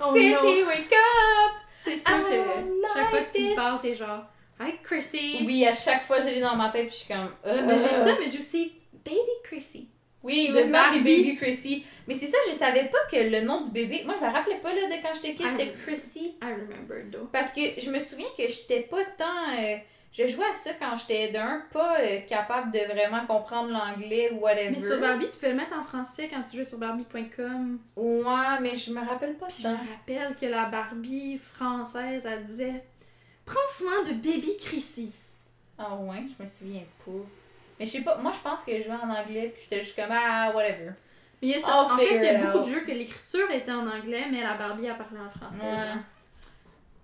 [0.01, 1.53] Oh Chrissy, wake up!
[1.78, 4.26] C'est sûr que chaque fois que tu me parles, t'es genre
[4.59, 5.43] Hi Chrissy!
[5.45, 7.30] Oui, à chaque fois, je l'ai dans ma tête, puis je suis comme.
[7.45, 8.05] Mais j'ai euh.
[8.05, 8.74] ça, mais j'ai aussi
[9.05, 9.89] Baby Chrissy.
[10.24, 10.99] Oui, de maintenant j'ai.
[11.01, 11.86] Baby Chrissy.
[12.07, 14.01] Mais c'est ça, je savais pas que le nom du bébé.
[14.05, 16.36] Moi, je me rappelais pas là, de quand j'étais kid, c'était Chrissy.
[16.41, 17.28] I remember though.
[17.32, 19.53] Parce que je me souviens que j'étais pas tant.
[19.59, 19.78] euh,
[20.18, 24.39] je jouais à ça quand j'étais d'un, pas euh, capable de vraiment comprendre l'anglais ou
[24.39, 24.72] whatever.
[24.72, 27.80] Mais sur Barbie, tu peux le mettre en français quand tu joues sur Barbie.com.
[27.97, 32.43] Ouais, mais je me rappelle pas Puis je me rappelle que la Barbie française, elle
[32.43, 32.86] disait
[33.45, 35.11] Prends soin de Baby Chrissy.
[35.78, 37.11] Ah ouais, je me souviens pas.
[37.78, 39.97] Mais je sais pas, moi je pense que je jouais en anglais, puis j'étais juste
[39.97, 40.91] comme ah, whatever.
[41.41, 41.72] Mais il y a ça.
[41.72, 42.66] I'll En fait, il y a beaucoup out.
[42.70, 45.66] de jeux que l'écriture était en anglais, mais la Barbie a parlé en français.
[45.66, 45.78] Ouais.
[45.78, 45.97] genre.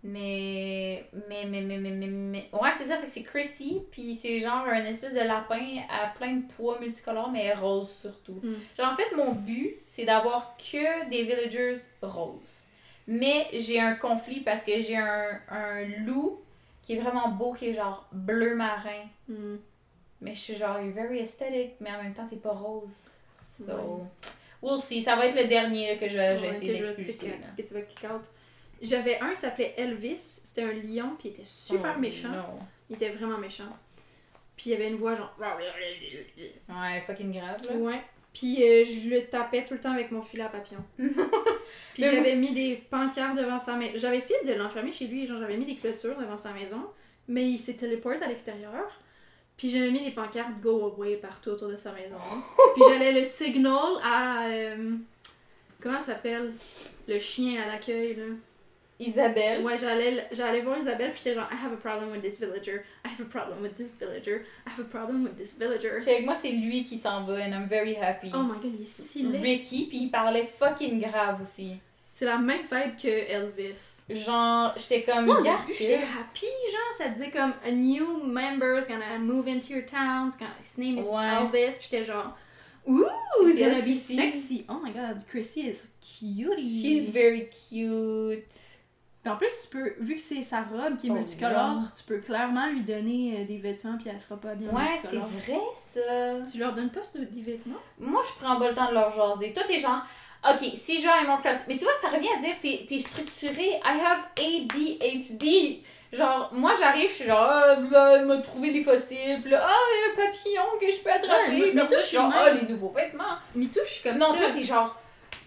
[0.03, 4.15] Mais, mais, mais, mais, mais, mais, mais- Ouais, c'est ça, fait que c'est Chrissy, puis
[4.15, 8.39] c'est genre un espèce de lapin à plein de pois multicolores, mais rose surtout.
[8.41, 8.53] Mm.
[8.77, 12.63] Genre, en fait, mon but, c'est d'avoir que des villagers roses.
[13.07, 16.39] Mais j'ai un conflit parce que j'ai un, un loup
[16.81, 19.03] qui est vraiment beau, qui est genre bleu marin.
[19.27, 19.57] Hmm.
[20.21, 23.11] Mais je suis genre, very aesthetic, mais en même temps, t'es pas rose.
[23.43, 24.03] So, Ouais.
[24.61, 25.01] we'll see.
[25.01, 27.27] Ça va être le dernier là, que je- j'ai Ouais, je vais d'expulser.
[27.27, 27.33] là.
[27.57, 28.21] que tu vas kick out.
[28.81, 30.19] J'avais un qui s'appelait Elvis.
[30.19, 32.29] C'était un lion, puis il était super Oh, méchant.
[32.29, 32.59] non.
[32.89, 33.69] Il était vraiment méchant.
[34.57, 35.33] Puis il avait une voix genre.
[36.69, 37.75] Ouais, fucking grave, là.
[37.77, 38.01] Ouais.
[38.33, 40.83] Puis euh, je le tapais tout le temps avec mon filet à papillon.
[40.97, 43.93] Puis j'avais mis des pancartes devant sa maison.
[43.97, 46.81] J'avais essayé de l'enfermer chez lui, genre j'avais mis des clôtures devant sa maison,
[47.27, 48.89] mais il s'est téléporté à l'extérieur.
[49.57, 52.15] Puis j'avais mis des pancartes Go Away partout autour de sa maison.
[52.75, 54.45] Puis j'allais le signal à.
[54.47, 54.91] euh,
[55.81, 56.53] comment ça s'appelle?
[57.07, 58.23] Le chien à l'accueil, là.
[59.01, 59.63] Isabelle.
[59.63, 62.81] Ouais, j'allais, j'allais voir Isabelle, puis j'étais genre, I have a problem with this villager,
[63.05, 65.95] I have a problem with this villager, I have a problem with this villager.
[65.97, 68.31] Tu sais, avec moi, c'est lui qui s'en va, and I'm very happy.
[68.33, 69.41] Oh my god, il est si laid.
[69.41, 71.77] Ricky, puis il parlait fucking grave aussi.
[72.13, 74.01] C'est la même vibe que Elvis.
[74.09, 79.17] Genre, j'étais comme, Moi, au j'étais happy, genre, ça disait comme a new member's gonna
[79.17, 81.25] move into your town, gonna- his name is Ouais.
[81.39, 82.37] Elvis, puis j'étais genre,
[82.85, 83.05] ooh,
[83.45, 84.65] C'est it's gonna be sexy.
[84.69, 86.67] Oh my god, Chrissy is cutie.
[86.81, 88.43] She's very cute.
[89.23, 91.83] Puis en plus, tu peux, vu que c'est sa robe qui est Oh, multicolore, non.
[91.95, 95.15] tu peux clairement lui donner euh, des vêtements, puis elle sera pas bien Ouais, c'est
[95.15, 95.99] vrai ça.
[96.51, 97.77] Tu leur donnes pas ce- des vêtements?
[97.99, 99.53] Moi, je prends pas le temps de leur jaser.
[99.53, 100.01] Toi, t'es genre,
[100.49, 101.61] ok, si à Animal Crossing.
[101.67, 103.79] Mais tu vois, ça revient à dire, t'es t'es structuré.
[103.85, 105.83] I have ADHD.
[106.11, 109.39] Genre, moi, j'arrive, je suis genre, ah, là, elle m'a trouvé des fossiles.
[109.41, 111.51] Puis là, ah, il y a un papillon que je peux attraper.
[111.51, 113.37] Ouais, mais- mais toi, je suis genre, ah, même- les nouveaux vêtements.
[113.55, 114.37] Mais tout, je suis comme non, ça.
[114.39, 114.95] toi, t'es genre,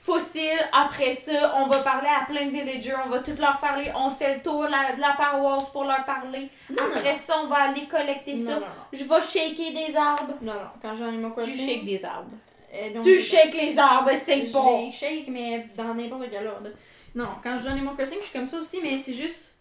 [0.05, 0.61] fossile.
[0.73, 3.91] Après ça, on va parler à plein de villagers, on va tout leur parler.
[3.97, 6.51] On fait le tour de la paroisse pour leur parler.
[6.69, 8.55] Non, non, Après ça, on va aller collecter non, ça.
[8.55, 8.67] non, non.
[8.93, 10.35] Je vais shaker des arbres.
[10.43, 11.67] Non, non, quand je joue à Animal Tu Crossing...
[11.69, 12.31] shakes des arbres.
[12.75, 14.91] euh, donc, Tu shakes les arbres, c'est bon.
[14.91, 16.69] J'ai shake, mais dans n'importe quel ordre.
[17.15, 19.53] Non, quand je joue Animal Crossing, je suis comme ça aussi, mais c'est juste.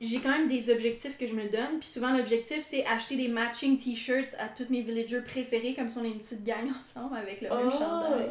[0.00, 1.78] J'ai quand même des objectifs que je me donne.
[1.78, 5.96] Puis souvent, l'objectif, c'est acheter des matching t-shirts à tous mes villagers préférés, comme si
[5.98, 8.28] on est une petite gang ensemble avec le même chandail.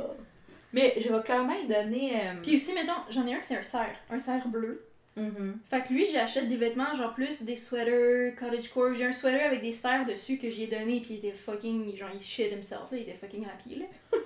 [0.74, 0.78] Oh.
[0.78, 2.13] Mais je vais clairement y donner.
[2.15, 4.86] euh, Puis aussi, mettons, j'en ai un que c'est un cerf, un cerf bleu.
[5.17, 5.57] mhm.
[5.69, 8.93] Fait que lui, j'achète des vêtements, genre plus des sweaters, cottagecore.
[8.95, 11.95] J'ai un sweater avec des cerfs dessus que j'ai donné, puis il était fucking.
[11.95, 13.86] Genre, il shit himself, là, il était fucking happy, là.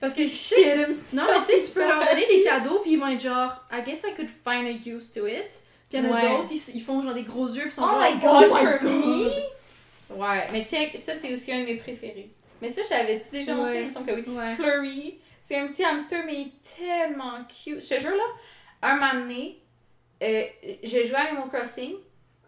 [0.00, 1.12] Parce que, Shit himself.
[1.12, 3.64] Non, mais tu sais, tu peux leur donner des cadeaux, puis ils vont être genre,
[3.70, 5.62] I guess I could find a use to it.
[5.88, 6.28] Puis il y en a Ouais.
[6.38, 8.54] d'autres, ils, ils font genre des gros yeux, puis sont Oh genre, my god, oh
[8.56, 10.18] my God.
[10.18, 12.30] Ouais, mais check, ça c'est aussi un de mes préférés.
[12.62, 14.54] Mais ça, je l'avais-tu déjà montré, il me semble que oui.
[14.54, 17.82] Flurry, c'est un petit hamster, mais il est tellement cute.
[17.82, 18.22] Je te jure, là,
[18.82, 19.60] un moment donné,
[20.22, 20.44] euh,
[20.84, 21.96] je jouais à Animal Crossing,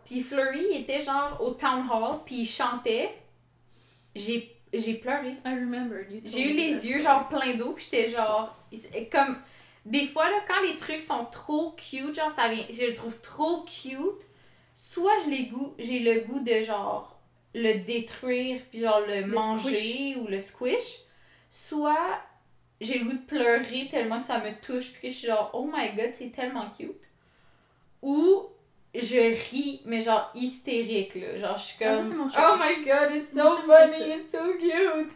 [0.04, 3.12] puis Flurry, il était genre au town hall, puis il chantait.
[4.14, 5.30] J'ai j'ai pleuré.
[5.44, 6.04] I remember.
[6.24, 8.56] J'ai eu les yeux genre pleins d'eau, puis j'étais genre.
[9.10, 9.36] Comme.
[9.84, 12.64] Des fois, là, quand les trucs sont trop cute, genre, ça vient.
[12.70, 14.24] Je le trouve trop cute,
[14.74, 17.13] soit je les goût, j'ai le goût de genre
[17.55, 20.16] le détruire, puis genre le, Le manger squish.
[20.16, 20.98] ou le squish,
[21.50, 22.20] soit
[22.80, 25.50] j'ai le goût de pleurer tellement que ça me touche, puis que je suis genre,
[25.55, 27.09] oh my god, c'est tellement cute.
[28.02, 28.46] Ou
[28.94, 31.38] je ris, mais genre hystérique, là.
[31.38, 32.30] Genre, je suis Ah, comme.
[32.30, 35.12] ça, oh my god, it's so funny, it's so cute.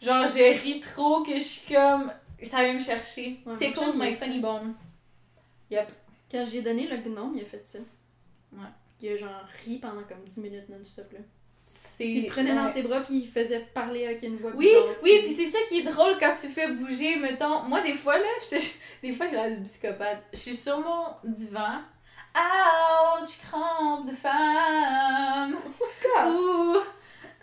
[0.00, 2.12] Genre, je ris trop que je suis comme.
[2.42, 3.40] Ça vient me chercher.
[3.46, 4.74] Ouais, Tickles my funny bone.
[5.70, 5.90] Yep.
[6.30, 7.78] Quand j'ai donné le gnome, il a fait ça.
[8.52, 8.58] Ouais.
[9.00, 11.18] Il a genre ri pendant comme 10 minutes non-stop là.
[11.98, 12.06] C'est.
[12.06, 14.84] Il prenait dans ses bras puis il faisait parler avec une voix Oui, bizarre.
[15.02, 17.62] oui, puis c'est ça qui est drôle quand tu fais bouger, mettons.
[17.64, 18.56] Moi, des fois, là, je
[19.02, 20.22] des fois, j'ai l'air de psychopathe.
[20.32, 21.80] Je suis sur mon divan.
[22.36, 25.56] Ouch, crampe de femme.
[25.80, 26.28] God.
[26.28, 26.82] Ouh,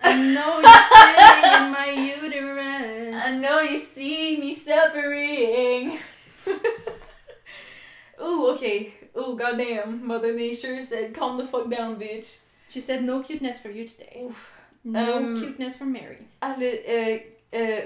[0.01, 1.89] I know you're staying in my
[2.23, 3.15] uterus.
[3.25, 5.97] I know you see me suffering.
[8.23, 8.93] Ooh, okay.
[9.17, 10.05] Ooh, goddamn.
[10.07, 12.37] Mother Nature said, calm the fuck down, bitch.
[12.75, 14.23] She said no cuteness for you today.
[14.25, 14.51] Ouf.
[14.83, 16.17] No Um, cuteness for Mary.
[16.41, 16.65] Ah, le.
[16.67, 17.17] Euh,
[17.55, 17.81] euh,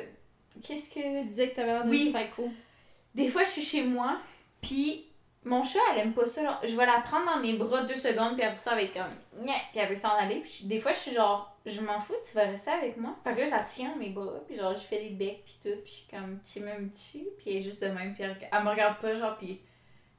[0.63, 1.21] Qu'est-ce que.
[1.21, 2.11] Tu disais que t'avais l'air d'un Oui.
[2.11, 2.49] psycho.
[3.13, 4.19] Des fois, je suis chez moi,
[4.61, 5.05] puis
[5.43, 6.59] mon chat, elle aime pas ça.
[6.63, 8.93] Je vais la prendre dans mes bras deux secondes, puis après ça, elle va être
[8.93, 9.45] comme.
[9.45, 10.39] Nya Puis elle veut s'en aller.
[10.39, 13.15] Puis des fois, je suis genre, je m'en fous, tu vas rester avec moi.
[13.23, 15.43] Fait que là, je la tiens dans mes bras, puis genre, je fais des becs,
[15.45, 18.15] puis tout, puis je suis comme, tu m'aimes dessus, puis elle est juste de même,
[18.15, 19.61] puis elle, elle me regarde pas, genre, puis.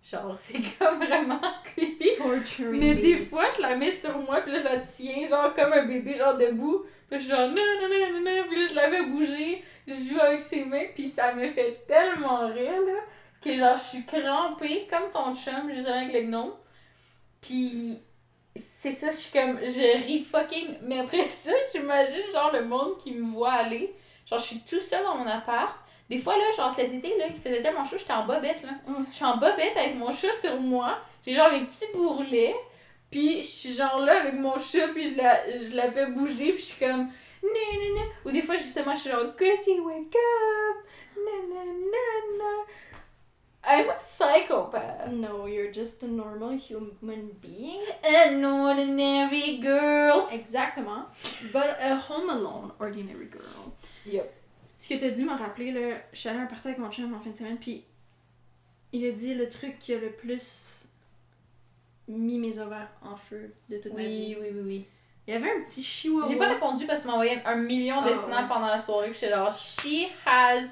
[0.03, 2.17] Genre, c'est comme vraiment creepy.
[2.17, 5.55] Torturing Mais des fois, je la mets sur moi, puis là, je la tiens, genre,
[5.55, 6.85] comme un bébé, genre, debout.
[7.09, 8.45] Puis je suis genre, non, non, non, non, non.
[8.49, 11.85] Puis là, je la fais bouger, je joue avec ses mains, puis ça me fait
[11.87, 13.01] tellement rire, là,
[13.43, 16.53] que genre, je suis crampée, comme ton chum, juste avec le gnome.
[17.41, 17.99] Puis,
[18.55, 20.79] c'est ça, je suis comme, je ris fucking.
[20.83, 23.95] Mais après ça, j'imagine, genre, le monde qui me voit aller.
[24.27, 25.77] Genre, je suis tout seul dans mon appart.
[26.11, 28.71] Des fois, là, genre, cet été, là, il faisait tellement chaud, j'étais en bobette, là.
[28.89, 29.05] Ouais.
[29.13, 30.99] Je suis en bobette avec mon chat sur moi.
[31.25, 32.57] J'ai genre mes petits bourrelets.
[33.13, 36.53] Puis je suis genre là avec mon chat, puis je la, je la fais bouger,
[36.53, 37.09] puis je suis comme.
[38.25, 39.37] Ou des fois, justement, je suis genre.
[39.37, 40.87] Chrissy, wake up!
[41.17, 42.65] Na.
[43.63, 45.13] I'm a psychopath.
[45.13, 47.83] No, you're just a normal human being.
[48.05, 50.29] An ordinary girl.
[50.33, 51.05] Exactement.
[51.53, 53.75] But a home alone ordinary girl.
[54.07, 54.40] Yep.
[54.81, 56.91] Ce que t'as dit m'a rappelé, là, je suis allée à un party avec mon
[56.91, 57.85] chum en fin de semaine, puis
[58.93, 60.85] il a dit le truc qui a le plus
[62.09, 64.37] mis mes ovaires en feu de toute ma vie.
[64.41, 64.89] Oui, oui, oui, oui.
[65.27, 66.27] Il y avait un petit chihuahua.
[66.29, 68.49] J'ai pas répondu parce qu'il m'a envoyé un million de Ah, snaps ouais.
[68.49, 69.11] pendant la soirée.
[69.11, 70.65] Puis j'étais genre, she has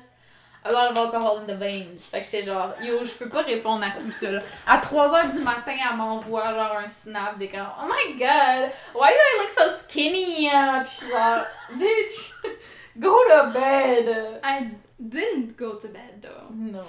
[0.64, 1.96] a lot of alcohol in the veins.
[1.98, 4.32] Fait que j'étais genre, yo, je peux pas répondre à tout ça.
[4.32, 4.40] là.
[4.66, 9.10] À 3h du matin, elle m'envoie genre un snap des comme, oh my god, why
[9.10, 10.48] do I look so skinny?
[10.48, 11.44] Uh, Puis je suis genre,
[11.76, 12.32] bitch,
[12.98, 14.40] go to bed.
[14.44, 14.68] I
[14.98, 16.52] didn't go to bed, though.
[16.54, 16.82] Non.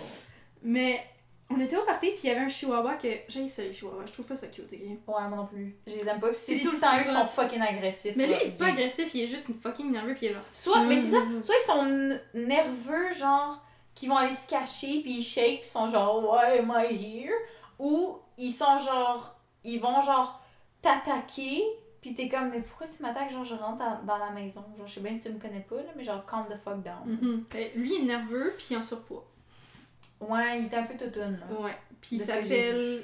[0.61, 1.01] Mais
[1.51, 3.07] on était au party, puis il y avait un chihuahua que.
[3.27, 4.05] J'ai ça, les chihuahuas.
[4.05, 4.79] Je trouve pas ça cute, ok?
[4.79, 5.75] Ouais, moi non plus.
[5.87, 6.33] Je les aime pas.
[6.33, 8.15] C'est tout le temps eux qui sont fucking agressifs.
[8.15, 10.43] Mais lui, il est pas agressif, il est juste fucking nerveux, puis il est genre.
[10.51, 11.41] Soit, mais c'est ça, Mhm.
[11.43, 13.63] soit ils sont nerveux, genre,
[13.95, 16.93] qui vont aller se cacher, puis ils shake, puis ils sont genre, ouais, am I
[16.93, 17.33] here?
[17.79, 20.41] Ou ils sont genre, ils vont genre
[20.81, 21.63] t'attaquer,
[22.01, 23.31] puis t'es comme, mais pourquoi tu m'attaques?
[23.31, 24.63] Genre, je rentre dans, dans la maison.
[24.77, 26.81] Genre, je sais bien que tu me connais pas, là, mais genre, calm the fuck
[26.81, 27.05] down.
[27.05, 27.45] Mhm.
[27.49, 29.25] Fait, Lui, il est nerveux, puis il en surpoids.
[30.21, 31.61] Ouais, il est un peu toutoune, là.
[31.61, 31.77] Ouais.
[32.01, 33.03] Puis il s'appelle.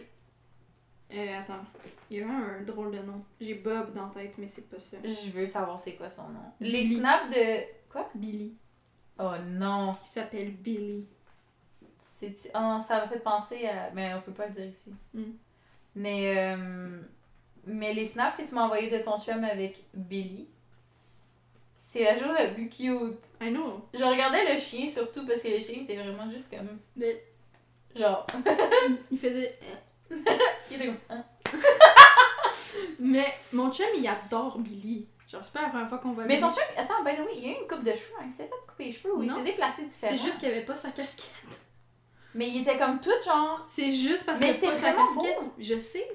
[1.14, 1.64] Euh, attends.
[2.10, 3.24] Il y a un drôle de nom.
[3.40, 4.98] J'ai Bob dans la tête, mais c'est pas ça.
[5.04, 6.52] Je veux savoir c'est quoi son nom.
[6.60, 7.64] Les snaps de.
[7.90, 8.10] Quoi?
[8.16, 8.56] Billy.
[9.20, 9.96] Oh non.
[10.04, 11.06] Il s'appelle Billy.
[12.18, 12.34] C'est...
[12.54, 13.92] Oh non, ça m'a fait penser à...
[13.92, 14.94] Mais on peut pas le dire ici.
[15.14, 15.24] Mm.
[15.96, 16.56] Mais...
[16.58, 17.02] euh,
[17.66, 20.48] Mais les snaps que tu m'as envoyés de ton chum avec Billy,
[21.76, 23.24] c'est la chose la plus cute.
[23.42, 23.88] I know.
[23.94, 26.78] Je regardais le chien surtout parce que le chien était vraiment juste comme...
[26.96, 27.24] Mais
[27.96, 28.28] Genre...
[29.12, 29.58] il faisait.
[30.12, 30.98] Il était comme...
[31.10, 31.24] hein?
[33.00, 35.08] Mais mon chum, il adore Billy.
[35.32, 36.42] Genre, c'est pas la première fois qu'on voit Mais Billy.
[36.42, 36.64] ton chum...
[36.76, 38.16] Attends, by the way, il y a eu une coupe de cheveux.
[38.20, 38.26] Hein?
[38.26, 40.18] Il s'est fait couper les cheveux ou il s'est déplacé différemment?
[40.18, 41.32] C'est juste qu'il avait pas sa casquette.
[42.34, 43.64] Mais il était comme tout genre...
[43.66, 45.52] C'est juste parce Mais avait pas c'était sa casquette.
[45.58, 46.06] Je sais.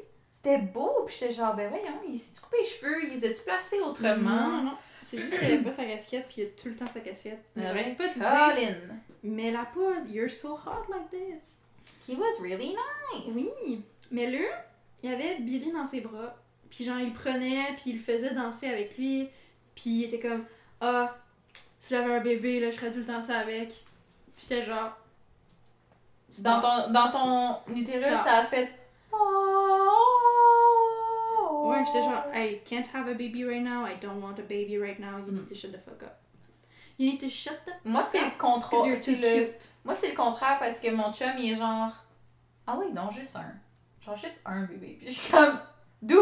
[0.43, 3.43] C'était beau, puis j'étais genre, ben voyons, il s'est coupé les cheveux, il les a-tu
[3.43, 4.49] placés autrement?
[4.49, 4.72] Non, non.
[5.03, 7.43] C'est juste qu'il avait pas sa casquette, puis il a tout le temps sa casquette.
[7.57, 8.76] Mais Ah J'arrête pas de dire,
[9.22, 11.59] mais la pas, you're so hot like this.
[12.09, 13.34] He was really nice.
[13.34, 13.82] Oui,
[14.12, 14.38] mais là,
[15.03, 16.36] il avait Billy dans ses bras,
[16.70, 19.28] puis genre, il le prenait, puis il le faisait danser avec lui,
[19.74, 20.45] puis il était comme,
[20.80, 21.16] ah,
[21.80, 23.68] si j'avais un bébé, là, je ferais tout le temps ça avec.
[23.68, 24.93] Puis j'étais genre,
[26.38, 28.70] Dans ton, dans ton utérus, ça a fait.
[31.70, 34.78] Ouais, j'étais genre, I can't have a baby right now, I don't want a baby
[34.78, 36.16] right now, you need to shut the fuck up.
[36.98, 38.98] You need to shut the Moi, fuck c'est up, le contraire.
[38.98, 39.52] c'est le-.
[39.84, 41.92] Moi, c'est le contraire parce que mon chum, il est genre.
[42.66, 43.54] Ah oui, non, juste un.
[44.04, 44.96] Genre, juste un bébé.
[45.00, 45.58] Puis je suis comme.
[46.02, 46.16] Dude!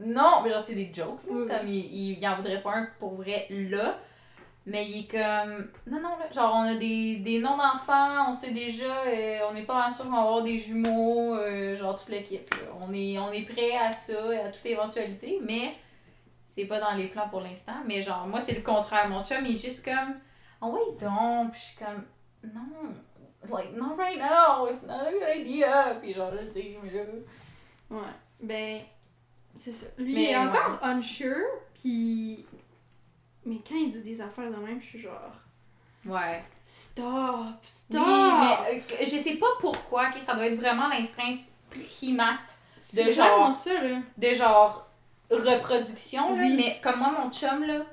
[0.00, 0.40] Non!
[0.42, 1.32] Mais genre, c'est des jokes, là.
[1.32, 1.46] Oui.
[1.48, 3.98] Comme il, il, il en voudrait pas un pour vrai là.
[4.70, 5.68] Mais il est comme.
[5.88, 6.30] Non, non, là.
[6.30, 10.04] Genre, on a des, des noms d'enfants, on sait déjà, euh, on n'est pas sûr
[10.04, 12.48] qu'on va avoir des jumeaux, euh, genre toute l'équipe.
[12.54, 12.70] là.
[12.80, 14.12] On est, on est prêt à ça,
[14.44, 15.74] à toute éventualité, mais
[16.46, 17.72] c'est pas dans les plans pour l'instant.
[17.84, 19.08] Mais genre, moi, c'est le contraire.
[19.08, 20.14] Mon chum, il est juste comme.
[20.60, 21.50] Oh, wait donc!
[21.50, 22.04] Puis je suis comme.
[22.44, 22.92] Non!
[23.50, 24.66] Like, not right now!
[24.68, 25.96] It's not a good idea!
[26.00, 27.00] Puis genre, je sais, mais là.
[27.90, 28.80] Ouais, ben,
[29.56, 29.86] c'est ça.
[29.98, 30.46] Lui, Mais il est ouais.
[30.46, 32.46] encore unsure, puis.
[33.46, 35.32] Mais quand il dit des affaires de même, je suis genre.
[36.06, 36.42] Ouais.
[36.64, 37.56] Stop!
[37.62, 38.00] Stop!
[38.06, 41.36] Oui, mais euh, que- je sais pas pourquoi, que ça doit être vraiment l'instinct
[41.70, 42.58] primate
[42.94, 43.98] de genre- ça, là.
[44.16, 44.86] de genre
[45.30, 46.56] reproduction, là, Oui.
[46.56, 47.84] mais comme moi, mon chum, là,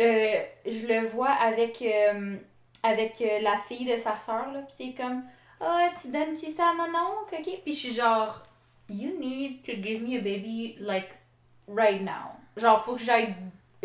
[0.00, 2.36] euh, je le vois avec, euh,
[2.82, 5.22] avec la fille de sa soeur, là, pis c'est comme,
[5.60, 7.60] ah, tu donnes-tu ça à mon oncle, ok?
[7.62, 8.42] Puis je suis genre,
[8.88, 11.10] you need to give me a baby, like,
[11.68, 12.32] right now.
[12.56, 13.34] Genre, faut que j'aille,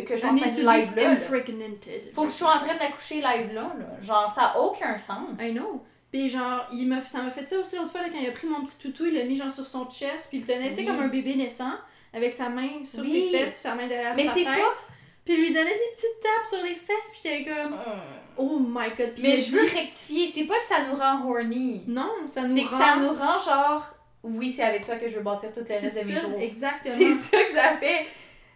[0.06, 2.12] que je enceinte to live là, impregnated.
[2.14, 4.02] Faut que je sois en train d'accoucher live là, là.
[4.02, 5.30] Genre, ça a aucun sens.
[5.42, 5.84] I know.
[6.12, 8.32] Puis genre, il m'a, ça m'a fait ça aussi l'autre fois, là, quand il a
[8.32, 10.70] pris mon petit toutou, il l'a mis genre sur son chest, puis il le tenait,
[10.70, 10.88] tu sais, Oui.
[10.88, 11.74] comme un bébé naissant,
[12.14, 13.30] avec sa main sur Oui.
[13.32, 14.56] ses fesses, puis sa main derrière Mais sa c'est tête.
[14.56, 14.94] pas-
[15.26, 17.76] Puis il lui donnait des petites tapes sur les fesses, puis j'étais comme,
[18.38, 19.14] oh my god.
[19.14, 21.84] Puis Mais je veux dit, rectifier, c'est pas que ça nous rend horny.
[21.88, 22.80] Non, ça nous C'est que rend...
[22.80, 23.94] ça nous rend genre,
[24.24, 26.40] oui, c'est avec toi que je veux bâtir tout le C'est reste de mes jours.
[26.40, 26.96] exactement.
[26.98, 28.06] C'est ça que ça fait.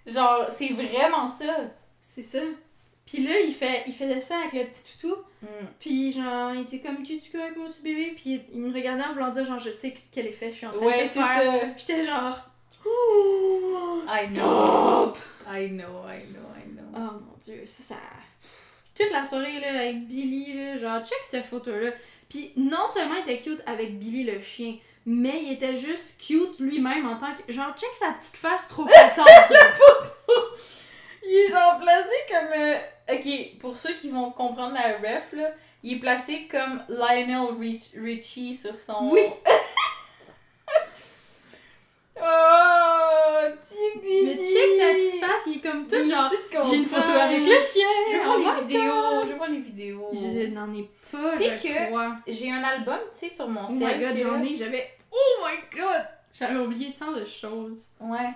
[0.08, 1.56] Genre, c'est vraiment ça.
[2.00, 2.40] C'est ça.
[3.06, 5.16] Puis là, il, fait, il faisait ça avec le petit toutou.
[5.42, 5.48] Mm.
[5.80, 8.14] Puis genre, il était comme, tu tu avec mon petit bébé?
[8.16, 10.72] Puis il me regardait en voulant dire, genre, je sais quel effet je suis en
[10.72, 11.24] train Ouais, de faire.
[11.62, 11.68] ça.
[11.76, 12.48] Puis j'étais genre,
[14.08, 14.34] I Stop!
[14.34, 15.14] know.
[15.54, 16.84] I know, I know, I know.
[16.96, 17.96] Oh mon dieu, ça, ça.
[18.96, 21.92] Toute la soirée là, avec Billy, là, genre, check cette photo-là.
[22.30, 24.76] Puis non seulement il était cute avec Billy le chien,
[25.06, 27.52] mais il était juste cute lui-même en tant que.
[27.52, 29.28] Genre, check sa petite face trop contente.
[31.24, 32.52] Il est genre placé comme.
[32.60, 32.78] euh,
[33.14, 35.50] Ok, pour ceux qui vont comprendre la ref, là,
[35.84, 39.10] il est placé comme Lionel Rich- Richie sur son.
[39.12, 39.22] Oui.
[42.22, 42.81] oh,
[43.58, 44.26] petit Billy!
[44.26, 46.32] mais check sa petite face, il est comme tout genre.
[46.70, 47.88] J'ai une photo avec le chien.
[48.12, 50.10] Je veux oh my les vidéos, je voir les vidéos.
[50.14, 52.16] Je n'en ai pas, Tu sais je que- crois.
[52.28, 53.98] J'ai un album, tu sais, sur mon Oh cell.
[54.00, 54.90] my god, que- j'en ai, j'avais.
[55.12, 56.06] Oh my god!
[56.34, 57.86] J'avais oublié tant de choses.
[58.00, 58.30] Ouais.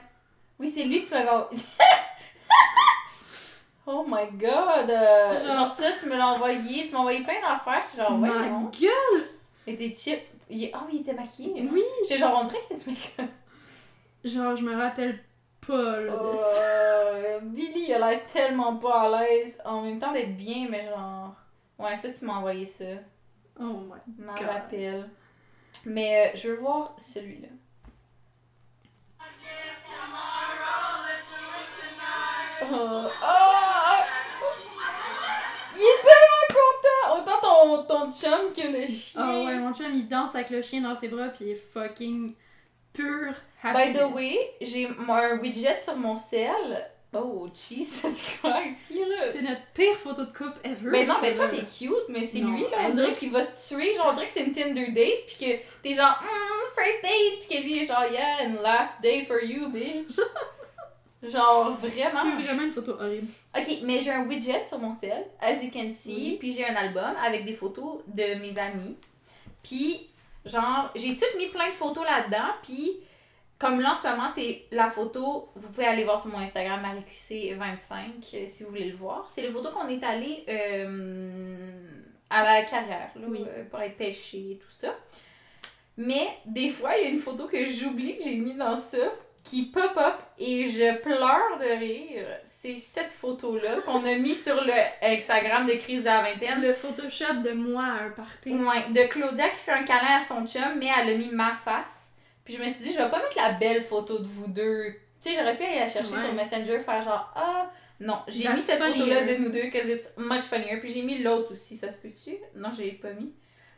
[0.60, 1.50] Oui, c'est lui que tu vas
[3.88, 4.90] oh my god!
[4.90, 5.68] euh, Genre- genre...
[5.68, 6.86] ça, tu me l'as envoyé.
[6.86, 7.82] Tu m'as envoyé plein d'affaires.
[7.84, 8.70] J'étais genre, ouais, Ma non.
[8.80, 9.28] gueule!
[9.68, 10.22] Et tes chips.
[10.50, 11.68] Il oui, il était maquillé.
[11.72, 11.84] Oui!
[12.04, 13.16] J'étais genre, on dirait que tu make
[14.26, 15.20] Genre, je me rappelle
[15.66, 17.38] pas là, de ça.
[17.38, 19.62] Oh, Billy, il a l'air tellement pas à l'aise.
[19.64, 21.36] En même temps d'être bien, mais genre.
[21.78, 22.86] Ouais, ça, tu m'as envoyé ça.
[23.60, 24.48] Oh my Je m'en God.
[24.48, 25.10] rappelle.
[25.86, 27.50] Mais euh, je veux voir celui-là.
[32.64, 32.66] Oh.
[32.72, 33.96] Oh!
[35.76, 37.22] Il est tellement content!
[37.22, 39.22] Autant ton, ton chum que le chien.
[39.22, 41.56] Ah ouais, mon chum il danse avec le chien dans ses bras puis il est
[41.56, 42.34] fucking
[42.94, 43.34] pur
[43.74, 46.90] By the way, j'ai un widget sur mon cell.
[47.14, 49.32] Oh, Jesus Christ, là.
[49.32, 50.90] C'est notre pire photo de couple ever.
[50.90, 53.58] Mais non, mais toi t'es cute, mais c'est lui là, on dirait qu'il va te
[53.68, 57.02] tuer, genre on dirait que c'est une Tinder date, pis que t'es genre mm, first
[57.02, 60.20] date, pis que lui est genre yeah, and last day for you, bitch.
[61.24, 62.22] genre vraiment.
[62.38, 63.28] C'est vraiment une photo horrible.
[63.58, 66.38] Ok, mais j'ai un widget sur mon cell, as you can see, Oui.
[66.38, 68.98] puis j'ai un album avec des photos de mes amis.
[69.64, 70.10] Puis,
[70.46, 72.54] genre, j'ai tout mis plein de photos là-dedans.
[72.62, 73.00] Puis,
[73.58, 75.50] comme là, en ce moment, c'est la photo.
[75.56, 79.26] Vous pouvez aller voir sur mon Instagram, MarieQC25, euh, si vous voulez le voir.
[79.30, 81.70] C'est la photo qu'on est allé euh,
[82.30, 83.46] à la carrière, là, Oui.
[83.48, 84.94] euh, pour aller pêcher et tout ça.
[85.98, 88.98] Mais, des fois, il y a une photo que j'oublie que j'ai mis dans ça
[89.46, 92.26] qui pop up et je pleure de rire.
[92.44, 96.62] C'est cette photo-là qu'on a mis sur le Instagram de Crise à la vingtaine.
[96.62, 98.54] Le Photoshop de moi à un party.
[98.54, 101.54] Ouais, de Claudia qui fait un câlin à son chum, mais elle a mis ma
[101.56, 102.05] face.
[102.46, 104.94] Puis je me suis dit, je vais pas mettre la belle photo de vous deux.
[105.22, 106.22] Tu sais, j'aurais pu aller la chercher Ouais.
[106.22, 107.70] sur Messenger, faire genre, ah,
[108.00, 110.78] non, j'ai mis cette photo-là de nous deux, cause it's much funnier.
[110.80, 112.38] Puis j'ai mis l'autre aussi, ça se peut-tu?
[112.56, 113.34] Non, je l'ai pas mis.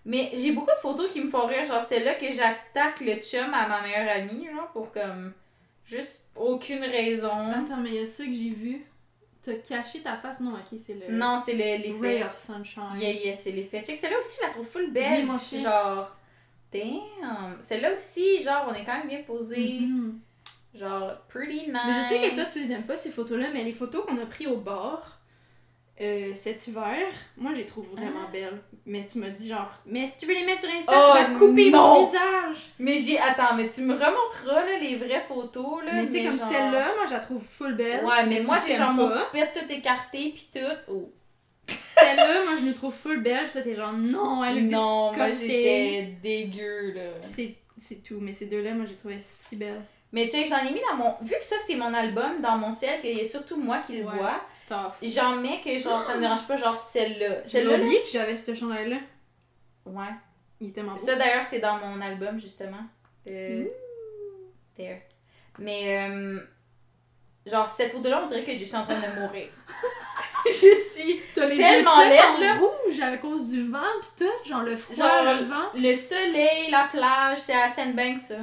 [0.05, 3.53] Mais j'ai beaucoup de photos qui me font rire, genre celle-là que j'attaque le chum
[3.53, 5.33] à ma meilleure amie, genre, pour comme,
[5.85, 7.29] juste aucune raison.
[7.49, 8.85] Attends, mais il y a ça que j'ai vu.
[9.41, 10.41] T'as caché ta face?
[10.41, 11.13] Non, ok, c'est le.
[11.15, 12.23] Non, c'est le- Ray l'effet.
[12.23, 12.97] of Sunshine.
[12.99, 13.81] Yeah, yeah, c'est l'effet.
[13.81, 15.19] Check, celle-là aussi, je la trouve full belle.
[15.21, 15.61] Oui, moi aussi.
[15.61, 16.13] genre,
[16.71, 17.57] damn.
[17.61, 19.79] Celle-là aussi, genre, on est quand même bien posé.
[19.81, 20.19] Mhm.
[20.75, 21.77] Genre, pretty nice.
[21.87, 24.17] Mais je sais que toi, tu les aimes pas, ces photos-là, mais les photos qu'on
[24.17, 25.13] a prises au bord
[25.99, 27.07] euh, cet hiver,
[27.37, 28.31] moi, je les trouve vraiment Ah.
[28.31, 28.61] belles.
[28.85, 31.23] Mais tu m'as dit genre, mais si tu veux les mettre sur Insta, Oh, tu
[31.33, 31.95] vas couper non!
[31.95, 32.69] mon visage.
[32.77, 33.17] Mais j'ai.
[33.17, 35.93] Attends, mais tu me remonteras, là, les vraies photos, là.
[35.93, 38.05] Mais tu sais, comme genre- celle-là, moi, je la trouve full belle.
[38.05, 39.17] Ouais, mais moi, j'ai genre mon pas.
[39.17, 40.91] toupette tout écarté, pis tout.
[40.93, 41.11] Oh.
[41.67, 43.47] Celle-là, moi, je la trouve full belle.
[43.49, 47.09] Puis t'es genre, non, elle est non, moi, j'étais dégueu, là.
[47.21, 47.55] C'est-
[48.03, 48.19] tout.
[48.19, 49.81] Mais ces deux-là, moi, j'ai trouvé si belles.
[50.13, 51.13] Mais tu sais, j'en ai mis dans mon.
[51.21, 53.97] Vu que ça, c'est mon album, dans mon ciel, qu'il y a surtout moi qui
[53.97, 54.15] le Ouais.
[54.15, 54.41] vois,
[55.03, 57.43] j'en mets que, genre, ça me dérange pas, genre, celle-là.
[57.43, 57.83] Celle-là, là.
[57.83, 58.97] oublié que j'avais ce chandail-là.
[59.85, 60.05] Ouais.
[60.59, 60.97] Il est tellement beau.
[60.97, 62.83] Ça d'ailleurs, c'est dans mon album justement.
[63.29, 63.67] Euh, Mmh.
[64.77, 65.01] There.
[65.59, 66.39] Mais euh,
[67.45, 69.47] genre cette photo-là, on dirait que je suis en train de mourir.
[70.45, 72.55] je suis T'as les tellement yeux laide, tellement là.
[72.59, 75.69] rouges à cause du vent pis tout, genre le froid, Genre, le vent.
[75.73, 78.35] le soleil, la plage, c'est à Sandbanks ça.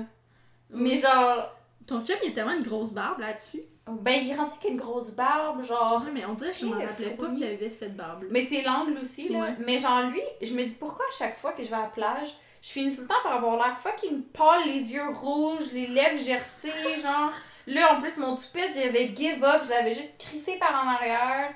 [0.70, 1.52] Mais genre
[1.86, 3.62] Ton chum, il a tellement une grosse barbe là-dessus.
[3.86, 6.64] ben il est rendu avec une grosse barbe, genre Ouais, mais on dirait que je
[6.66, 8.28] m'en Très rappelais pas qu'il y avait cette barbe-là.
[8.30, 9.38] mais c'est l'angle aussi là.
[9.40, 9.54] Ouais.
[9.58, 11.86] Mais genre lui, je me dis pourquoi à chaque fois que je vais à la
[11.86, 15.86] plage, je finis tout le temps par avoir l'air fucking pâle, les yeux rouges, les
[15.86, 16.70] lèvres gercées,
[17.02, 17.30] genre.
[17.66, 21.50] Là, en plus, mon toupette, j'avais give up, je l'avais juste crissé par en arrière.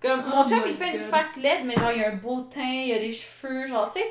[0.00, 2.16] Comme, mon Oh chum, my il fait une face laide, mais genre, il a un
[2.16, 4.06] beau teint, il a des cheveux, genre, tu sais.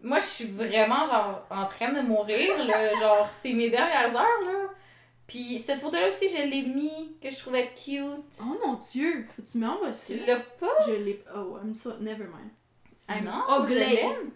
[0.00, 2.92] Moi, je suis vraiment, genre, en train de mourir, là.
[3.00, 4.68] Genre, c'est mes dernières heures, là.
[5.28, 8.40] Puis, cette photo-là aussi, je l'ai mis, que je trouvais cute.
[8.40, 10.14] Oh mon dieu, faut que tu m'envoies ça.
[10.14, 10.66] Tu l'as pas?
[10.86, 11.22] Je l'ai.
[11.36, 11.92] Oh, I'm so.
[12.00, 12.50] Never mind.
[13.08, 13.78] I'm non, je ugly.
[13.78, 14.30] l'aime.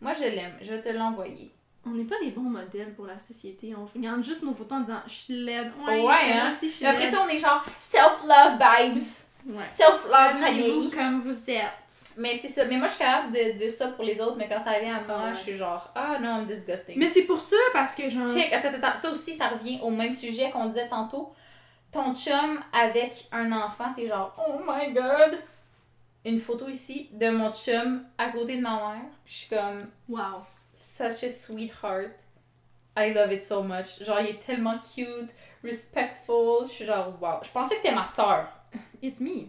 [0.00, 0.56] Moi, je l'aime.
[0.62, 1.52] Je vais te l'envoyer.
[1.86, 3.74] On n'est pas des bons modèles pour la société.
[3.76, 5.72] On regarde juste nos photos en disant je suis laide.
[5.86, 6.48] Ouais, Ouais, hein.
[6.48, 7.10] aussi, je suis après laide.
[7.12, 9.02] ça, on est genre self-love vibes.
[9.46, 9.66] Ouais.
[9.66, 10.90] Self-love, honey.
[10.90, 12.12] comme vous êtes?
[12.16, 12.64] Mais c'est ça.
[12.64, 14.96] Mais moi, je suis capable de dire ça pour les autres, mais quand ça vient
[14.96, 15.34] à moi, ouais.
[15.34, 16.98] je suis genre, ah non, I'm disgusting.
[16.98, 18.26] Mais c'est pour ça, parce que genre.
[18.26, 21.32] Check, attends, attends, ça aussi, ça revient au même sujet qu'on disait tantôt.
[21.92, 25.38] Ton chum avec un enfant, t'es genre, oh my god.
[26.24, 29.02] Une photo ici de mon chum à côté de ma mère.
[29.26, 30.40] Puis je suis comme, Wow.
[30.72, 32.14] such a sweetheart.
[32.96, 34.02] I love it so much.
[34.02, 36.66] Genre, il est tellement cute, respectful.
[36.66, 37.40] Je suis genre, wow.
[37.42, 38.48] Je pensais que c'était ma soeur.
[39.02, 39.48] It's me.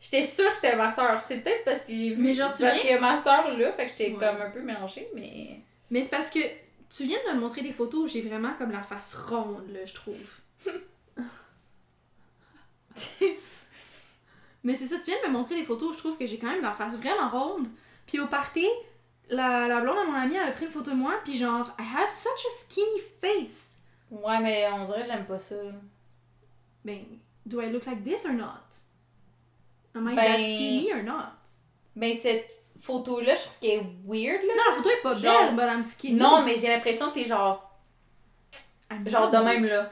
[0.00, 1.20] J'étais sûre que c'était ma soeur.
[1.22, 2.22] C'est peut-être parce que j'ai vu.
[2.22, 4.18] Mais genre, tu parce viens- que ma soeur là, fait que j'étais Ouais.
[4.18, 5.60] comme un peu mélangée, mais.
[5.90, 6.38] Mais c'est parce que
[6.94, 9.84] tu viens de me montrer des photos où j'ai vraiment comme la face ronde, là,
[9.84, 10.34] je trouve.
[14.64, 16.38] Mais c'est ça, tu viens de me montrer des photos où je trouve que j'ai
[16.38, 17.68] quand même la face vraiment ronde.
[18.06, 18.66] Puis au party,
[19.30, 21.70] la, la blonde à mon amie, elle a pris une photo de moi, puis genre,
[21.78, 23.78] I have such a skinny face.
[24.10, 25.54] Ouais, mais on dirait que j'aime pas ça.
[26.84, 27.04] Ben,
[27.48, 28.64] do I look like this or not?
[29.94, 31.32] Am I Ben- that skinny or not?
[31.96, 32.48] Ben, cette
[32.80, 34.54] photo-là, je trouve qu'elle est weird, là.
[34.56, 36.14] Non, la photo est pas Genre- belle, but I'm skinny.
[36.18, 37.64] Non, mais j'ai l'impression que t'es genre.
[38.90, 39.90] I'm Genre de même, là.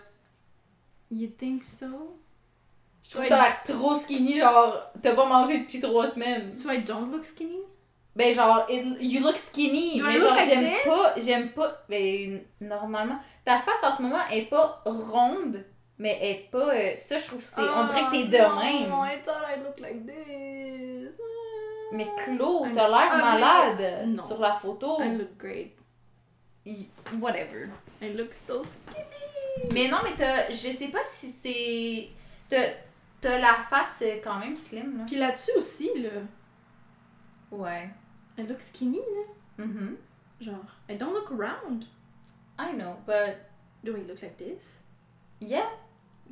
[1.10, 1.86] You think so?
[3.04, 6.52] Je trouve que t'as l'air trop skinny, genre, t'as pas mangé depuis trois semaines.
[6.52, 7.58] So I don't look skinny?
[8.14, 9.98] Ben, genre, it- you look skinny.
[9.98, 11.20] Do I mais look genre, like j'aime pas.
[11.20, 11.84] J'aime pas.
[11.88, 13.18] Ben, normalement.
[13.44, 15.64] Ta face en ce moment est pas ronde,
[15.98, 16.74] mais elle est pas.
[16.74, 17.60] euh, ça, je trouve c'est.
[17.60, 18.88] on dirait que t'es de Oh, même.
[18.90, 21.14] Non, I thought I looked like this.
[21.92, 23.22] Mais Claude, I'm t'as l'air ugly.
[23.22, 24.22] malade Non.
[24.24, 25.00] sur la photo.
[25.00, 25.72] I look great.
[26.64, 26.88] Y-
[27.20, 27.68] Whatever.
[28.02, 29.04] I look so skinny.
[29.72, 30.50] Mais non, mais t'as.
[30.50, 32.08] Je sais pas si c'est.
[32.48, 32.72] T'as,
[33.20, 35.04] t'as la face quand même slim, là.
[35.06, 36.10] Puis là-dessus aussi, là,
[37.50, 37.88] Ouais.
[38.38, 39.64] I look skinny, là.
[39.64, 39.96] Mhm.
[40.40, 41.84] Genre, I don't look round.
[42.58, 43.36] I know, but.
[43.84, 44.80] Do I look like this?
[45.40, 45.68] Yeah,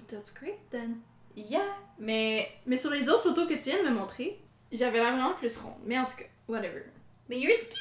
[0.09, 1.01] That's great, then.
[1.37, 1.75] yeah.
[1.99, 2.49] Mais.
[2.67, 4.39] Mais sur les autres photos que tu viens de me montrer,
[4.73, 5.75] j'avais l'air vraiment plus ronde.
[5.85, 6.83] Mais en tout cas, whatever.
[7.29, 7.79] Mais you're skinny!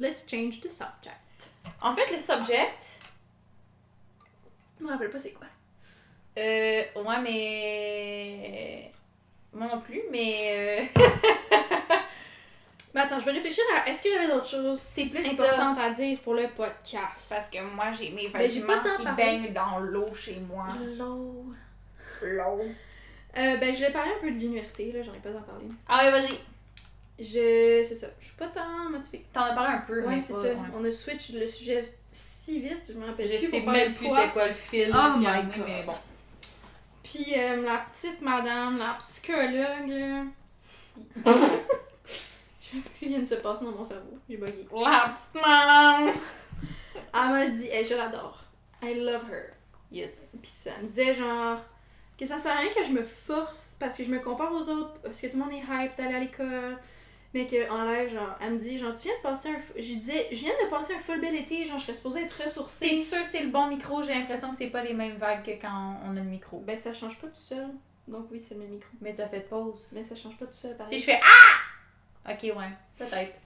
[0.00, 1.50] let's change the subject.
[1.80, 3.00] En fait, le subject,
[4.80, 5.46] Je me rappelle pas c'est quoi.
[6.38, 8.92] euh, ouais, mais.
[9.52, 10.88] Moi non plus, mais.
[10.96, 11.02] euh,
[12.94, 15.30] Mais attends, je vais réfléchir à est-ce que j'avais d'autres choses c'est plus ça.
[15.32, 17.26] importantes à dire pour le podcast?
[17.28, 19.22] Parce que moi, j'ai mes Ben, vêtements pas qui parlé.
[19.24, 20.66] baignent dans l'eau chez moi.
[20.80, 21.44] Hello.
[22.22, 22.60] L'eau.
[23.36, 25.66] Euh, ben, je vais parler un peu de l'université, là, j'en ai pas à parler.
[25.88, 26.38] Ah ouais, vas-y.
[27.18, 27.84] Je.
[27.88, 28.06] C'est ça.
[28.20, 29.24] Je suis pas tant motivée.
[29.32, 30.42] T'en as parlé un peu, Ouais, c'est ça.
[30.42, 30.56] ouais.
[30.74, 33.46] On a switch le sujet si vite, je me rappelle Je plus.
[33.46, 34.92] sais pour parler même plus c'est quoi le fil.
[34.94, 35.64] Oh my God.
[35.66, 35.94] Mais bon.
[37.02, 40.22] Puis euh, la petite madame, la psychologue, là.
[42.80, 44.18] sais ce qui vient de se passer dans mon cerveau.
[44.28, 44.66] J'ai bugué.
[44.72, 46.14] La petite madame.
[47.12, 48.44] Elle m'a dit, hey, je l'adore.
[48.82, 49.54] I love her.
[49.90, 50.10] Yes.
[50.42, 51.58] Puis ça me disait genre
[52.18, 54.68] que ça sert à rien que je me force parce que je me compare aux
[54.68, 56.78] autres, parce que tout le monde est hype d'aller à l'école.
[57.32, 59.58] Mais qu'en live, genre, elle me dit, genre, tu viens de passer un.
[59.76, 62.36] Je disais, je viens de passer un full bel été, genre, je serais supposée être
[62.36, 63.02] C'est ressourcée.
[63.02, 65.60] sûr que c'est le bon micro, j'ai l'impression que c'est pas les mêmes vagues que
[65.60, 66.60] quand on a le micro.
[66.60, 67.66] Ben, ça change pas tout seul.
[68.06, 68.88] Donc, oui, c'est le même micro.
[69.00, 69.88] Mais t'as fait pause.
[69.90, 71.58] Mais ça change pas tout seul, Si je fais Ah!
[72.28, 73.38] Ok, ouais, peut-être.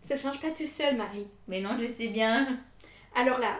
[0.00, 1.28] Ça change pas tout seul, Marie.
[1.48, 2.58] Mais non, je sais bien.
[3.14, 3.56] Alors là,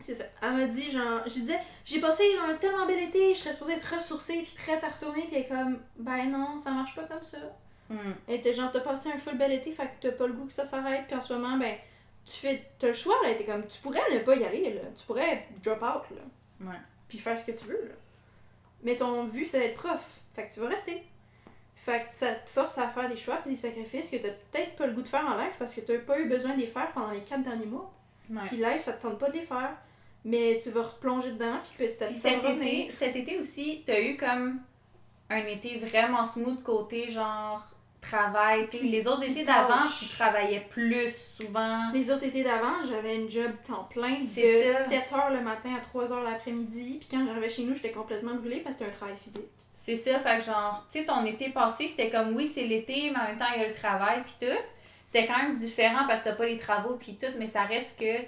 [0.00, 0.24] c'est ça.
[0.42, 3.52] Elle m'a dit, genre, je disais, j'ai passé genre, un tellement bel été, je serais
[3.52, 6.94] supposée être ressourcée puis prête à retourner, puis elle est comme, ben non, ça marche
[6.94, 7.38] pas comme ça.
[7.88, 8.12] Hmm.
[8.28, 10.46] Elle était genre, t'as passé un full bel été, fait que t'as pas le goût
[10.46, 11.74] que ça s'arrête, puis en ce moment, ben,
[12.24, 14.82] tu fais, t'as le choix, là, était comme, tu pourrais ne pas y aller, là,
[14.96, 16.78] tu pourrais drop out, là, Ouais.
[17.08, 17.94] puis faire ce que tu veux, là.
[18.82, 21.02] Mais ton but, c'est d'être prof, fait que tu vas rester.
[21.80, 24.76] Fait que ça te force à faire des choix puis des sacrifices que t'as peut-être
[24.76, 26.66] pas le goût de faire en live parce que t'as pas eu besoin de les
[26.66, 27.90] faire pendant les quatre derniers mois.
[28.28, 28.42] Ouais.
[28.48, 29.72] Puis live, ça te tente pas de les faire.
[30.22, 33.98] Mais tu vas replonger dedans, puis petit à petit, cet été, cet été aussi, t'as
[33.98, 34.60] eu comme
[35.30, 37.66] un été vraiment smooth côté genre
[38.02, 38.66] travail.
[38.82, 41.90] les autres étés d'avant, tu travaillais plus souvent.
[41.94, 44.86] Les autres étés d'avant, j'avais une job temps plein de C'est ça.
[44.86, 46.98] 7h le matin à 3h l'après-midi.
[47.00, 49.48] Puis quand j'arrivais chez nous, j'étais complètement brûlée parce que c'était un travail physique.
[49.72, 53.10] C'est ça, fait que genre, tu sais, ton été passé, c'était comme oui, c'est l'été,
[53.10, 54.58] mais en même temps, il y a le travail, puis tout.
[55.06, 57.98] C'était quand même différent parce que t'as pas les travaux, puis tout, mais ça reste
[57.98, 58.22] que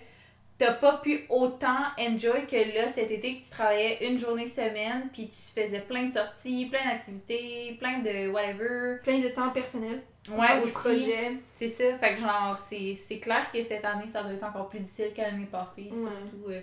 [0.58, 5.08] t'as pas pu autant enjoy que là, cet été, que tu travaillais une journée semaine,
[5.12, 8.98] puis tu faisais plein de sorties, plein d'activités, plein de whatever.
[9.02, 10.02] Plein de temps personnel.
[10.30, 11.12] Ouais, aussi.
[11.52, 14.68] C'est ça, fait que genre, c'est c'est clair que cette année, ça doit être encore
[14.68, 15.96] plus difficile que l'année passée, Ouais.
[16.30, 16.50] surtout.
[16.50, 16.60] euh,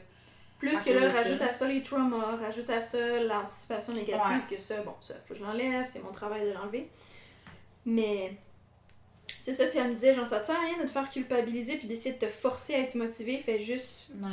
[0.60, 1.22] Plus À que là, ça.
[1.24, 5.34] rajoute à ça les traumas, rajoute à ça l'anticipation négative, que ça, bon, ça, faut
[5.34, 6.90] que je l'enlève, c'est mon travail de l'enlever.
[7.86, 8.34] Mais
[9.40, 11.08] c'est ça, puis elle me disait, genre, ça te sert à rien de te faire
[11.10, 14.28] culpabiliser puis d'essayer de te forcer à être motivé, fais juste ouais.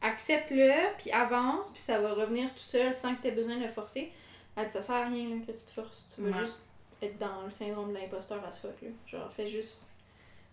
[0.00, 3.62] accepte-le, puis avance, puis ça va revenir tout seul sans que tu aies besoin de
[3.62, 4.12] le forcer.
[4.56, 6.06] Elle dit, ça sert à rien là, que tu te forces.
[6.14, 6.38] Tu veux Ouais.
[6.38, 6.62] juste
[7.00, 8.80] être dans le syndrome de l'imposteur à ce fuck.
[8.82, 8.88] Là.
[9.06, 9.82] Genre, fais juste.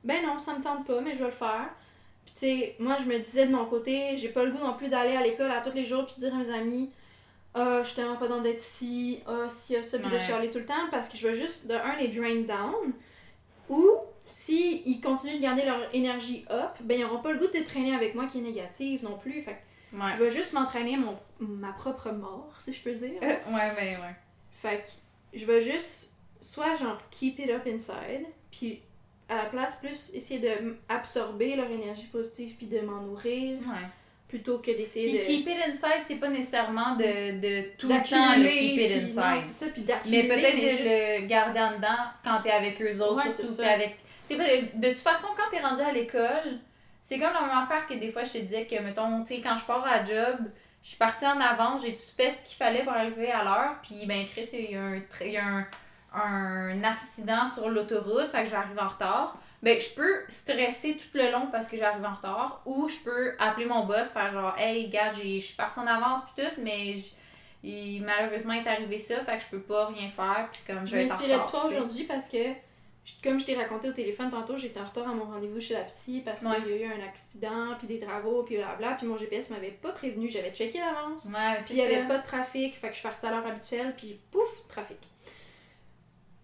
[0.04, 1.70] Ben non, ça me tente pas, mais je vais le faire.
[2.34, 4.88] Tu sais, moi je me disais de mon côté, j'ai pas le goût non plus
[4.90, 6.90] d'aller à l'école à tous les jours puis dire à mes amis,
[7.54, 10.50] ah, je suis tellement pas dans d'être ici, ah, si, ah, ça, puis de chialer
[10.50, 12.94] tout le temps parce que je veux juste, de un, les drain down,
[13.70, 13.86] ou
[14.28, 17.64] si ils continuent de garder leur énergie up, ben ils auront pas le goût de
[17.64, 19.42] traîner avec moi qui est négative non plus.
[19.42, 19.58] Fait que
[19.92, 20.12] Ouais.
[20.16, 23.20] je vais juste m'entraîner à mon, ma propre mort, si je peux dire.
[23.24, 24.16] Euh, ouais, ben ouais.
[24.52, 26.12] Fait que je vais juste,
[26.42, 28.84] soit genre keep it up inside, puis
[29.30, 33.58] à la place, plus essayer de m- absorber leur énergie positive puis de m'en nourrir,
[33.60, 33.88] Ouais.
[34.28, 35.24] plutôt que d'essayer de.
[35.26, 39.14] keep it inside, c'est pas nécessairement de, de tout le temps le keep it puis-
[39.16, 39.42] non, inside.
[39.44, 41.88] c'est ça, puis Mais peut-être de juste- le garder en dedans
[42.24, 43.98] quand t'es avec eux autres, Ouais, surtout avec.
[44.28, 46.60] Tu sais, de, de toute façon, quand t'es rendu à l'école,
[47.04, 49.42] c'est comme la même affaire que des fois je te disais que, mettons, tu sais,
[49.42, 50.38] quand je pars à la job,
[50.84, 53.76] je suis partie en avance, j'ai tout fait ce qu'il fallait pour arriver à l'heure,
[53.82, 55.68] puis ben Chris, il y a un, y a un,
[56.14, 59.38] un accident sur l'autoroute, fait que j'arrive en retard.
[59.62, 63.36] Ben, je peux stresser tout le long parce que j'arrive en retard, ou je peux
[63.39, 66.95] appeler mon boss, faire genre, hey, gars, je suis partie en avance, puis tout, mais
[67.62, 70.88] il, malheureusement, il est arrivé ça, fait que je peux pas rien faire, puis comme
[70.88, 71.51] je vais être en m'inspirais de retard.
[71.51, 72.38] toi aujourd'hui parce que,
[73.22, 75.82] comme je t'ai raconté au téléphone tantôt, j'étais en retard à mon rendez-vous chez la
[75.82, 76.55] psy parce Ouais.
[76.55, 79.72] qu'il y a eu un accident, puis des travaux, puis blabla, puis mon GPS m'avait
[79.72, 81.26] pas prévenu, j'avais checké d'avance.
[81.26, 83.45] Ouais, Puis il y avait pas de trafic, fait que je suis partie à l'heure
[83.45, 84.97] habituelle, puis pouf, trafic.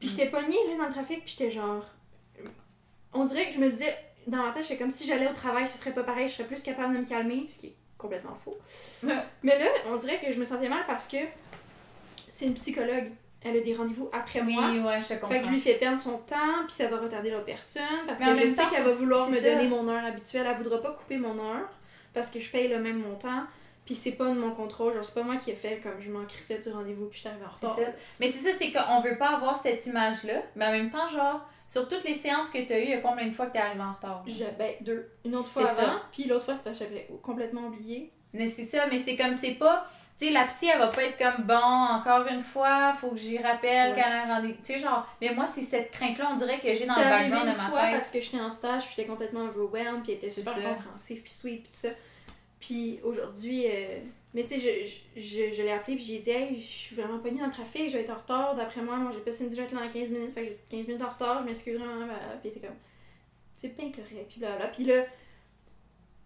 [0.05, 1.83] Puis j'étais pognée là, dans le trafic, puis j'étais genre.
[3.13, 3.95] On dirait que je me disais,
[4.27, 6.47] dans ma tête, j'étais comme si j'allais au travail, ce serait pas pareil, je serais
[6.47, 8.57] plus capable de me calmer, ce qui est complètement faux.
[9.43, 11.17] Mais là, on dirait que je me sentais mal parce que
[12.27, 13.11] c'est une psychologue.
[13.47, 14.71] Elle a des rendez-vous après Oui, moi.
[14.91, 15.29] ouais, je te comprends.
[15.29, 17.83] Fait que je lui fais perdre son temps, puis ça va retarder l'autre personne.
[18.07, 19.51] Parce Mais que je sais qu'elle va vouloir c'est me ça.
[19.55, 20.47] donner mon heure habituelle.
[20.49, 21.69] Elle voudra pas couper mon heure,
[22.13, 23.43] parce que je paye le même montant.
[23.85, 26.11] Puis c'est pas de mon contrôle, genre c'est pas moi qui ai fait comme je
[26.11, 27.75] m'en crissais du rendez-vous puis je suis arrivée en retard.
[27.75, 27.91] ça.
[28.19, 30.41] Mais c'est ça, c'est qu'on veut pas avoir cette image-là.
[30.55, 32.97] Mais en même temps, genre, sur toutes les séances que t'as eues, il y a
[33.01, 34.23] combien de fois que t'es arrivé en retard?
[34.27, 35.11] Je- ben, deux.
[35.23, 35.81] Une autre C'est fois ça.
[35.83, 38.11] avant, puis l'autre fois c'est parce que j'avais complètement oublié.
[38.33, 39.85] Mais c'est ça, mais c'est comme c'est pas.
[40.17, 43.17] Tu sais, la psy, elle va pas être comme bon, encore une fois, faut que
[43.17, 43.95] j'y rappelle Ouais.
[44.01, 44.55] qu'elle a un rendez-vous.
[44.63, 47.51] Tu sais, genre, mais moi, c'est cette crainte-là, on dirait que j'ai dans le background
[47.51, 47.95] de ma fois tête.
[47.97, 50.61] parce que j'étais en stage, puis j'étais complètement overwhelmed, puis elle était super ça.
[50.61, 51.89] compréhensif, puis sweet, puis tout ça.
[52.65, 53.99] Puis aujourd'hui, euh,
[54.33, 54.59] mais tu sais,
[55.15, 57.51] je, je, je, l'ai appelé, puis j'ai dit, hey, je suis vraiment pognée dans le
[57.51, 58.55] trafic, je vais être en retard.
[58.55, 61.03] D'après moi, moi j'ai passé une déjà dans 15 minutes, fait que j'ai 15 minutes
[61.03, 62.07] en retard, je m'excuse vraiment.
[62.41, 62.75] Puis était comme,
[63.55, 64.67] c'est bien correct, puis blablabla.
[64.69, 65.03] Puis là,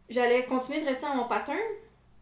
[0.09, 1.57] j'allais continuer de rester dans mon pattern.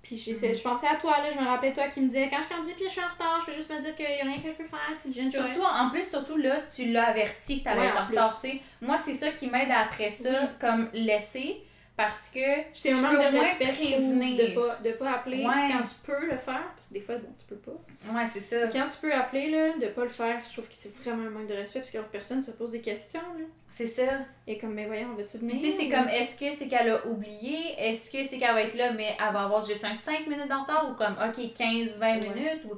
[0.02, 0.56] Puis j'essaie- Mhm.
[0.56, 2.74] je pensais à toi, là, je me rappelais toi qui me disais quand je conduis
[2.76, 4.50] puis je suis en retard, je vais juste me dire qu'il n'y a rien que
[4.50, 7.88] je peux faire, puis Surtout, en plus, surtout là, tu l'as averti que t'allais Ouais,
[7.88, 8.62] être en en retard, tu sais.
[8.82, 10.48] Moi, c'est ça qui m'aide après ça, Oui.
[10.62, 11.62] comme laisser,
[11.98, 12.40] parce que
[12.74, 15.68] C'est un je manque au de moins respect, trouve, de pas, de pas appeler Ouais.
[15.72, 17.72] quand tu peux le faire, parce que des fois, bon, tu peux pas.
[18.14, 18.68] Ouais, c'est ça.
[18.68, 21.32] Quand tu peux appeler, là, de pas le faire, je trouve que c'est vraiment un
[21.32, 23.46] manque de respect, parce que l'autre personne se pose des questions, là.
[23.70, 24.04] C'est ça.
[24.48, 25.60] Et comme, mais voyons, vas-tu Puis venir?
[25.62, 27.58] tu sais, c'est comme, est-ce que c'est qu'elle a oublié?
[27.80, 30.52] Est-ce que c'est qu'elle va être là, mais elle va avoir juste un 5 minutes
[30.52, 30.90] en retard?
[30.90, 32.20] Ou comme, OK, 15-20 Ouais.
[32.30, 32.64] minutes?
[32.66, 32.78] Ou,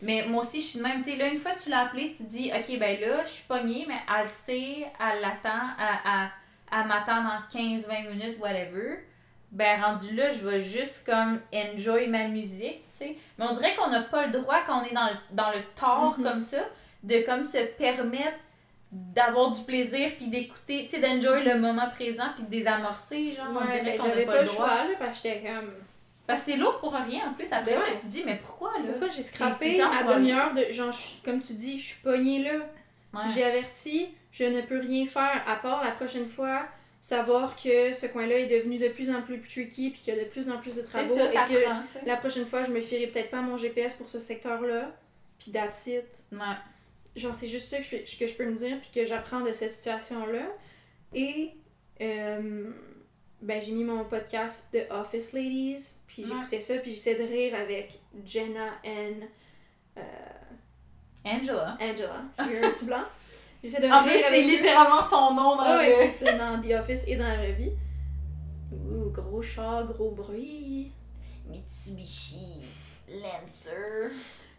[0.00, 1.02] mais moi aussi, je suis de même.
[1.02, 3.22] Tu sais, là, une fois que tu l'as appelée, tu te dis, OK, ben là,
[3.24, 6.28] je suis pognée, mais elle sait, elle l'attend, elle, elle,
[6.72, 8.98] elle m'attend dans 15-20 minutes, whatever.
[9.52, 13.16] Ben, rendu là, je vais juste comme enjoy ma musique, tu sais.
[13.38, 15.58] Mais on dirait qu'on n'a pas le droit, quand on est dans le, dans le
[15.74, 16.24] tort Mhm.
[16.24, 16.58] comme ça,
[17.02, 18.38] de comme se permettre
[18.92, 23.46] d'avoir du plaisir puis d'écouter, tu sais, d'enjoy le moment présent puis de désamorcer, genre,
[23.50, 24.66] on Ouais, dirait ben, qu'on n'a pas, pas le droit.
[24.68, 25.70] choix, là, parce que j'étais comme,
[26.26, 27.52] Parce que c'est lourd pour rien en plus.
[27.52, 27.96] Après Ben ça, ouais.
[28.00, 28.90] tu te dis, mais pourquoi là?
[28.92, 30.94] pourquoi j'ai scrappé à demi-heure de, genre,
[31.24, 32.52] comme tu dis, je suis pognée là,
[33.14, 33.22] Ouais.
[33.34, 36.66] j'ai averti, je ne peux rien faire, à part la prochaine fois,
[37.00, 40.24] savoir que ce coin-là est devenu de plus en plus tricky, puis qu'il y a
[40.24, 42.06] de plus en plus de travaux, ça, et que.
[42.06, 44.94] La prochaine fois, je me fierai peut-être pas à mon GPS pour ce secteur-là.
[45.38, 46.04] Puis that's it.
[46.32, 46.38] Ouais.
[47.16, 49.40] Genre, c'est juste ça que je, peux- que je peux me dire, puis que j'apprends
[49.40, 50.42] de cette situation-là.
[51.14, 51.50] Et,
[52.02, 52.70] euh,
[53.42, 56.28] ben, j'ai mis mon podcast de Office Ladies, puis Ouais.
[56.36, 59.26] j'écoutais ça, puis j'essaie de rire avec Jenna and
[59.96, 60.02] euh,
[61.24, 61.76] Angela.
[61.80, 62.22] Angela.
[62.48, 63.02] J'ai un petit blanc.
[63.62, 66.10] J'essaie de En plus, c'est littéralement son nom dans ouais, le...
[66.10, 67.72] c'est ça, dans The Office et dans la vraie vie.
[68.72, 70.92] Ouh, gros chat, gros bruit.
[71.48, 72.62] Mitsubishi
[73.08, 74.10] Lancer.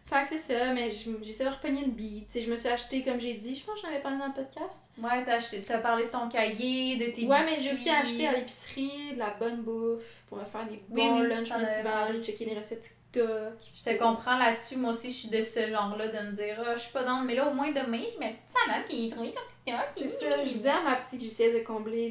[0.04, 2.26] Fait que c'est ça, mais je- j'essaie de repogner le beat.
[2.26, 4.18] Tu sais, je me suis acheté, comme j'ai dit, je pense que j'en avais parlé
[4.18, 4.90] dans le podcast.
[5.02, 7.56] Ouais, t'as acheté, t'as parlé de ton cahier, de tes ouais, biscuits.
[7.56, 11.08] mais j'ai aussi acheté à l'épicerie de la bonne bouffe pour me faire des Oui,
[11.08, 11.82] bons oui, lunch t'en avais motivants.
[11.90, 12.94] parlé J'ai checké les recettes.
[13.14, 14.76] Je te comprends là-dessus.
[14.76, 17.20] Moi aussi, je suis de ce genre-là de me dire, ah, je suis pas dans
[17.20, 19.86] mais là, au moins demain, j'ai ma petite salade qui est trouvée sur TikTok.
[19.96, 22.10] C'est ça, je disais à ma psy que j'essayais de combler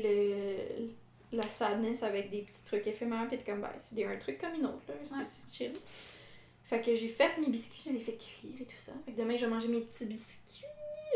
[1.31, 3.25] le, la sadness avec des petits trucs éphémères.
[3.27, 4.93] Puis était comme, ben, c'est un truc comme une autre, là.
[5.03, 5.23] C'est Ouais.
[5.51, 5.73] chill.
[6.63, 8.93] Fait que j'ai fait mes biscuits, je les ai fait cuire et tout ça.
[9.05, 10.63] Fait que demain, je vais manger mes petits biscuits.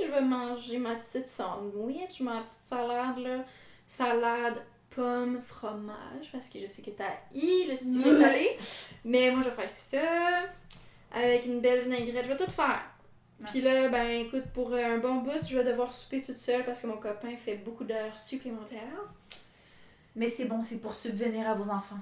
[0.03, 3.45] Je vais manger ma petite sandwich, ma petite salade, là.
[3.87, 4.61] Salade,
[4.95, 6.31] pommes, fromage.
[6.31, 8.57] Parce que je sais que t'as i le sucré salé.
[9.03, 10.45] Mais moi, je vais faire ça.
[11.11, 12.25] Avec une belle vinaigrette.
[12.25, 12.81] Je vais tout faire.
[13.39, 13.47] Ouais.
[13.51, 16.79] Puis là, ben écoute, pour un bon bout, je vais devoir souper toute seule parce
[16.81, 18.81] que mon copain fait beaucoup d'heures supplémentaires.
[20.15, 21.99] Mais c'est bon, c'est pour subvenir à vos enfants.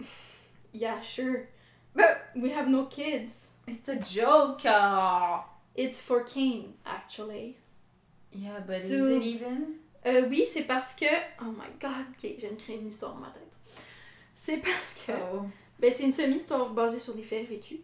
[0.74, 1.46] Yeah, sure.
[1.94, 3.48] But- We have no kids.
[3.66, 4.60] It's a joke!
[4.66, 5.44] ah.
[5.74, 7.56] It's for Kane, actually.
[8.30, 9.76] Yeah, but is it even?
[10.06, 11.06] Euh, oui, c'est parce que.
[11.42, 13.42] Oh my god, ok, je viens de créer une histoire dans ma tête.
[14.34, 15.12] C'est parce que.
[15.34, 15.42] Oh.
[15.78, 17.78] Ben, c'est une semi-histoire basée sur des faits vécus.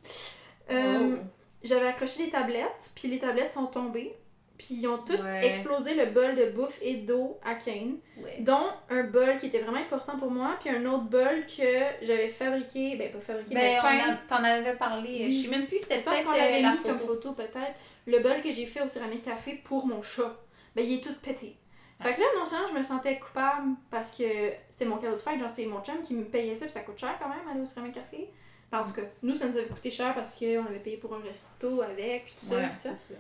[0.71, 1.19] Euh, Oh.
[1.65, 4.15] J'avais accroché les tablettes, puis les tablettes sont tombées.
[4.59, 5.47] Puis ils ont toutes Ouais.
[5.47, 7.97] explosé le bol de bouffe et d'eau à Kane.
[8.23, 8.39] Ouais.
[8.41, 11.63] dont un bol qui était vraiment important pour moi, puis un autre bol que
[12.03, 14.13] j'avais fabriqué, ben pas fabriqué, mais Ben, peint.
[14.13, 15.25] a- t'en avais parlé.
[15.25, 15.33] Oui.
[15.33, 16.89] Je sais même plus, c'était peut-être qu'on euh, l'avait la mis photo.
[16.91, 17.75] comme photo peut-être.
[18.07, 20.37] Le bol que j'ai fait au céramique café pour mon chat,
[20.77, 21.57] ben il est tout pété.
[22.03, 24.25] Fait que là, non seulement je me sentais coupable parce que
[24.71, 26.81] c'était mon cadeau de fête, genre c'est mon chum qui me payait ça, puis ça
[26.81, 28.29] coûte cher quand même aller au céramique café.
[28.71, 31.15] Ben, en tout cas, nous ça nous avait coûté cher parce qu'on avait payé pour
[31.15, 33.15] un resto avec, puis tout ça, Ouais, puis tout ça.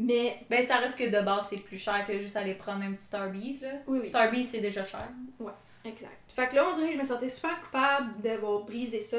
[0.00, 2.92] Mais Ben, ça reste que de base, c'est plus cher que juste aller prendre un
[2.92, 3.70] petit Starbucks, là.
[3.88, 4.08] oui, oui.
[4.08, 5.08] Starbucks, c'est déjà cher.
[5.84, 6.12] Exact.
[6.28, 9.16] Fait que là, on dirait que je me sentais super coupable d'avoir brisé ça.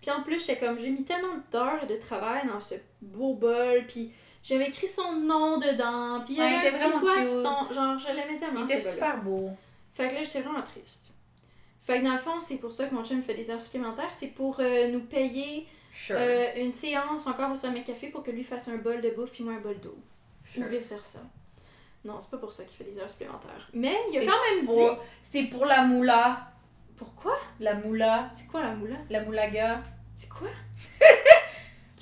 [0.00, 3.84] Puis en plus, j'étais comme, j'ai mis tellement d'heures de travail dans ce beau bol,
[3.86, 4.12] puis
[4.42, 7.54] j'avais écrit son nom dedans, puis il y Ouais, il avait était un petit poisson.
[7.66, 7.74] cute.
[7.74, 8.92] Genre, je l'aimais Il tellement, était ce bol-là.
[9.06, 9.50] super beau.
[9.92, 11.06] Fait que là, j'étais vraiment triste.
[11.82, 14.12] Fait que dans le fond, c'est pour ça que mon chum fait des heures supplémentaires.
[14.12, 16.16] C'est pour euh, nous payer Sure.
[16.18, 19.32] euh, une séance encore au Ceramic Café pour que lui fasse un bol de bouffe
[19.32, 19.96] puis moi un bol d'eau.
[20.44, 20.62] Sure.
[20.64, 21.20] Ou vice-versa.
[22.04, 23.68] Non, c'est pas pour ça qu'il fait des heures supplémentaires.
[23.72, 24.66] Mais il a C'est quand même dit...
[24.66, 26.52] Pour- C'est pour la moula.
[26.96, 27.36] Pourquoi?
[27.58, 28.30] La moula.
[28.34, 28.96] C'est quoi la moula?
[29.10, 29.82] La moulaga.
[30.14, 30.48] C'est quoi?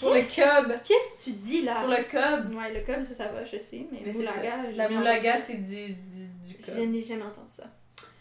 [0.00, 0.72] Pour le cub.
[0.86, 1.80] Qu'est-ce que tu dis là?
[1.80, 2.54] Pour le cub.
[2.54, 4.32] Ouais, le cob, ça, ça va, je sais, mais, Mais j'ai La
[5.38, 5.38] ça.
[5.46, 6.90] c'est du, du, du Je cub.
[6.90, 7.64] n'ai jamais entendu ça.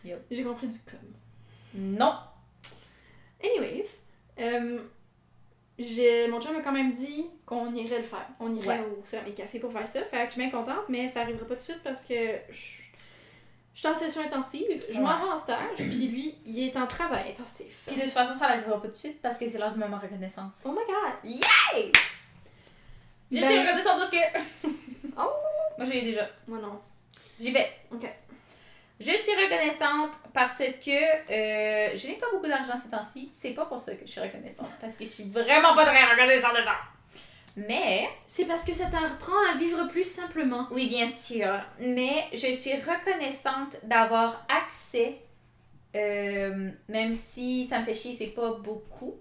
[0.04, 0.20] Yup.
[0.32, 1.00] J'ai compris du com.
[1.76, 2.14] Non.
[3.44, 4.02] Anyways,
[4.40, 4.80] euh,
[6.30, 8.28] mon chum m'a quand même dit qu'on irait le faire.
[8.40, 8.86] On irait Ouais.
[8.86, 10.02] au Céramique Café pour faire ça.
[10.04, 12.14] Fait que je suis bien contente, mais ça arrivera pas tout de suite parce que
[12.50, 12.85] je
[13.76, 14.66] je suis en session intensive.
[14.92, 17.84] Je m'en vais en stage, puis lui, il est en travail intensif.
[17.88, 19.78] Puis de toute façon, ça n'arrivera pas tout de suite parce que c'est l'heure du
[19.80, 20.56] moment reconnaissance.
[20.64, 21.92] Oh my god!
[23.32, 24.18] Je Ben- suis reconnaissante parce que.
[25.18, 25.32] Oh.
[25.78, 26.28] Moi, j'ai déjà.
[26.46, 26.82] Moi non.
[27.40, 27.72] J'y vais.
[27.90, 28.06] Ok.
[29.00, 30.92] Je suis reconnaissante parce que
[31.32, 33.30] euh, je n'ai pas beaucoup d'argent ces temps-ci.
[33.34, 34.70] C'est pas pour ça que je suis reconnaissante.
[34.82, 36.76] Parce que je suis vraiment pas très reconnaissante de ça.
[37.56, 40.68] Mais, C'est parce que ça t'apprend à vivre plus simplement.
[40.72, 41.53] oui, bien sûr.
[41.80, 45.20] Mais je suis reconnaissante d'avoir accès,
[45.95, 49.16] euh, même si ça me fait chier, c'est pas beaucoup,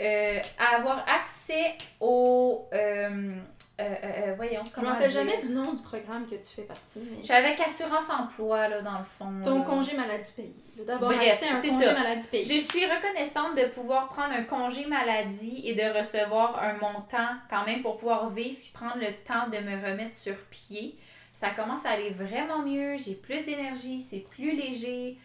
[0.00, 2.66] euh, à avoir accès au.
[2.72, 3.36] euh,
[3.80, 6.54] euh, euh, euh, voyons, Je me comment rappelle jamais du nom du programme que tu
[6.56, 7.00] fais partie.
[7.00, 7.18] Mais...
[7.18, 9.32] Je suis avec Assurance Emploi, là, dans le fond.
[9.42, 9.64] Ton là.
[9.64, 10.52] congé maladie payée.
[10.78, 10.84] là.
[10.84, 11.94] D'avoir accès à un congé ça.
[11.94, 12.44] maladie payée.
[12.44, 17.64] Je suis reconnaissante de pouvoir prendre un congé maladie et de recevoir un montant quand
[17.64, 20.98] même pour pouvoir vivre puis prendre le temps de me remettre sur pied.
[21.32, 25.16] Ça commence à aller vraiment mieux, j'ai plus d'énergie, c'est plus léger.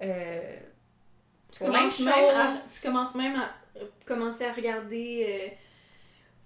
[0.00, 0.56] Euh,
[1.52, 5.54] Tu commences, même à, tu commences même à euh, commencer à regarder euh,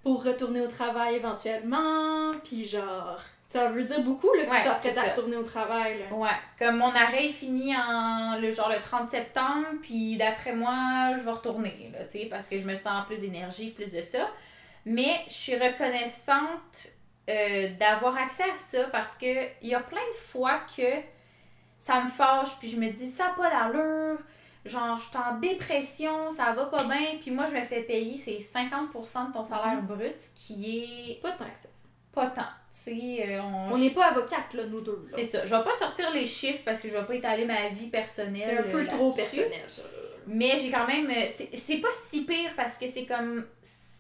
[0.03, 2.33] pour retourner au travail éventuellement.
[2.45, 5.43] Puis genre, ça veut dire beaucoup là, que Ouais, tu sois prête à retourner au
[5.43, 5.99] travail.
[5.99, 6.17] Là.
[6.17, 11.17] Ouais, comme mon arrêt est fini en le genre le 30 septembre, puis d'après moi,
[11.17, 14.03] je vais retourner, là, tu sais, parce que je me sens plus d'énergie, plus de
[14.03, 14.29] ça.
[14.85, 16.89] Mais je suis reconnaissante
[17.31, 20.83] euh, d'avoir accès à ça parce que il y a plein de fois que
[21.79, 24.19] ça me fâche, puis je me dis ça a pas d'allure,
[24.65, 28.17] genre je suis en dépression, ça va pas bien, puis moi je me fais payer
[28.17, 30.79] c'est 50% de ton salaire brut, ce qui
[31.11, 31.69] est Pas tant que ça.
[32.13, 32.43] pas tant.
[32.89, 33.41] Euh,
[33.71, 35.03] On n'est pas avocates, là, nous deux.
[35.15, 35.45] c'est ça.
[35.45, 38.43] Je vais pas sortir les chiffres parce que je vais pas étaler ma vie personnelle.
[38.45, 39.83] C'est un peu euh, trop personnel, ça.
[40.27, 41.09] Mais j'ai quand même.
[41.11, 43.45] euh, c'est pas si pire parce que c'est comme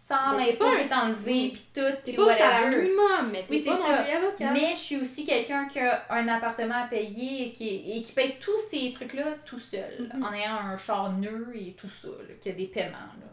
[0.04, 1.80] sans l'impôt est un- enlevé puis tout.
[2.04, 4.04] T'es pas au salaire minimum, mais t'es Oui, pas ça.
[4.36, 4.46] plus.
[4.52, 8.12] Mais je suis aussi quelqu'un qui a un appartement à payer et qui, et qui
[8.12, 10.22] paye tous ces trucs-là tout seul, Mhm.
[10.24, 12.90] en ayant un char neuf et tout ça, là, qui a des paiements.
[13.20, 13.26] Là.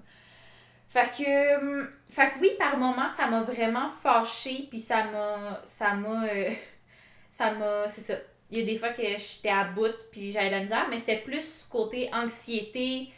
[0.92, 5.62] Fait que, hum, fait que oui, par moments, ça m'a vraiment fâchée, puis ça m'a.
[5.64, 6.26] Ça m'a.
[6.28, 6.50] euh,
[7.38, 7.88] ça m'a.
[7.90, 8.14] C'est ça.
[8.52, 10.98] Il y a des fois que j'étais à bout, puis j'avais de la misère, mais
[10.98, 13.10] c'était plus côté anxiété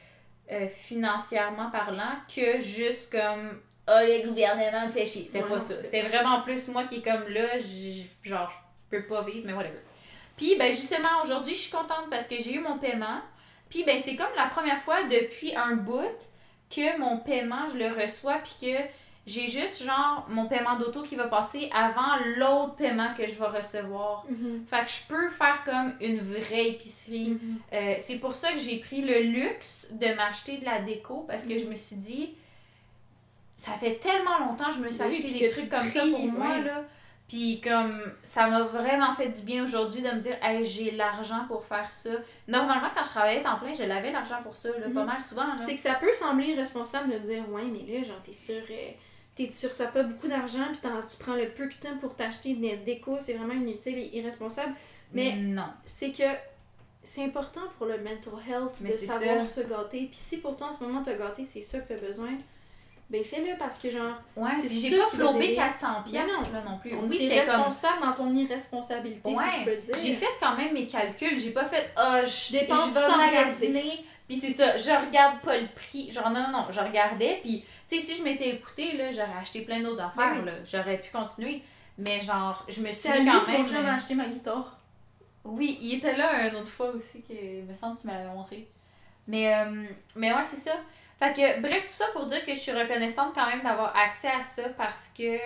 [0.51, 3.61] euh, financièrement parlant que juste comme.
[3.87, 5.25] Oh, le gouvernement me fait chier.
[5.25, 5.73] C'était Ouais, pas ça.
[5.75, 7.57] c'est C'était vraiment plus moi qui est comme là,
[8.23, 9.79] genre, je peux pas vivre, mais whatever.
[10.37, 13.19] Puis, ben, justement, aujourd'hui, je suis contente parce que j'ai eu mon paiement.
[13.69, 16.29] Puis, ben, c'est comme la première fois depuis un bout
[16.73, 18.77] que mon paiement, je le reçois, puis que
[19.27, 23.45] j'ai juste, genre, mon paiement d'auto qui va passer avant l'autre paiement que je vais
[23.45, 24.25] recevoir.
[24.29, 24.65] Mhm.
[24.67, 27.29] Fait que je peux faire comme une vraie épicerie.
[27.41, 27.59] Mhm.
[27.73, 31.43] Euh, c'est pour ça que j'ai pris le luxe de m'acheter de la déco parce
[31.43, 31.59] que Mhm.
[31.59, 32.33] je me suis dit,
[33.57, 36.25] ça fait tellement longtemps que je me suis Oui, acheté des trucs comme ça pour
[36.25, 36.57] moi.
[36.59, 36.83] Là.
[37.27, 41.45] Puis comme ça m'a vraiment fait du bien aujourd'hui de me dire, hey, j'ai l'argent
[41.47, 42.09] pour faire ça.
[42.47, 44.93] Normalement, quand je travaillais temps plein, je l'avais l'argent pour ça, là, Mhm.
[44.93, 45.45] pas mal souvent.
[45.45, 45.57] Là.
[45.57, 48.91] C'est que ça peut sembler irresponsable de dire Ouais, mais là, genre, t'es sûr, euh,
[49.35, 50.79] tu reçois pas beaucoup d'argent, puis
[51.09, 54.73] tu prends le peu que t'as pour t'acheter des déco, c'est vraiment inutile et irresponsable.
[55.13, 55.65] Mais Non.
[55.85, 56.23] c'est que
[57.03, 60.07] c'est important pour le mental health Mais de savoir se gâter.
[60.09, 62.29] Puis si pour toi en ce moment t'as gâté, c'est ça que t'as besoin,
[63.09, 65.55] ben fais-le parce que genre, Ouais, C'est j'ai pas flobé t'aider.
[65.55, 66.53] 400 Mais pièces non.
[66.53, 66.93] là non plus.
[66.95, 69.95] on oui, c'était comme responsable dans ton irresponsabilité, si je peux dire.
[70.01, 71.37] j'ai fait quand même mes calculs.
[71.39, 74.05] J'ai pas fait, ah, je dépense sans magasiner.
[74.29, 76.09] Puis c'est ça, je regarde pas le prix.
[76.11, 77.39] Genre, non, non, non, je regardais.
[77.43, 80.45] Puis, tu sais, si je m'étais écoutée, là, j'aurais acheté plein d'autres affaires, Ben oui.
[80.45, 80.53] là.
[80.65, 81.61] J'aurais pu continuer.
[81.97, 83.67] Mais genre, je me suis C'est à dit quand même.
[83.67, 84.77] chum a euh, acheté ma guitare.
[85.43, 88.27] Oui, il était là une autre fois aussi, que il me semble que tu m'avais
[88.29, 88.67] montré.
[89.27, 89.85] Mais, euh,
[90.15, 90.71] mais ouais, c'est ça.
[91.19, 94.29] Fait que, bref, tout ça pour dire que je suis reconnaissante quand même d'avoir accès
[94.29, 95.37] à ça parce que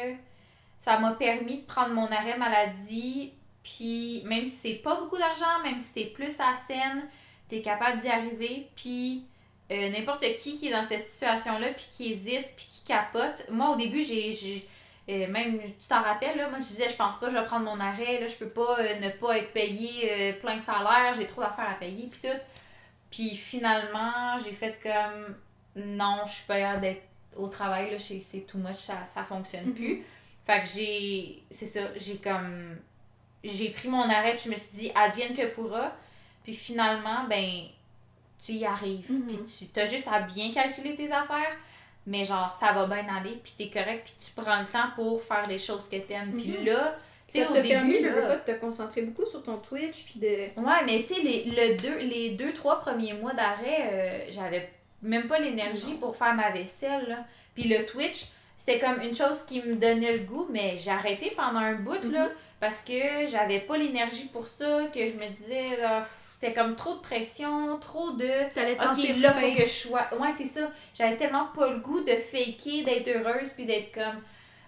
[0.77, 3.33] ça m'a permis de prendre mon arrêt maladie.
[3.63, 7.07] Puis, même si c'est pas beaucoup d'argent, même si t'es plus à la scène,
[7.49, 8.69] t'es capable d'y arriver.
[8.75, 9.25] Puis,
[9.71, 13.45] euh, n'importe qui qui est dans cette situation-là, puis qui hésite, puis qui capote.
[13.49, 14.67] Moi, au début, j'ai.
[15.09, 17.65] euh, même, tu t'en rappelles, là, moi je disais, je pense pas, je vais prendre
[17.65, 21.41] mon arrêt, là, je peux pas euh, ne pas être payé plein salaire, j'ai trop
[21.41, 22.37] d'affaires à payer, puis tout.
[23.11, 25.35] Puis finalement, j'ai fait comme,
[25.75, 27.03] non, je suis pas d'être
[27.35, 29.73] au travail, là, c'est too much, ça, ça fonctionne Mhm.
[29.75, 30.03] plus.
[30.45, 32.77] Fait que j'ai, c'est ça, j'ai comme,
[33.43, 35.93] j'ai pris mon arrêt, puis je me suis dit, advienne que pourra.
[36.43, 37.63] Puis finalement, ben,
[38.43, 39.11] tu y arrives.
[39.11, 39.45] Mhm.
[39.45, 41.55] Puis tu as juste à bien calculer tes affaires,
[42.07, 45.21] mais genre, ça va bien aller, puis t'es correct, puis tu prends le temps pour
[45.21, 46.33] faire les choses que t'aimes.
[46.37, 46.65] Puis Mhm.
[46.65, 46.95] là,
[47.27, 49.41] tu sais, Ça au début, permis, je là- veux pas, de te concentrer beaucoup sur
[49.41, 50.27] ton Twitch, puis de...
[50.61, 54.71] Ouais, mais tu sais, les, le deux, les deux, trois premiers mois d'arrêt, euh, j'avais
[55.01, 57.05] même pas l'énergie pour faire ma vaisselle.
[57.07, 57.25] Là.
[57.55, 58.25] Puis le Twitch,
[58.55, 62.01] c'était comme une chose qui me donnait le goût, mais j'ai arrêté pendant un bout,
[62.11, 62.29] là,
[62.59, 66.05] parce que j'avais pas l'énergie pour ça, que je me disais, là,
[66.45, 68.53] c'était comme trop de pression, trop de.
[68.53, 70.07] T'allais te Ok, sentir là, faut que je sois.
[70.19, 70.69] Ouais, c'est ça.
[70.93, 74.21] J'avais tellement pas le goût de faker, d'être heureuse, puis d'être comme.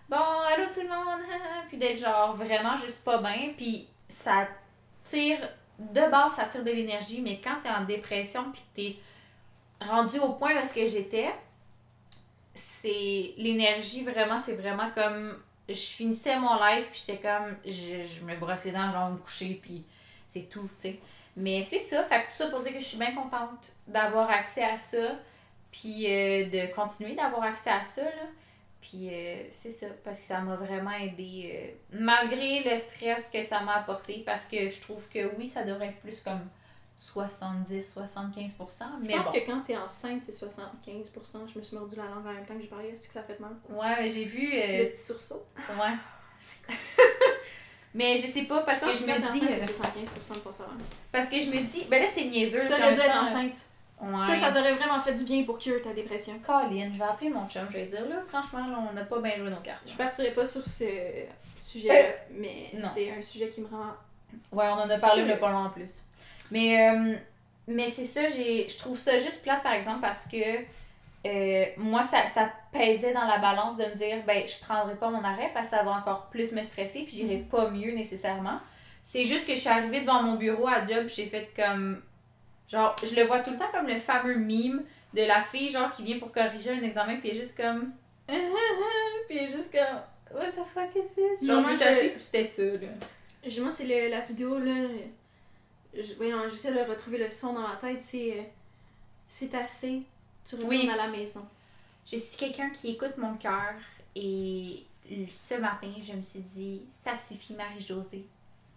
[0.09, 1.21] Bon, allô tout le monde,
[1.67, 4.47] puis d'être genre vraiment juste pas bien, puis ça
[5.03, 5.37] tire.
[5.77, 10.17] De base, ça tire de l'énergie, mais quand t'es en dépression, puis que t'es rendu
[10.17, 11.31] au point où est-ce que j'étais,
[12.55, 13.33] c'est.
[13.37, 15.37] L'énergie, vraiment, c'est vraiment comme.
[15.69, 17.55] Je finissais mon live, puis j'étais comme.
[17.65, 19.83] Je, je me brosse les dents, me coucher, puis
[20.25, 20.99] c'est tout, tu sais.
[21.39, 24.29] Mais c'est ça, fait que tout ça pour dire que je suis bien contente d'avoir
[24.29, 25.19] accès à ça,
[25.71, 28.25] puis euh, de continuer d'avoir accès à ça, là.
[28.81, 33.41] Puis euh, c'est ça, parce que ça m'a vraiment aidé, euh, malgré le stress que
[33.41, 36.41] ça m'a apporté, parce que je trouve que oui, ça devrait être plus comme
[36.97, 37.75] 70-75%,
[39.03, 39.31] Je pense bon.
[39.31, 41.47] que quand t'es enceinte, c'est 75%.
[41.53, 42.89] Je me suis mordu la langue en même temps que j'ai parlé.
[42.89, 43.51] Est-ce que ça fait mal?
[43.69, 44.51] Ouais, mais j'ai vu...
[44.53, 45.45] euh, Le petit sursaut.
[45.57, 46.75] ouais.
[47.93, 49.45] mais je sais pas, parce que je me dis...
[49.45, 50.73] euh, c'est 75% de ton salaire.
[51.11, 51.85] Parce que je me dis...
[51.89, 52.67] Ben là, c'est niaiseux.
[52.67, 53.55] T'aurais dû être temps, enceinte.
[53.99, 54.21] Ouais.
[54.21, 56.39] Ça, ça t'aurait vraiment fait du bien pour cure ta dépression.
[56.45, 59.19] Colin, je vais appeler mon chum, je vais dire là, franchement, là, on n'a pas
[59.19, 59.81] bien joué nos cartes.
[59.85, 60.05] Je là.
[60.05, 60.85] partirai pas sur ce
[61.57, 62.87] sujet mais non.
[62.93, 63.93] c'est un sujet qui me rend.
[64.51, 66.03] Ouais, on en a parlé le pas en plus.
[66.51, 67.15] Mais, euh,
[67.67, 70.37] mais c'est ça, je trouve ça juste plate par exemple parce que
[71.25, 75.09] euh, moi, ça, ça pesait dans la balance de me dire, ben, je prendrai pas
[75.09, 78.59] mon arrêt parce que ça va encore plus me stresser puis j'irai pas mieux nécessairement.
[79.03, 82.01] C'est juste que je suis arrivée devant mon bureau à job, j'ai fait comme.
[82.69, 84.83] Genre, je le vois tout le temps comme le fameux meme
[85.13, 87.93] de la fille, genre, qui vient pour corriger un examen, puis elle est juste comme.
[88.27, 90.01] puis elle est juste comme.
[90.37, 91.47] What the fuck is this?
[91.47, 92.87] Genre, Non, je moi, me suis assise, puis c'était ça, là.
[93.47, 94.73] Je- Moi, c'est le- la vidéo là.
[95.93, 98.01] Je, voyons, j'essaie de retrouver le son dans ma tête.
[98.01, 98.31] C'est.
[98.33, 98.43] euh,
[99.29, 100.01] C'est assez.
[100.47, 100.89] Tu retournes Oui.
[100.91, 101.45] à la maison.
[102.09, 103.73] Je suis quelqu'un qui écoute mon cœur
[104.15, 104.85] et
[105.29, 108.25] ce matin, je me suis dit, ça suffit Marie-Josée,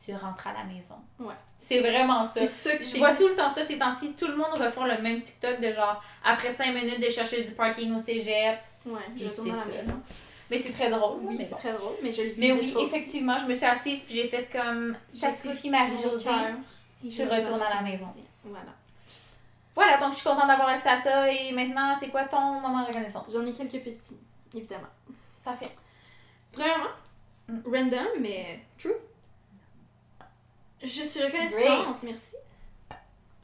[0.05, 0.97] tu rentres à la maison.
[1.19, 1.35] Ouais.
[1.59, 2.47] C'est vraiment ça.
[2.47, 3.19] C'est ça que Je vois dit.
[3.19, 4.15] tout le temps ça ces temps-ci.
[4.15, 7.53] Tout le monde refait le même TikTok de genre, après 5 minutes de chercher du
[7.53, 8.59] parking au cégep.
[8.87, 9.71] Ouais, je retourne à la ça.
[9.71, 10.01] maison.
[10.51, 11.19] Mais c'est très drôle.
[11.23, 11.57] Oui, mais c'est bon.
[11.59, 12.85] très drôle, mais je l'ai vu Mais oui, aussi.
[12.85, 16.31] effectivement, je me suis assise puis j'ai fait comme, ça suffit Marie-Josée.
[17.09, 18.07] Tu retournes à la maison.
[18.45, 18.65] Voilà.
[19.83, 21.33] Voilà, donc je suis contente d'avoir accès à ça.
[21.33, 23.25] Et maintenant, c'est quoi ton moment de reconnaissance?
[23.33, 24.19] J'en ai quelques petits,
[24.55, 24.89] évidemment.
[25.43, 25.71] Parfait.
[26.53, 26.91] Premièrement,
[27.49, 27.61] Mm.
[27.65, 28.93] random, mais true.
[30.83, 32.37] Je suis reconnaissante, merci.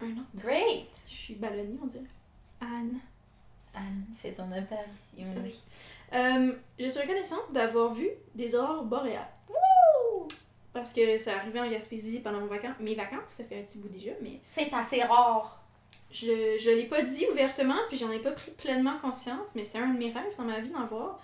[0.03, 0.29] Un autre.
[0.35, 0.89] Great!
[1.09, 2.05] Je suis ballonnée, on dirait.
[2.61, 2.99] Anne.
[3.75, 5.35] Anne fait son apparition.
[5.43, 5.59] Oui.
[6.13, 9.27] Euh, je suis reconnaissante d'avoir vu des aurores boréales.
[10.75, 13.79] Parce que ça arrivait en Gaspésie pendant mon vacan- mes vacances, ça fait un petit
[13.79, 15.63] bout déjà, mais C'est assez rare.
[16.21, 19.79] Je, je l'ai pas dit ouvertement, puis j'en ai pas pris pleinement conscience, mais c'était
[19.79, 21.21] un de mes rêves dans ma vie d'en voir.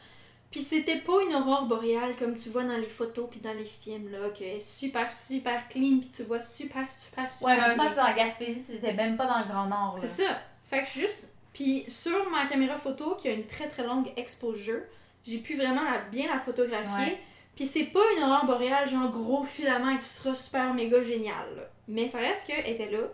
[0.51, 3.65] Puis c'était pas une aurore boréale comme tu vois dans les photos puis dans les
[3.65, 7.79] films, là, que est super, super clean, puis tu vois super, super, super Ouais, même
[7.79, 9.97] t'es dans Gaspésie, t'étais même pas dans le Grand Nord.
[9.97, 10.41] C'est ça.
[10.69, 11.31] Fait que juste.
[11.55, 14.83] Puis sur ma caméra photo, qui a une très très longue exposure,
[15.25, 17.13] j'ai pu vraiment la, bien la photographier.
[17.13, 17.19] Ouais.
[17.57, 21.57] Puis c'est pas une aurore boréale, genre gros filament qui sera super méga génial.
[21.57, 21.63] là.
[21.89, 23.09] Mais ça reste qu'elle était là.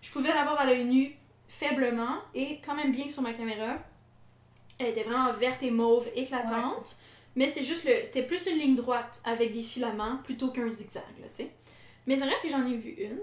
[0.00, 1.12] Je pouvais la voir à l'œil nu
[1.48, 3.78] faiblement et quand même bien sur ma caméra.
[4.78, 6.96] Elle était vraiment verte et mauve, éclatante.
[7.36, 7.92] Mais c'est juste le.
[8.04, 11.50] C'était plus une ligne droite avec des filaments plutôt qu'un zigzag, là, tu sais.
[12.06, 13.18] Mais ça reste que j'en ai vu une.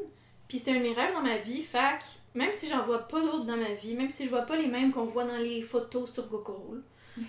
[0.47, 1.63] Puis c'était un de mes rêves dans ma vie.
[1.63, 4.55] Que même si j'en vois pas d'autres dans ma vie, même si je vois pas
[4.57, 6.83] les mêmes qu'on voit dans les photos sur Google,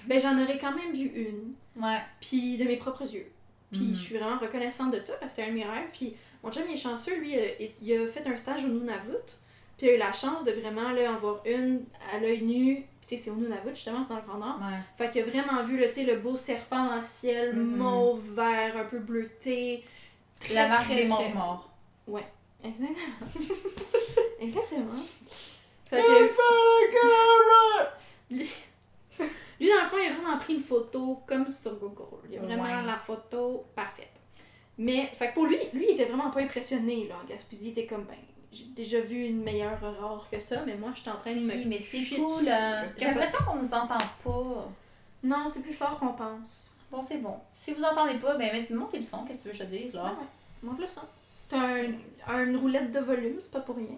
[0.07, 1.55] ben j'en aurais quand même vu une.
[1.83, 2.01] Ouais.
[2.21, 3.31] Puis de mes propres yeux.
[3.73, 3.95] Puis Mhm.
[3.95, 5.91] je suis vraiment reconnaissante de ça parce que c'était un de mes rêves.
[5.93, 6.15] Puis
[6.47, 7.49] mon chum il est chanceux, lui, euh,
[7.83, 9.27] il- a fait un stage au Nunavut.
[9.77, 12.75] Puis il a eu la chance de vraiment là, en voir une à l'œil nu.
[13.01, 14.59] Puis tu sais, c'est au Nunavut justement, c'est dans le Grand Nord.
[14.61, 14.79] Ouais.
[14.97, 17.77] Fait qu'il a vraiment vu là, tu sais, le beau serpent dans le ciel, Mhm.
[17.77, 19.85] mauve, vert, un peu bleuté.
[20.41, 21.71] Très, La marque très, des très- mange-morts.
[22.65, 23.27] Exactement.
[24.41, 25.03] Exactement.
[25.89, 26.23] Fait que
[28.35, 28.49] lui,
[29.61, 32.29] lui, dans le fond, il a vraiment pris une photo comme sur Google.
[32.31, 32.83] Il a vraiment Ouais.
[32.87, 34.16] la photo parfaite.
[34.79, 37.69] Mais, fait que pour lui, lui, il était vraiment pas impressionné, là, en Gaspésie.
[37.69, 38.17] Il était comme, ben,
[38.53, 41.41] j'ai déjà vu une meilleure aurore que ça, mais moi, je suis en train de
[41.41, 41.53] me.
[41.55, 42.49] Oui, mais c'est cool.
[42.49, 42.85] hein.
[42.99, 44.69] J'ai l'impression qu'on nous entend pas.
[45.23, 46.71] Non, c'est plus fort qu'on pense.
[46.91, 47.37] Bon, c'est bon.
[47.53, 49.83] Si vous entendez pas, ben montez le son, qu'est-ce que tu veux que je te
[49.85, 50.05] dise, là?
[50.05, 50.27] ouais.
[50.63, 51.01] Montre le son.
[51.49, 51.59] T'as
[52.29, 53.97] un, une roulette de volume, c'est pas pour rien.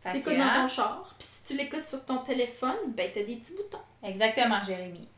[0.00, 3.24] T'écoutes que, dans hein, ton char, puis si tu l'écoutes sur ton téléphone, ben t'as
[3.24, 3.78] des petits boutons.
[4.02, 5.08] Exactement, Jérémy.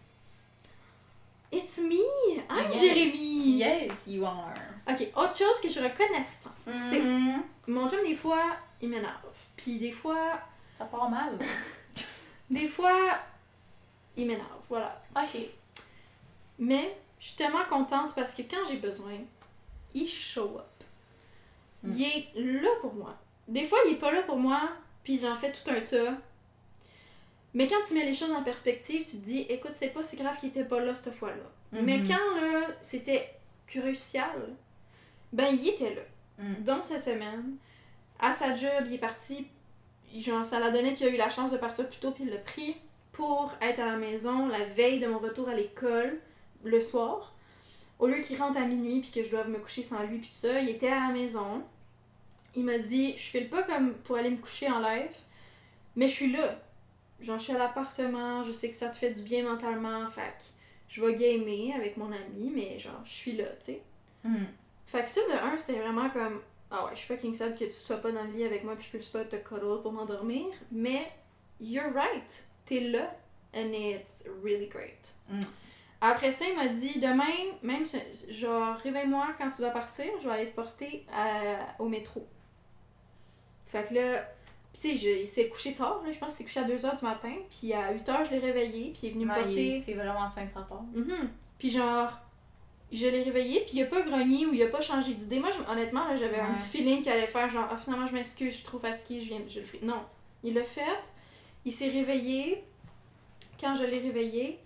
[1.53, 2.39] It's me!
[2.49, 2.81] I'm Yes.
[2.81, 3.30] Jérémy!
[3.61, 4.55] Yes, you are.
[4.89, 7.43] Ok, autre chose que je reconnaissant, c'est Mhm.
[7.69, 9.35] mon chum, des fois, il m'énerve.
[9.57, 10.41] Puis des fois,
[10.79, 11.39] Ça part mal.
[12.51, 13.19] des fois,
[14.17, 15.03] il m'énerve, voilà.
[15.15, 15.41] Ok.
[16.59, 19.13] Mais je suis tellement contente parce que quand j'ai besoin,
[19.95, 20.85] il show up.
[21.83, 21.93] Mm.
[21.97, 22.29] Il est
[22.63, 23.15] là pour moi.
[23.47, 24.71] Des fois, il est pas là pour moi,
[25.05, 26.15] puis j'en fais tout un tas.
[27.53, 30.17] Mais quand tu mets les choses en perspective, tu te dis, écoute, c'est pas si
[30.17, 31.43] grave qu'il était pas là cette fois-là.
[31.73, 32.09] Mais Mhm.
[32.09, 33.29] quand là, c'était
[33.71, 34.57] crucial,
[35.33, 36.03] ben il était là.
[36.39, 36.65] Mm.
[36.65, 37.57] Donc cette semaine,
[38.19, 39.47] à sa job, il est parti.
[40.17, 42.31] Genre, ça l'a donné qu'il a eu la chance de partir plus tôt, puis il
[42.31, 42.77] l'a pris
[43.13, 46.19] pour être à la maison la veille de mon retour à l'école,
[46.65, 47.35] le soir.
[47.99, 50.29] Au lieu qu'il rentre à minuit, puis que je doive me coucher sans lui, puis
[50.29, 51.63] tout ça, il était à la maison.
[52.57, 55.15] Il m'a dit Je file pas comme pour aller me coucher en live,
[55.97, 56.59] mais je suis là.
[57.21, 60.23] Genre, je suis à l'appartement, je sais que ça te fait du bien mentalement, fait
[60.39, 60.45] que
[60.91, 63.83] je vais gamer avec mon ami, mais genre, je suis là, tu sais.
[64.25, 64.45] Mm.
[64.87, 67.65] Fait que ça, de un, c'était vraiment comme Ah ouais, je suis fucking sad que
[67.65, 69.93] tu sois pas dans le lit avec moi puis je puisse pas te cuddle pour
[69.93, 70.47] m'endormir.
[70.73, 71.11] Mais
[71.61, 72.45] you're right.
[72.67, 73.17] T'es là.
[73.55, 75.13] And it's really great.
[75.29, 75.41] Mm.
[76.03, 80.29] Après ça, il m'a dit Demain, même ce- genre, réveille-moi quand tu dois partir, je
[80.29, 82.27] vais aller te porter à- au métro.
[83.67, 84.29] Fait que là,
[84.73, 86.99] pis tu sais, il s'est couché tard, là, je pense qu'il s'est couché à 2h
[86.99, 89.83] du matin, puis à 8h, je l'ai réveillé, puis il est venu me porter.
[89.85, 90.83] C'est vraiment fin de sa part.
[90.95, 91.29] Mhm.
[91.59, 92.19] Puis genre,
[92.93, 95.39] je l'ai réveillé, puis il a pas grogné ou il a pas changé d'idée.
[95.39, 98.15] Moi, je- honnêtement, là, j'avais un petit feeling qu'il allait faire genre, ah, finalement, je
[98.15, 99.81] m'excuse, je suis trop fatiguée, je viens, je le ferai.
[99.83, 100.03] Non,
[100.43, 100.83] il l'a fait.
[101.65, 102.65] Il s'est réveillé
[103.61, 104.59] quand je l'ai réveillé,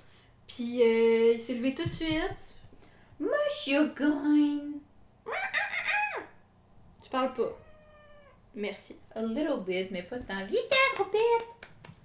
[0.47, 2.57] puis euh, il s'est levé tout de suite.
[3.19, 4.75] Monsieur Gone.
[7.03, 7.51] Tu parles pas.
[8.55, 8.97] Merci.
[9.15, 10.45] A little bit, mais pas tant.
[10.47, 10.59] Vite,
[10.95, 11.49] trop vite!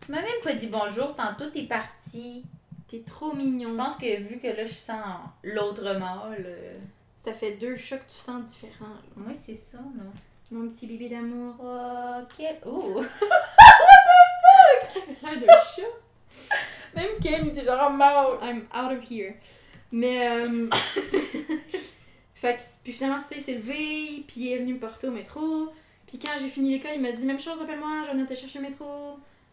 [0.01, 2.43] Tu m'as même pas dit bonjour, tantôt t'es parti.
[2.87, 3.69] T'es trop mignon.
[3.69, 6.73] Je pense que vu que là je sens l'autre mâle, euh,
[7.15, 8.87] Ça fait deux chats que tu sens différents.
[8.87, 9.01] là.
[9.15, 10.03] moi c'est ça, là.
[10.51, 11.53] Mon petit bébé d'amour.
[11.59, 12.57] Oh, quel.
[12.65, 13.03] Oh!
[15.19, 15.83] Plein de chats.
[16.95, 18.39] Même Kim était genre mort.
[18.41, 19.35] I'm out of here.
[19.91, 20.67] Mais, euh...
[22.33, 25.11] fait que, puis finalement, ça, il s'est levé, puis il est venu me porter au
[25.11, 25.71] métro.
[26.09, 28.59] Puis quand j'ai fini l'école, il m'a dit même chose, appelle-moi, je venir te chercher
[28.59, 28.85] au métro.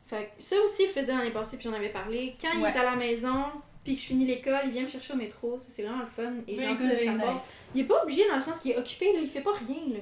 [0.07, 2.35] Fait que ça aussi, il le faisait l'année passée, puis j'en avais parlé.
[2.41, 3.45] Quand il est à la maison,
[3.85, 5.59] puis que je finis l'école, il vient me chercher au métro.
[5.61, 7.35] Ça, c'est vraiment le fun et gentil good, de sa very part.
[7.35, 7.55] nice.
[7.75, 9.95] Il est pas obligé dans le sens qu'il est occupé, là, il fait pas rien,
[9.95, 10.01] là.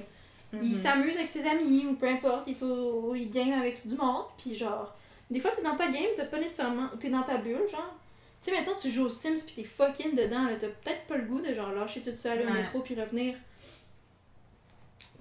[0.61, 0.75] Il Mhm.
[0.81, 3.13] s'amuse avec ses amis ou peu importe, il, est au...
[3.13, 4.95] il game avec du monde, puis genre,
[5.29, 6.87] des fois t'es dans ta game, t'as pas nécessairement.
[6.99, 7.93] T'es dans ta bulle, genre.
[8.41, 11.17] Tu sais, mettons, tu joues aux Sims pis t'es fucking dedans, là, t'as peut-être pas
[11.17, 13.33] le goût de genre lâcher tout ça, aller au métro puis revenir.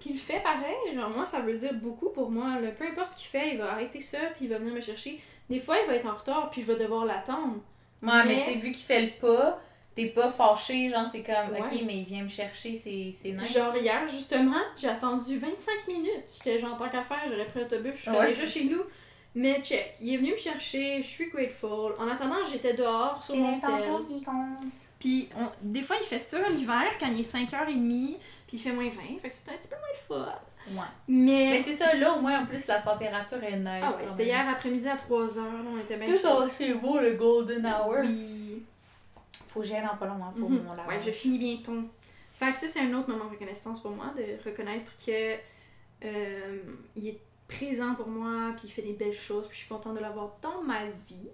[0.05, 2.69] Puis il le fait pareil, genre, moi ça veut dire beaucoup pour moi, là.
[2.73, 5.19] Peu importe ce qu'il fait, il va arrêter ça puis il va venir me chercher.
[5.49, 7.55] Des fois, il va être en retard puis je vais devoir l'attendre.
[8.03, 9.57] Ouais, mais, Mais- tu sais, vu qu'il fait le pas,
[9.95, 11.61] t'es pas fâché, genre, c'est comme, Ouais.
[11.61, 13.55] ok, mais il vient me chercher, c'est c'est nice.
[13.55, 16.31] Genre hier, justement, j'ai attendu 25 minutes.
[16.37, 18.83] J'étais genre, tant qu'à faire, j'aurais pris l'autobus, je serais Ouais, c'est chez nous.
[19.37, 21.95] Mais check, il est venu me chercher, je suis grateful.
[21.99, 23.71] En attendant, j'étais dehors sur c'est mon sel.
[23.71, 24.65] l'intention qui compte.
[25.01, 28.17] Puis on- des fois, il fait ça l'hiver quand il est 5h30,
[28.47, 30.39] puis il fait moins 20, fait que c'est un petit peu moins le fun.
[30.81, 30.87] Ouais.
[31.09, 31.49] Mais.
[31.51, 33.83] Mais c'est ça, là, au moins, en plus, la température est nice.
[33.83, 35.43] ah ouais, c'était hier après-midi à 3h, là,
[35.75, 37.97] on était bien genre, c'est beau, le golden hour.
[38.03, 38.63] Oui.
[39.49, 40.63] Faut que j'aille dans pas longtemps pour Mhm.
[40.65, 41.05] mon Ouais, lavage.
[41.07, 41.83] je finis bientôt.
[42.37, 45.35] Fait que ça, c'est un autre moment de reconnaissance pour moi, de reconnaître que
[46.05, 46.59] euh,
[46.97, 49.95] il est présent pour moi, puis il fait des belles choses, puis je suis contente
[49.95, 51.29] de l'avoir dans ma vie.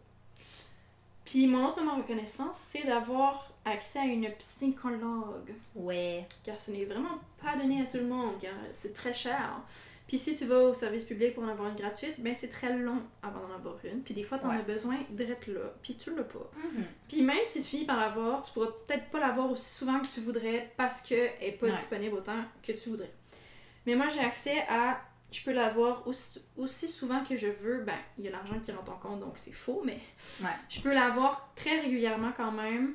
[1.24, 5.54] Puis mon autre moment de reconnaissance, c'est d'avoir accès à une psychologue.
[5.74, 6.26] Ouais.
[6.44, 9.60] Car ce n'est vraiment pas donné à tout le monde, car c'est très cher.
[10.08, 12.76] Puis si tu vas au service public pour en avoir une gratuite, ben c'est très
[12.76, 14.00] long avant d'en avoir une.
[14.02, 14.56] Puis des fois, t'en Ouais.
[14.56, 16.50] as besoin d'être là, puis tu l'as pas.
[16.56, 16.84] Mhm.
[17.08, 20.08] Puis même si tu finis par l'avoir, tu pourras peut-être pas l'avoir aussi souvent que
[20.08, 21.76] tu voudrais parce qu'elle est pas Ouais.
[21.76, 23.12] disponible autant que tu voudrais.
[23.86, 25.00] Mais moi, j'ai accès à.
[25.32, 27.82] Je peux l'avoir aussi, aussi souvent que je veux.
[27.82, 29.98] Ben, il y a l'argent qui rentre en compte, donc c'est faux, mais
[30.42, 30.50] Ouais.
[30.68, 32.94] je peux l'avoir très régulièrement quand même.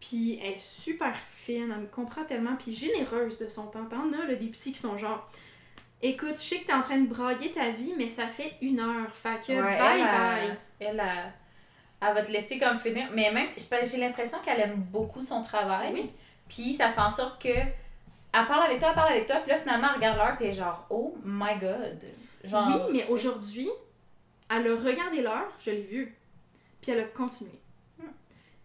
[0.00, 3.84] Puis elle est super fine, elle me comprend tellement, puis généreuse de son temps.
[3.84, 5.30] T'en as là, des psys qui sont genre.
[6.02, 8.80] Écoute, je sais que t'es en train de brailler ta vie, mais ça fait une
[8.80, 9.14] heure.
[9.14, 10.58] Fait que Ouais, bye elle, bye.
[10.80, 11.02] Elle,
[12.00, 13.10] elle, va te laisser comme finir.
[13.14, 13.50] Mais même,
[13.84, 15.92] j'ai l'impression qu'elle aime beaucoup son travail.
[15.92, 16.10] Oui.
[16.48, 17.50] Puis ça fait en sorte que.
[18.32, 20.46] Elle parle avec toi, elle parle avec toi, puis là finalement elle regarde l'heure, puis
[20.46, 21.98] elle est genre, oh my god.
[22.44, 22.68] Genre.
[22.68, 23.68] Oui, mais aujourd'hui,
[24.48, 26.14] elle a regardé l'heure, je l'ai vu,
[26.80, 27.58] puis elle a continué.
[27.98, 28.04] Hmm.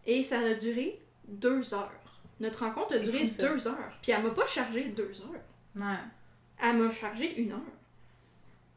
[0.06, 1.92] Et ça a duré deux heures.
[2.40, 3.98] Notre rencontre a duré fou, deux heures.
[4.02, 5.42] Puis elle m'a pas chargé deux heures.
[5.76, 5.98] Ouais.
[6.62, 7.60] Elle m'a chargé une heure.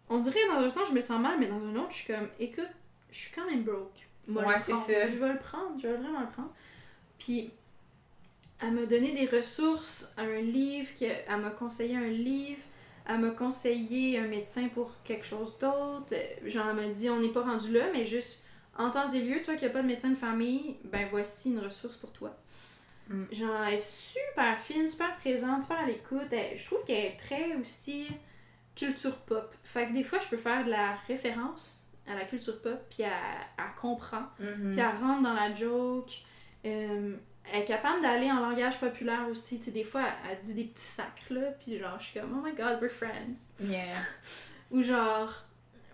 [0.09, 2.12] on dirait dans un sens, je me sens mal, mais dans un autre, je suis
[2.12, 2.70] comme, écoute,
[3.10, 4.09] je suis quand même broke.
[4.27, 5.09] Moi, Ouais, c'est ça.
[5.09, 6.52] Je vais le prendre, je vais vraiment le prendre.
[7.19, 7.51] Puis,
[8.62, 12.60] elle m'a donné des ressources, un livre, que- elle m'a conseillé un livre,
[13.09, 16.14] elle m'a conseillé un médecin pour quelque chose d'autre.
[16.44, 18.44] Genre, elle m'a dit, on n'est pas rendu là, mais juste
[18.76, 21.59] en temps et lieu, toi qui n'as pas de médecin de famille, ben voici une
[21.60, 22.36] ressource pour toi.
[23.09, 23.24] Mm.
[23.32, 26.28] Genre, elle est super fine, super présente, super à l'écoute.
[26.55, 28.06] Je trouve qu'elle est très aussi
[28.76, 29.55] culture pop.
[29.64, 33.02] Fait que des fois, je peux faire de la référence à la culture pop, puis
[33.02, 33.10] elle,
[33.59, 34.72] elle comprend, Mhm.
[34.72, 36.10] puis elle rentre dans la joke.
[36.66, 37.16] Euh,
[37.53, 39.59] elle est capable d'aller en langage populaire aussi.
[39.59, 42.20] Tu sais, des fois, elle, elle dit des petits sacs, là, puis genre, je suis
[42.20, 43.37] comme, oh my god, we're friends.
[43.61, 43.97] Yeah.
[44.70, 45.33] Ou genre,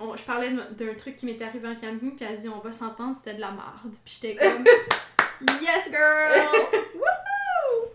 [0.01, 2.73] on- je parlais d'un truc qui m'était arrivé en camping, puis elle dit, on va
[2.73, 3.95] s'entendre, c'était de la merde.
[4.05, 4.65] Puis j'étais comme,
[5.63, 6.49] yes girl!
[6.95, 7.91] Woohoo!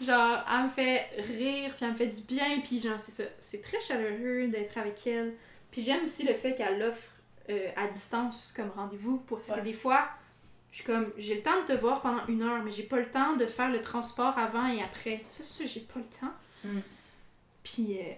[0.00, 3.24] Genre, elle me fait rire, puis elle me fait du bien, puis genre, c'est ça.
[3.40, 5.34] C'est très chaleureux d'être avec elle.
[5.70, 7.10] Puis j'aime aussi le fait qu'elle l'offre
[7.50, 9.62] euh, à distance comme rendez-vous, parce que Ouais.
[9.62, 10.08] des fois,
[10.78, 13.10] suis comme, j'ai le temps de te voir pendant une heure, mais j'ai pas le
[13.10, 15.20] temps de faire le transport avant et après.
[15.24, 16.32] Ça, ça, j'ai pas le temps.
[16.64, 16.78] Mm.
[17.62, 18.12] Puis, euh,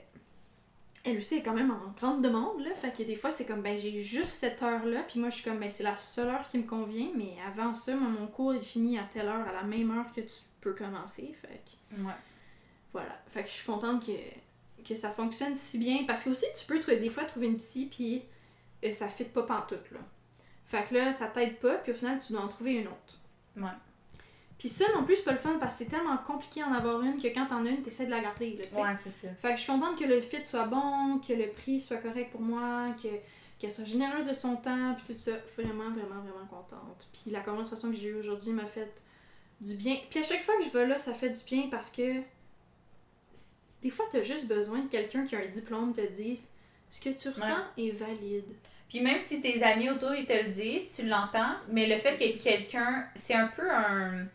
[1.04, 2.74] elle aussi est quand même en grande demande, là.
[2.74, 5.02] Fait que des fois, c'est comme, ben, j'ai juste cette heure-là.
[5.08, 7.10] Puis moi, je suis comme, ben, c'est la seule heure qui me convient.
[7.16, 10.10] Mais avant ça, moi, mon cours est fini à telle heure, à la même heure
[10.14, 11.34] que tu peux commencer.
[11.40, 12.12] Fait que, Ouais.
[12.92, 13.18] voilà.
[13.28, 16.04] Fait que je suis contente que, que ça fonctionne si bien.
[16.06, 18.22] Parce que aussi, tu peux des fois trouver une psy, puis
[18.84, 20.00] euh, ça fit pas pantoute, là.
[20.70, 23.18] Fait que là, ça t'aide pas, puis au final, tu dois en trouver une autre.
[23.56, 23.76] Ouais.
[24.56, 27.02] Puis ça, non plus, c'est pas le fun, parce que c'est tellement compliqué d'en avoir
[27.02, 28.80] une que quand t'en as une, t'essaies de la garder, là.
[28.80, 29.34] Ouais, c'est ça.
[29.34, 32.30] Fait que je suis contente que le fit soit bon, que le prix soit correct
[32.30, 33.08] pour moi, que
[33.58, 35.32] qu'elle soit généreuse de son temps, puis tout ça.
[35.56, 37.08] Vraiment, vraiment, vraiment contente.
[37.12, 39.02] Puis la conversation que j'ai eue aujourd'hui m'a fait
[39.60, 39.96] du bien.
[40.08, 42.22] Puis à chaque fois que je vais là, ça fait du bien parce que
[43.82, 46.48] des fois, t'as juste besoin de quelqu'un qui a un diplôme te dise
[46.90, 48.54] ce que tu ressens est valide.
[48.90, 52.16] Puis même si tes amis autour ils te le disent, tu l'entends, mais le fait
[52.18, 54.26] que quelqu'un, c'est un peu un,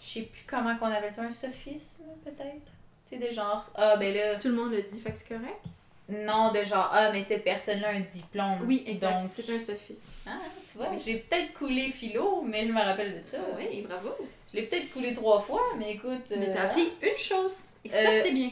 [0.00, 2.70] je sais plus comment qu'on appelle ça, un sophisme peut-être?
[3.08, 5.28] Tu sais de genre ah ben là Tout le monde le dit, fait que c'est
[5.28, 5.64] correct?
[6.08, 8.58] non de genre ah mais cette personne là a un diplôme.
[8.66, 9.20] Oui, exact.
[9.22, 10.10] Donc C'est un sophisme.
[10.26, 10.38] ah,
[10.70, 11.02] tu vois, Oui.
[11.04, 13.38] j'ai peut-être coulé philo, mais je me rappelle de ça.
[13.58, 14.10] Oui, bravo.
[14.52, 16.22] Je l'ai peut-être coulé trois fois, mais écoute.
[16.30, 17.64] Mais euh, t'as appris une chose.
[17.84, 18.50] Et ça, Euh, c'est bien.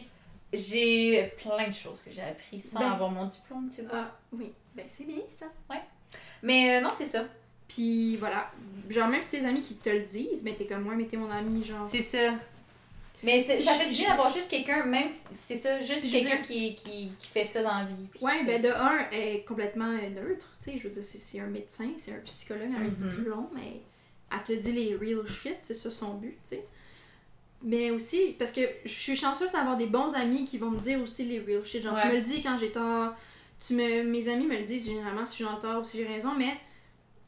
[0.53, 2.91] J'ai plein de choses que j'ai appris sans Ben.
[2.93, 3.91] avoir mon diplôme, tu vois.
[3.99, 4.53] Ah, oui.
[4.75, 5.47] Ben, c'est bien ça.
[6.43, 7.25] Mais euh, non, c'est ça.
[7.69, 8.51] Puis voilà,
[8.91, 11.17] genre même si tes amis qui te le disent, mais t'es comme moi, mais t'es
[11.17, 11.89] mon ami, genre.
[11.91, 12.35] C'est ça.
[13.23, 16.75] Mais ça fait du bien d'avoir juste quelqu'un, même si c'est ça, juste quelqu'un qui,
[16.75, 18.07] qui, qui fait ça dans la vie.
[18.21, 21.41] Ouais, ben de un, elle est complètement euh, neutre, tu sais, je veux dire, c'est-
[21.41, 23.81] un médecin, c'est un psychologue, elle a un diplôme, mais
[24.31, 26.65] elle te dit les real shit, c'est ça son but, tu sais.
[27.63, 31.01] Mais aussi, parce que je suis chanceuse d'avoir des bons amis qui vont me dire
[31.01, 31.83] aussi les real shit.
[31.83, 32.13] Genre, tu Ouais.
[32.13, 33.15] me le dis quand j'ai tort,
[33.61, 36.07] tu me, mes amis me le disent généralement si j'ai le tort ou si j'ai
[36.07, 36.55] raison, mais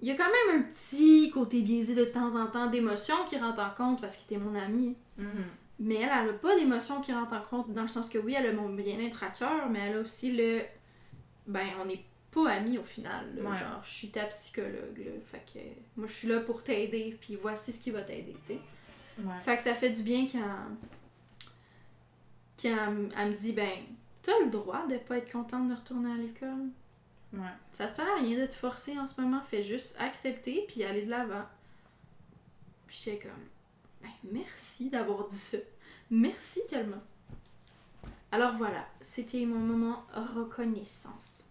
[0.01, 3.39] il y a quand même un petit côté biaisé de temps en temps d'émotion qui
[3.39, 4.97] rentre en compte parce qu'il était mon ami.
[5.19, 5.45] Mhm.
[5.79, 8.35] Mais elle, elle a pas d'émotion qui rentre en compte, dans le sens que oui,
[8.39, 10.61] elle a mon bien-être à cœur, mais elle a aussi le.
[11.47, 13.35] Ben, on n'est pas amis au final.
[13.37, 13.51] là.
[13.51, 13.57] Ouais.
[13.57, 15.13] Genre, je suis ta psychologue, là.
[15.25, 15.59] Fait que
[15.97, 18.61] moi, je suis là pour t'aider, puis voici ce qui va t'aider, tu sais.
[19.19, 19.41] Ouais.
[19.43, 20.41] Fait que ça fait du bien quand.
[22.61, 23.69] Quand elle, elle me dit, ben,
[24.27, 26.71] t'as le droit de pas être contente de retourner à l'école.
[27.33, 27.55] Ouais.
[27.71, 30.83] Ça te sert à rien de te forcer en ce moment, fais juste accepter puis
[30.83, 31.45] aller de l'avant.
[32.89, 33.45] Puis j'étais comme,
[34.03, 35.59] ben, merci d'avoir dit ça.
[36.11, 37.03] Merci tellement.
[38.33, 41.45] Alors voilà, c'était mon moment reconnaissance.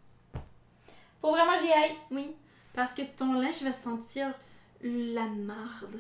[1.22, 1.96] Faut vraiment j'y aille.
[2.12, 2.36] Oui,
[2.74, 4.34] parce que ton linge va sentir
[4.82, 5.98] la marde.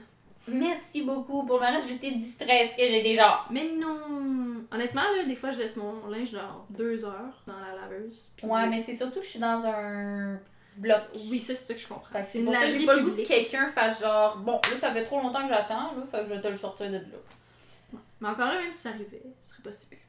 [0.47, 3.41] Merci beaucoup pour me rajouter du stress que j'ai déjà.
[3.49, 4.63] Mais non!
[4.71, 8.27] Honnêtement, là, des fois, je laisse mon linge genre deux heures dans la laveuse.
[8.35, 10.39] puis- Ouais, mais c'est surtout que je suis dans un
[10.77, 11.01] bloc.
[11.29, 12.23] Oui, ça, c'est ça que je comprends.
[12.23, 14.91] C'est pour ça que j'ai pas le goût que quelqu'un fasse genre, bon, là ça
[14.91, 17.99] fait trop longtemps que j'attends, là, fait que je vais te le sortir de là.
[18.21, 19.99] Mais encore là, même si ça arrivait, ce serait pas si pire.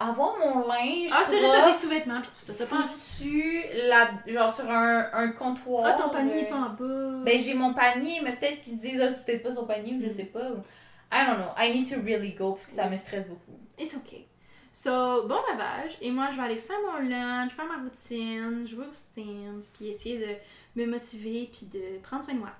[0.00, 2.52] Avoir mon linge Ah, c'est vrai, t'as des sous-vêtements pis tout ça.
[2.56, 3.62] T'as pas envie.
[3.88, 5.84] la, genre sur un, un comptoir.
[5.86, 7.24] Ah, ton panier euh, est pas en bas.
[7.24, 9.94] Ben, j'ai mon panier, mais peut-être qu'ils se disent, ah, c'est peut-être pas son panier
[9.96, 10.50] ou je sais pas.
[10.52, 10.62] ou-
[11.10, 11.50] I don't know.
[11.58, 12.90] I need to really go parce que ça Oui.
[12.92, 13.58] me stresse beaucoup.
[13.78, 14.26] It's okay.
[14.72, 15.96] So, bon lavage.
[16.00, 19.88] Et moi, je vais aller faire mon lunch, faire ma routine, jouer aux Sims, puis
[19.88, 22.50] essayer de me motiver, puis de prendre soin de moi.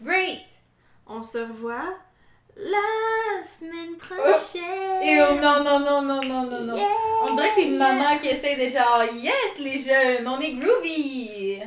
[0.00, 0.46] Great!
[1.06, 1.94] On se revoit
[2.56, 5.02] la semaine prochaine.
[5.02, 6.76] Et oh non, non, non, non, non, non, non.
[6.76, 6.88] Yeah.
[7.22, 10.52] On dirait que t'es une maman qui essaie de genre, yes, les jeunes, on est
[10.54, 11.60] groovy!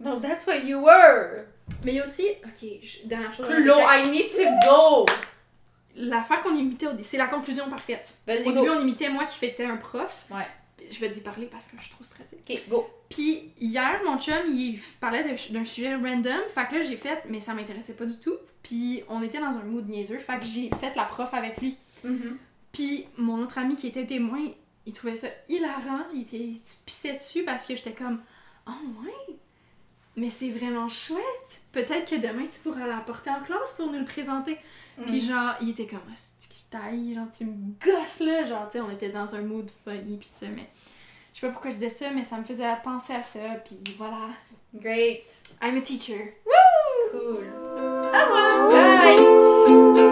[0.00, 1.44] No, that's what you were!
[1.84, 3.46] Mais il y a aussi, ok, je- dernière chose.
[3.46, 5.06] Claude, I need to go!
[5.96, 8.14] l'affaire qu'on imitait, au dé- c'est la conclusion parfaite.
[8.26, 8.60] Vas-y, Au go.
[8.62, 10.24] début, on imitait moi qui fêtais un prof.
[10.30, 10.46] Ouais.
[10.90, 12.38] Je vais te déparler parce que je suis trop stressée.
[12.48, 12.88] Ok, go.
[13.08, 16.40] Puis hier, mon chum, il parlait d'un sujet random.
[16.48, 18.36] Fait que là, j'ai fait, mais ça m'intéressait pas du tout.
[18.62, 20.18] Puis on était dans un mood niaiseux.
[20.18, 21.76] Fait que j'ai fait la prof avec lui.
[22.04, 22.38] Mhm.
[22.72, 24.40] Puis mon autre ami qui était témoin,
[24.86, 26.04] il trouvait ça hilarant.
[26.14, 28.20] Il, était, il pissait dessus parce que j'étais comme,
[28.66, 29.36] oh ouais,
[30.16, 31.62] mais c'est vraiment chouette.
[31.72, 34.56] Peut-être que demain tu pourras l'apporter en classe pour nous le présenter.
[35.06, 36.18] Puis genre, il était comme, ah,
[36.70, 38.44] taille, genre tu me gosses là.
[38.46, 40.66] Genre, tu sais, on était dans un mood funny puis tout ça, mais
[41.34, 43.40] je sais pas pourquoi je disais ça, mais ça me faisait penser à ça.
[43.64, 44.28] Puis voilà,
[44.74, 45.24] Great.
[45.62, 46.34] I'm a teacher.
[47.12, 47.44] Cool.
[47.76, 48.70] Au revoir!
[48.70, 50.09] Bye.